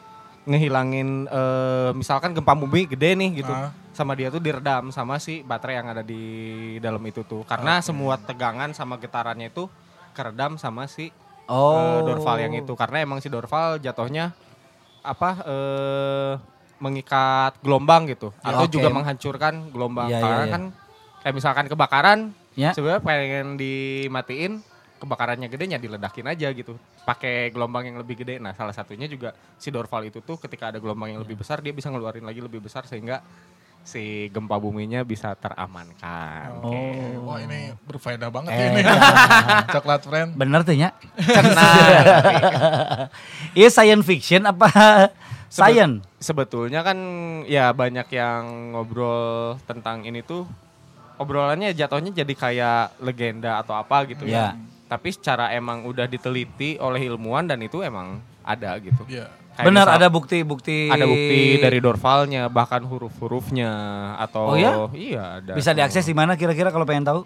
ngehilangin 0.49 1.29
eh, 1.29 1.91
misalkan 1.93 2.33
gempa 2.33 2.57
bumi 2.57 2.89
gede 2.89 3.13
nih 3.13 3.43
gitu. 3.43 3.53
Ah. 3.53 3.69
Sama 3.93 4.17
dia 4.17 4.33
tuh 4.33 4.41
diredam 4.41 4.89
sama 4.89 5.21
si 5.21 5.45
baterai 5.45 5.77
yang 5.77 5.87
ada 5.93 6.01
di 6.01 6.23
dalam 6.81 7.03
itu 7.05 7.21
tuh. 7.21 7.45
Karena 7.45 7.83
semua 7.85 8.17
tegangan 8.17 8.73
sama 8.73 8.97
getarannya 8.97 9.53
itu 9.53 9.69
keredam 10.17 10.57
sama 10.57 10.89
si 10.89 11.13
Oh. 11.49 11.77
eh, 11.77 11.99
Dorval 12.05 12.37
yang 12.45 12.53
itu. 12.57 12.73
Karena 12.73 13.01
emang 13.01 13.21
si 13.21 13.29
Dorval 13.29 13.77
jatuhnya 13.81 14.33
apa 15.05 15.29
eh 15.45 16.33
mengikat 16.79 17.59
gelombang 17.59 18.07
gitu 18.07 18.31
atau 18.39 18.63
Oke. 18.63 18.71
juga 18.71 18.87
menghancurkan 18.89 19.69
gelombang 19.69 20.07
Iya, 20.07 20.15
iya, 20.15 20.23
karena 20.23 20.39
iya. 20.41 20.51
kan 20.51 20.63
kayak 21.19 21.35
misalkan 21.35 21.65
kebakaran 21.67 22.19
Ya. 22.53 22.71
sebenarnya 22.71 22.99
pengen 22.99 23.55
dimatiin 23.55 24.59
kebakarannya 24.97 25.47
gedenya 25.47 25.75
diledakin 25.75 26.27
aja 26.27 26.51
gitu 26.51 26.75
pakai 27.03 27.47
gelombang 27.49 27.87
yang 27.87 27.95
lebih 27.95 28.15
gede 28.17 28.35
nah 28.35 28.51
salah 28.51 28.71
satunya 28.71 29.05
juga 29.05 29.31
si 29.55 29.69
Dorval 29.69 30.03
itu 30.05 30.19
tuh 30.19 30.35
ketika 30.35 30.67
ada 30.67 30.77
gelombang 30.77 31.13
yang 31.13 31.21
lebih 31.21 31.35
besar 31.35 31.59
dia 31.59 31.71
bisa 31.71 31.87
ngeluarin 31.87 32.23
lagi 32.23 32.39
lebih 32.39 32.59
besar 32.59 32.83
sehingga 32.83 33.23
si 33.79 34.27
gempa 34.27 34.59
buminya 34.59 34.99
bisa 35.01 35.31
teramankan 35.33 36.51
Oh. 36.59 37.31
Wah 37.31 37.39
ini 37.39 37.71
berfaedah 37.79 38.27
banget 38.27 38.51
Eh. 38.51 38.67
ini. 38.69 38.81
Coklat 39.73 40.03
friend. 40.03 40.35
Bener 40.35 40.59
tuh. 40.61 40.75
Cenah. 40.75 41.75
Iya 43.55 43.69
science 43.69 44.03
fiction 44.03 44.43
apa 44.43 44.67
science? 45.49 46.05
sebetulnya 46.17 46.79
kan 46.79 46.97
ya 47.43 47.69
banyak 47.71 48.07
yang 48.09 48.41
ngobrol 48.71 49.57
tentang 49.63 50.01
ini 50.01 50.21
tuh 50.21 50.45
obrolannya 51.15 51.71
jatuhnya 51.71 52.13
jadi 52.13 52.33
kayak 52.33 52.81
legenda 52.99 53.57
atau 53.57 53.73
apa 53.73 54.07
gitu 54.07 54.23
Ya. 54.23 54.55
ya. 54.55 54.61
Tapi 54.87 55.09
secara 55.09 55.51
emang 55.51 55.83
udah 55.83 56.05
diteliti 56.05 56.77
oleh 56.77 57.03
ilmuwan 57.03 57.45
dan 57.45 57.59
itu 57.59 57.79
emang 57.79 58.17
ada 58.41 58.73
gitu. 58.79 59.05
Iya. 59.05 59.29
Kayak 59.53 59.67
Bener 59.67 59.83
misal- 59.83 59.97
ada 59.97 60.07
bukti-bukti. 60.07 60.79
ada 60.87 61.03
bukti 61.03 61.39
dari 61.59 61.77
dorvalnya 61.77 62.47
bahkan 62.47 62.81
huruf-hurufnya 62.81 63.69
atau 64.17 64.43
Oh 64.47 64.57
ya? 64.57 64.73
iya 64.91 65.23
ada. 65.37 65.53
Bisa 65.53 65.73
diakses 65.73 66.01
di 66.01 66.15
mana 66.15 66.33
kira-kira 66.33 66.69
kalau 66.69 66.85
pengen 66.85 67.05
tahu? 67.05 67.21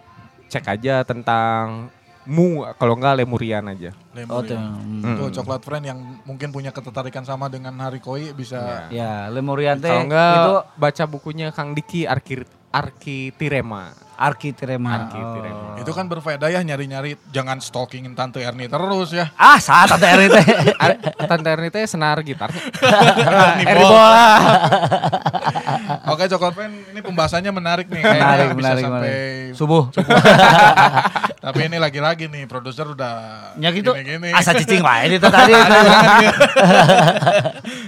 Cek 0.49 0.65
aja 0.67 1.01
tentang 1.03 1.88
mu 2.24 2.63
kalau 2.80 2.95
enggak 2.95 3.24
lemurian 3.24 3.63
aja. 3.67 3.91
Oh 4.32 4.41
tuh. 4.41 4.55
Lemurian. 4.55 5.03
hmm. 5.03 5.15
Tuh 5.19 5.28
coklat 5.41 5.61
friend 5.63 5.86
yang 5.88 5.99
mungkin 6.24 6.49
punya 6.55 6.71
ketertarikan 6.71 7.28
sama 7.28 7.51
dengan 7.51 7.76
Hari 7.80 7.99
Koi 7.99 8.32
bisa 8.32 8.88
Ya, 8.93 9.28
Lemurian 9.28 9.80
teh 9.80 9.91
Kalau 9.91 10.05
enggak 10.07 10.34
itu 10.36 10.55
baca 10.80 11.03
bukunya 11.09 11.47
Kang 11.51 11.76
Diki 11.76 12.07
Arkir 12.07 12.47
Arkitirema. 12.74 13.93
Arkitirema. 14.24 14.91
Arkitirema. 15.03 15.59
Oh. 15.74 15.82
itu 15.84 15.91
kan 15.91 16.07
berfaedah 16.07 16.47
ya 16.47 16.63
nyari-nyari 16.63 17.19
jangan 17.28 17.59
stalkingin 17.59 18.15
Tante 18.15 18.39
Erni 18.39 18.71
terus 18.71 19.11
ya. 19.11 19.28
Ah, 19.36 19.59
saat 19.59 19.91
Tante 19.91 20.07
Eri 20.07 20.32
teh. 20.32 20.45
Tante 21.30 21.49
Erni 21.49 21.67
teh 21.67 21.84
senar 21.84 22.24
gitarnya. 22.24 22.55
Eri 23.61 23.84
bola. 23.84 24.28
Oke 26.07 26.24
coklat 26.28 26.53
friend 26.55 26.74
ini 26.89 26.99
pembahasannya 26.99 27.51
menarik 27.51 27.88
nih 27.88 27.99
Menarik, 27.99 28.15
kayaknya 28.15 28.45
bisa 28.47 28.55
menarik, 28.55 28.84
sampai 28.84 29.01
menarik. 29.03 29.51
Subuh. 29.53 29.84
tapi 31.43 31.59
ini 31.67 31.78
lagi-lagi 31.78 32.32
nih 32.32 32.47
produser 32.47 32.88
udah 32.88 33.15
Ya 33.59 33.69
gitu. 33.76 33.91
gini-gini. 33.91 34.32
Asa 34.32 34.55
cicing 34.55 34.80
wae 34.80 35.11
itu 35.11 35.28
tadi. 35.36 35.51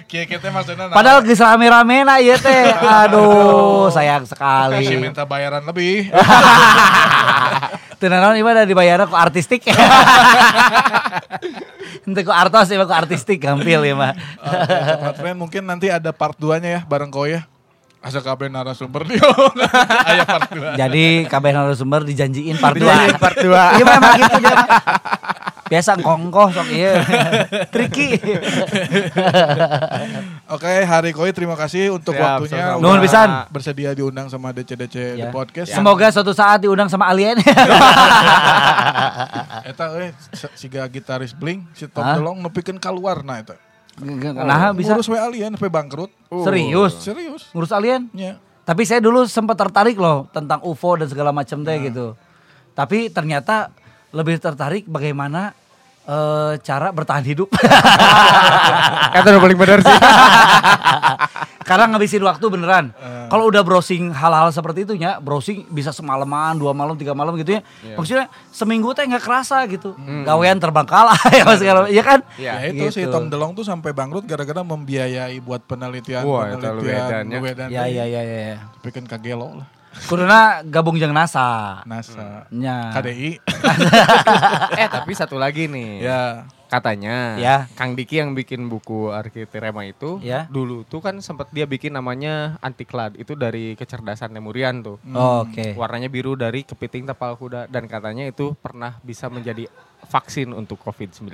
Kieu 0.05 0.25
kita 0.25 0.51
maksudnya 0.51 0.91
Padahal 0.91 1.23
geus 1.23 1.39
rame-rame 1.39 2.03
na 2.03 2.19
ieu 2.19 2.35
teh. 2.35 2.75
Aduh, 2.75 3.87
sayang 3.87 4.27
sekali. 4.27 4.83
masih 4.83 4.99
minta 4.99 5.23
bayaran 5.23 5.63
lebih. 5.63 6.11
Teu 7.99 8.11
naon 8.11 8.35
ieu 8.35 8.43
mah 8.43 8.67
dibayar 8.67 9.07
ku 9.07 9.15
artistik. 9.15 9.63
Ente 12.05 12.21
ku 12.27 12.31
artos 12.35 12.67
ieu 12.69 12.83
ku 12.83 12.91
artistik 12.91 13.39
gampil 13.39 13.87
ieu 13.87 13.95
mah. 14.01 14.11
Oke, 15.15 15.31
mungkin 15.31 15.63
nanti 15.63 15.87
ada 15.87 16.11
part 16.11 16.35
2-nya 16.35 16.69
ya 16.69 16.81
bareng 16.83 17.09
Koi 17.09 17.39
ya. 17.39 17.47
Asa 18.05 18.21
kabeh 18.21 18.53
narasumber 18.53 19.01
dia. 19.09 19.25
Aya 20.05 20.29
part 20.29 20.53
2. 20.53 20.77
Jadi 20.77 21.25
kabeh 21.25 21.51
narasumber 21.55 22.05
dijanjiin 22.05 22.61
part 22.61 22.77
2. 22.77 22.85
Dijanjiin 22.85 23.17
part 23.17 23.37
dua. 23.41 23.73
Iya 23.79 23.83
mah 23.87 23.95
emang 23.97 24.13
gitu 24.21 24.37
dia. 24.45 24.55
Biasa 25.65 25.97
kongkoh 25.97 26.53
sok 26.53 26.69
ieu. 26.69 26.93
Tricky. 27.73 28.21
Oke, 30.53 30.85
Hari 30.85 31.09
Koi 31.09 31.33
terima 31.33 31.57
kasih 31.57 31.89
untuk 31.89 32.13
Siap, 32.13 32.45
waktunya. 32.45 32.77
Nuhun 32.77 33.01
pisan. 33.01 33.49
Bersedia 33.49 33.91
diundang 33.91 34.29
sama 34.29 34.53
DC-DC 34.53 35.17
The 35.17 35.25
Ya. 35.25 35.33
Podcast. 35.33 35.73
Semoga 35.73 36.13
suatu 36.13 36.31
saat 36.31 36.61
diundang 36.61 36.85
sama 36.85 37.09
alien. 37.09 37.41
Eta 39.65 39.85
euy 39.91 40.13
si- 40.31 40.53
siga 40.55 40.85
gitaris 40.85 41.33
Blink 41.33 41.65
si 41.73 41.89
Tom? 41.89 42.05
Delong 42.05 42.45
nepikeun 42.45 42.77
keluar 42.77 43.25
nah 43.25 43.41
eta. 43.41 43.57
Nah, 43.97 44.69
bisa 44.69 44.91
Ngurus 44.91 45.07
we 45.07 45.17
alien 45.17 45.55
sampai 45.55 45.71
bangkrut. 45.71 46.11
serius 46.43 46.93
Serius. 46.99 47.47
ngurus 47.55 47.71
alien. 47.71 48.05
Ya. 48.11 48.37
Tapi 48.61 48.83
saya 48.83 48.99
dulu 48.99 49.25
sempat 49.25 49.55
tertarik 49.55 49.95
loh 49.95 50.29
tentang 50.29 50.61
UFO 50.61 50.93
dan 50.93 51.07
segala 51.07 51.31
macam 51.31 51.63
teh 51.63 51.77
gitu. 51.81 52.13
Tapi 52.75 53.07
ternyata 53.07 53.71
lebih 54.15 54.39
tertarik 54.39 54.87
bagaimana 54.87 55.51
eh, 56.07 56.55
cara 56.63 56.89
bertahan 56.89 57.21
hidup. 57.21 57.51
Kata 59.13 59.27
udah 59.27 59.41
paling 59.41 59.59
benar 59.59 59.79
sih. 59.81 59.97
Karena 61.65 61.89
ngabisin 61.89 62.21
waktu 62.21 62.45
beneran. 62.45 62.93
Kalau 63.25 63.49
udah 63.49 63.65
browsing 63.65 64.13
hal-hal 64.13 64.53
seperti 64.53 64.85
itu 64.85 64.93
ya, 64.93 65.17
browsing 65.17 65.65
bisa 65.67 65.89
semalaman, 65.89 66.53
dua 66.55 66.77
malam, 66.77 66.93
tiga 66.93 67.17
malam 67.17 67.33
gitu 67.35 67.57
ya. 67.57 67.61
Maksudnya 67.97 68.29
seminggu 68.53 68.93
teh 68.93 69.01
nggak 69.01 69.19
kerasa 69.19 69.65
gitu. 69.65 69.97
Gawean 69.97 70.61
terbang 70.61 70.85
kalah 70.85 71.17
ya 71.33 71.41
Mas 71.41 71.57
Karol. 71.57 71.89
Iya 71.89 72.03
kan? 72.05 72.19
Iya. 72.37 72.53
Ya 72.61 72.65
itu 72.69 72.85
si 72.93 73.01
Gitu. 73.01 73.09
Tom 73.09 73.33
Delong 73.33 73.57
tuh 73.57 73.65
sampai 73.65 73.97
bangkrut 73.97 74.25
gara-gara 74.25 74.61
membiayai 74.61 75.41
buat 75.41 75.65
penelitian 75.65 76.21
Wah, 76.21 76.53
penelitian 76.53 77.33
Ya 77.73 77.89
ya 77.89 78.05
ya 78.05 78.21
ya. 78.21 78.37
ya. 78.53 78.57
Tapi 78.61 78.89
kan 78.93 79.09
kagelo 79.09 79.57
lah. 79.57 79.67
Kuduna 80.05 80.59
gabung 80.61 80.99
jeung 80.99 81.15
NASA. 81.15 81.79
NASA. 81.87 82.45
Nya. 82.51 82.91
KDI. 82.91 83.39
eh 84.81 84.87
tapi 84.91 85.11
satu 85.15 85.39
lagi 85.39 85.65
nih. 85.65 86.03
ya. 86.03 86.21
Katanya 86.65 87.37
Ya. 87.37 87.69
Kang 87.77 87.93
Diki 87.93 88.19
yang 88.19 88.33
bikin 88.33 88.67
buku 88.67 89.07
Arkitirema 89.07 89.85
itu 89.85 90.17
Ya. 90.19 90.49
dulu 90.49 90.81
tuh 90.83 90.99
kan 90.99 91.21
sempat 91.21 91.47
dia 91.49 91.63
bikin 91.63 91.93
namanya 91.93 92.57
Antiklad 92.59 93.15
itu 93.15 93.37
dari 93.37 93.73
kecerdasan 93.73 94.33
Lemurian 94.33 94.81
tuh. 94.81 94.97
Oke. 95.07 95.71
Warnanya 95.73 96.09
biru 96.09 96.35
dari 96.35 96.65
kepiting 96.65 97.05
tapal 97.05 97.37
kuda 97.37 97.69
dan 97.69 97.85
katanya 97.85 98.27
itu 98.27 98.57
pernah 98.59 98.97
bisa 98.99 99.29
menjadi 99.29 99.69
vaksin 100.05 100.51
untuk 100.51 100.81
COVID-19. 100.81 101.31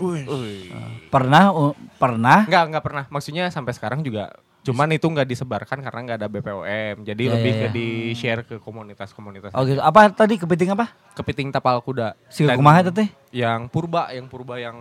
Wih. 0.00 0.24
Wih. 0.24 0.72
Pernah 1.08 1.52
uh, 1.52 1.72
pernah 1.96 2.44
Enggak, 2.44 2.64
enggak 2.70 2.84
pernah. 2.84 3.04
Maksudnya 3.08 3.48
sampai 3.48 3.72
sekarang 3.72 4.00
juga 4.00 4.32
cuman 4.66 4.90
itu 4.90 5.06
nggak 5.06 5.28
disebarkan 5.30 5.78
karena 5.78 6.00
nggak 6.02 6.18
ada 6.18 6.28
BPOM. 6.28 7.06
Jadi 7.06 7.22
Ya, 7.22 7.30
lebih 7.38 7.52
ya, 7.54 7.58
ke 7.58 7.66
ya. 7.66 7.70
di-share 7.70 8.42
ke 8.42 8.58
komunitas-komunitas. 8.58 9.54
Oh 9.54 9.62
gitu. 9.62 9.78
Apa 9.78 10.10
tadi 10.10 10.34
kepiting 10.36 10.74
apa? 10.74 10.90
Kepiting 11.14 11.54
tapal 11.54 11.78
kuda. 11.78 12.18
Dan 12.26 12.58
kumaha 12.58 12.90
teh? 12.90 13.06
Yang 13.30 13.70
purba, 13.70 14.10
yang 14.10 14.26
purba 14.26 14.58
yang 14.58 14.76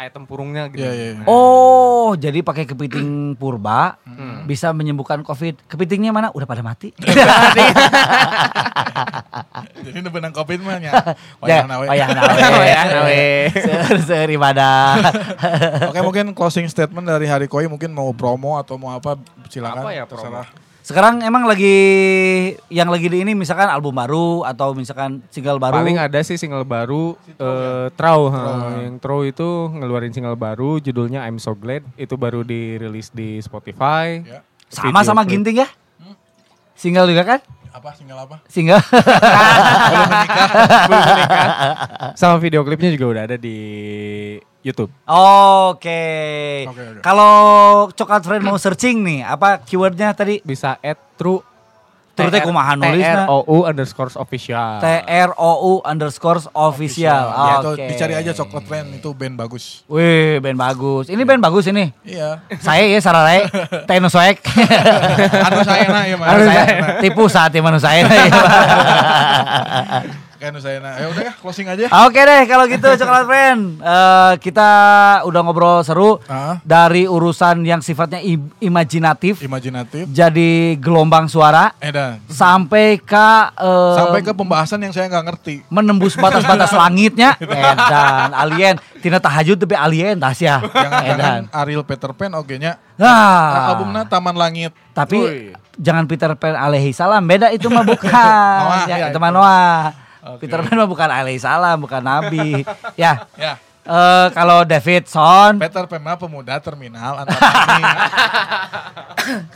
ayat 0.00 0.12
tempurungnya 0.12 0.66
gitu. 0.68 0.80
Iya, 0.80 0.90
iya, 0.90 1.06
iya. 1.12 1.24
Oh, 1.24 2.16
jadi 2.16 2.40
pakai 2.40 2.64
kepiting 2.64 3.36
purba 3.36 4.00
Hmm. 4.02 4.44
bisa 4.44 4.72
menyembuhkan 4.72 5.20
Covid. 5.20 5.60
Kepitingnya 5.66 6.10
mana? 6.10 6.32
Udah 6.32 6.44
pada 6.44 6.60
mati. 6.60 6.96
Jadi 9.80 9.96
nu 10.00 10.08
benang 10.08 10.32
Covid 10.32 10.60
mah 10.60 10.76
nya. 10.78 10.92
Ya, 11.40 11.64
Wayah 11.64 11.64
nawe. 11.66 11.86
wayah 11.88 12.08
nawe. 12.88 13.22
Seur 14.06 14.28
ibadah. 14.28 15.00
Oke, 15.88 16.00
mungkin 16.00 16.32
closing 16.32 16.66
statement 16.66 17.04
dari 17.04 17.24
Hari 17.24 17.44
Koi 17.44 17.66
mungkin 17.66 17.90
mau 17.90 18.12
promo 18.12 18.56
atau 18.56 18.76
mau 18.76 18.92
apa 18.92 19.16
silakan. 19.48 19.82
Apa 19.82 19.92
ya 19.92 20.04
promo? 20.04 20.44
Sekarang 20.90 21.22
emang 21.22 21.46
lagi 21.46 21.70
yang 22.66 22.90
lagi 22.90 23.06
di 23.06 23.22
ini 23.22 23.30
misalkan 23.30 23.70
album 23.70 23.94
baru 23.94 24.42
atau 24.42 24.74
misalkan 24.74 25.22
single 25.30 25.62
baru. 25.62 25.78
Paling 25.78 26.02
ada 26.02 26.18
sih 26.26 26.34
single 26.34 26.66
baru 26.66 27.14
eh 27.38 27.94
Trau, 27.94 28.26
ha. 28.26 28.74
yang 28.82 28.98
Trau 28.98 29.22
itu 29.22 29.70
ngeluarin 29.70 30.10
single 30.10 30.34
baru 30.34 30.82
judulnya 30.82 31.22
I'm 31.30 31.38
So 31.38 31.54
Glad 31.54 31.86
itu 31.94 32.18
baru 32.18 32.42
dirilis 32.42 33.14
di 33.14 33.38
Spotify. 33.38 34.18
Ya. 34.26 34.42
sama 34.66 34.90
Video 34.90 35.06
sama. 35.06 35.22
Ginting 35.22 35.56
ya? 35.62 35.68
Single 36.74 37.06
juga 37.06 37.22
kan? 37.22 37.40
Apa 37.70 37.94
single 37.94 38.18
apa? 38.26 38.36
Single. 38.50 38.82
Belum 39.94 40.10
menikah. 40.10 40.42
Sama 42.18 42.42
video 42.42 42.66
klipnya 42.66 42.90
juga 42.90 43.06
udah 43.14 43.22
ada 43.30 43.36
di 43.38 43.58
YouTube. 44.60 44.92
Oke. 45.08 46.04
Oke, 46.68 46.82
oke. 46.96 47.00
Kalau 47.00 47.32
Coklat 47.96 48.22
Friend 48.24 48.44
mau 48.44 48.60
searching 48.60 49.00
nih, 49.00 49.24
apa 49.24 49.64
keywordnya 49.64 50.12
tadi? 50.12 50.44
Bisa 50.44 50.76
add 50.84 51.00
true 51.16 51.40
True 52.10 52.26
teh 52.28 52.42
kumaha 52.44 52.76
nulisna? 52.76 53.00
T 53.00 53.24
R 53.24 53.32
O 53.32 53.38
U 53.48 53.56
underscore 53.64 54.12
official. 54.18 54.82
T 54.82 54.86
R 55.08 55.30
O 55.40 55.52
U 55.72 55.74
underscore 55.86 56.42
official. 56.52 57.24
Ya, 57.32 57.52
itu 57.62 57.70
Oke. 57.72 57.86
dicari 57.88 58.14
aja 58.18 58.32
Coklat 58.36 58.64
Friend 58.68 58.88
itu 59.00 59.08
band 59.16 59.40
bagus. 59.40 59.86
Wih, 59.88 60.36
band 60.44 60.58
bagus. 60.60 61.08
Ini 61.08 61.22
band 61.24 61.40
bagus 61.40 61.64
ini. 61.70 61.94
Iya. 62.04 62.44
Saya 62.60 62.84
ya 62.84 63.00
Sarare, 63.00 63.48
Teno 63.88 64.12
Soek. 64.12 64.36
anu 65.48 65.64
saya 65.64 65.86
nah 65.88 66.04
ya 66.04 66.16
mah. 66.20 66.26
Anu 66.28 66.42
saya 66.44 66.64
tipu 67.00 67.24
saat 67.30 67.56
mana 67.56 67.80
saya. 67.80 68.04
Saya 70.40 70.78
nah. 70.78 70.96
Ya 70.96 71.06
udah 71.06 71.22
ya 71.22 71.32
closing 71.34 71.66
aja. 71.66 71.84
Oke 72.04 72.16
deh 72.18 72.42
kalau 72.44 72.64
gitu 72.64 72.88
Coklat 72.90 73.24
Friend. 73.24 73.60
Eh, 73.76 74.32
kita 74.40 74.70
udah 75.22 75.40
ngobrol 75.40 75.80
seru 75.80 76.16
Ah. 76.24 76.56
dari 76.62 77.04
urusan 77.04 77.60
yang 77.60 77.78
sifatnya 77.78 78.18
im- 78.18 78.48
imajinatif 78.58 79.36
Imajinatif. 79.38 80.08
jadi 80.08 80.50
gelombang 80.74 81.26
suara 81.26 81.76
Edan. 81.76 82.24
sampai 82.26 82.96
ke 82.96 83.28
eh, 83.52 83.94
Sampai 83.94 84.20
ke 84.20 84.32
pembahasan 84.32 84.80
yang 84.80 84.90
saya 84.90 85.06
nggak 85.06 85.24
ngerti. 85.26 85.54
menembus 85.68 86.14
batas-batas 86.14 86.72
langitnya 86.80 87.36
edan 87.42 88.32
alien 88.32 88.74
tina 88.96 89.18
tahajud 89.18 89.56
tapi 89.56 89.74
alien 89.74 90.16
tas 90.16 90.36
ya 90.36 90.64
edan 91.04 91.48
Ariel 91.50 91.82
Peter 91.82 92.10
Pan 92.10 92.32
oke 92.34 92.54
nya. 92.54 92.80
nah 92.94 93.70
Albumnya 93.70 94.04
Taman 94.04 94.34
Langit. 94.34 94.72
tapi 94.90 95.16
Woi. 95.16 95.52
jangan 95.74 96.04
Peter 96.04 96.32
Pan 96.34 96.54
alaihi 96.54 96.90
salam 96.90 97.20
beda 97.22 97.48
itu 97.48 97.66
mah 97.66 97.82
bukan 97.82 98.08
Noah, 98.10 98.84
ya, 98.84 98.96
ya, 98.98 99.06
itu 99.06 99.10
itu. 99.10 99.18
mah 99.18 99.30
Noah 99.30 99.76
Oke. 100.20 100.44
Peter 100.44 100.60
Pan 100.60 100.84
bukan 100.84 101.08
alaihi 101.08 101.40
salam 101.40 101.80
bukan 101.80 102.04
nabi. 102.04 102.60
Ya. 102.94 103.24
Ya. 103.40 103.56
eh 103.80 104.26
kalau 104.36 104.68
Davidson? 104.68 105.56
Peter 105.56 105.88
Pan 105.88 106.04
mah 106.04 106.20
pemuda 106.20 106.60
terminal 106.60 107.16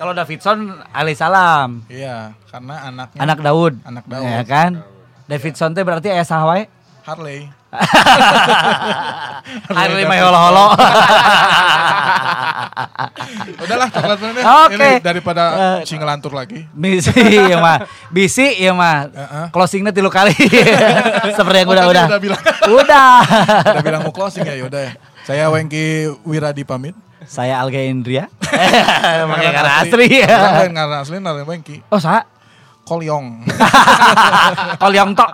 kalau 0.00 0.16
Davidson 0.16 0.80
salam. 1.12 1.84
Iya, 1.92 2.32
karena 2.48 2.88
anaknya 2.88 3.20
anak 3.20 3.38
Daud. 3.44 3.74
Anak 3.84 4.04
Daud. 4.08 4.24
ya 4.24 4.42
kan? 4.48 4.80
Davidson 5.28 5.76
teh 5.76 5.84
berarti 5.84 6.08
ayah 6.12 6.24
sahwai 6.24 6.68
Harley. 7.04 7.52
Harley 9.76 10.06
mah 10.06 10.18
holo-holo 10.22 10.66
Udahlah 13.64 13.88
coklat 13.90 14.18
ya. 14.20 14.30
Oke. 14.66 14.74
Ini 14.76 14.90
daripada 15.00 15.42
ngelantur 15.84 16.32
lagi. 16.34 16.66
Bisi 16.74 17.12
ya 17.50 17.58
mah. 17.60 17.78
Bisi 18.10 18.46
ya 18.60 18.72
mah. 18.74 19.08
Closingnya 19.50 19.92
tilu 19.94 20.10
kali. 20.10 20.34
Seperti 21.38 21.58
yang 21.64 21.68
Oh, 21.70 21.74
udah 21.74 21.84
tadi 21.84 21.92
udah. 21.94 22.04
udah 22.08 22.20
bilang. 22.20 22.40
Udah. 22.68 23.14
Udah 23.78 23.84
bilang 23.84 24.00
mau 24.04 24.12
closing 24.14 24.44
ya 24.44 24.54
yaudah 24.58 24.82
ya. 24.90 24.92
Saya 25.24 25.48
Wengki 25.48 26.12
Wiradi 26.26 26.64
pamit. 26.68 26.92
Saya 27.24 27.56
Alga 27.56 27.80
Indria. 27.80 28.28
Pakai 28.44 29.48
kata 29.54 29.70
asli. 29.80 30.06
Bukan 30.20 30.52
lain 30.60 30.72
karena 30.76 30.96
asli 31.00 31.16
Wengki. 31.48 31.76
Oh, 31.88 31.96
sa. 31.96 32.28
Kolyong. 32.84 33.48
Kolyong 34.76 35.10
tok. 35.12 35.30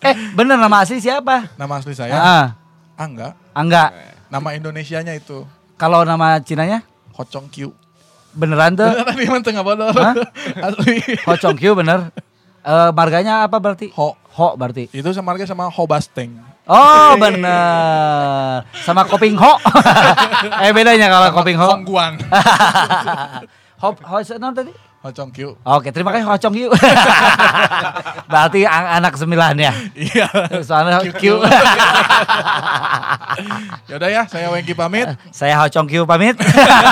eh, 0.00 0.14
bener 0.32 0.54
nama 0.54 0.80
asli 0.80 0.98
siapa? 0.98 1.50
Nama 1.54 1.74
asli 1.76 1.92
saya 1.92 2.14
Ah, 2.14 2.46
Angga. 2.94 3.34
Angga. 3.50 3.90
Nama 4.26 4.48
Indonesianya 4.52 5.12
itu 5.12 5.42
Kalau 5.74 6.02
nama 6.02 6.38
Cinanya 6.38 6.86
Hocong 7.12 7.46
Q. 7.48 7.70
beneran 8.32 8.74
tuh? 8.74 8.86
Tadi 8.86 9.22
emang 9.24 9.42
tengah 9.42 9.62
bodor. 9.62 9.94
Hah? 9.94 10.14
Asli. 10.64 10.98
Ho 11.22 11.34
Chong 11.34 11.54
Kyu 11.54 11.74
bener. 11.74 12.10
Eh, 12.60 12.90
marganya 12.90 13.42
apa 13.42 13.58
berarti? 13.58 13.94
Ho. 13.94 14.14
Ho 14.14 14.46
berarti. 14.54 14.90
Itu 14.90 15.10
sama 15.10 15.30
harga 15.30 15.46
sama 15.46 15.70
Hobasteng. 15.70 16.42
Oh 16.66 17.14
bener. 17.14 18.66
Sama 18.82 19.06
Koping 19.06 19.38
Ho. 19.38 19.52
eh 20.62 20.70
bedanya 20.70 21.06
kalau 21.08 21.30
Koping 21.32 21.54
Ho. 21.54 21.78
Hongguang. 21.78 22.18
Ho, 23.78 23.88
ho, 23.92 24.16
non 24.38 24.50
tadi? 24.50 24.72
Hocong 25.04 25.28
Q. 25.36 25.52
Oke, 25.68 25.92
terima 25.92 26.16
kasih 26.16 26.24
Hocong 26.24 26.54
Q. 26.56 26.72
Berarti 28.32 28.64
an- 28.64 29.04
anak 29.04 29.20
sembilan 29.20 29.52
ya. 29.52 29.72
Iya. 29.92 30.28
Soalnya 30.64 31.04
Q. 31.12 31.44
Yaudah 33.92 34.08
ya, 34.08 34.22
saya 34.24 34.48
Wengki 34.48 34.72
pamit. 34.72 35.12
Saya 35.28 35.60
Hocong 35.60 35.84
Q 35.92 36.08
pamit. 36.08 36.40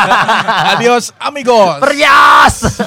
Adios 0.77 1.17
amigos. 1.17 1.81
Perjas. 1.81 2.85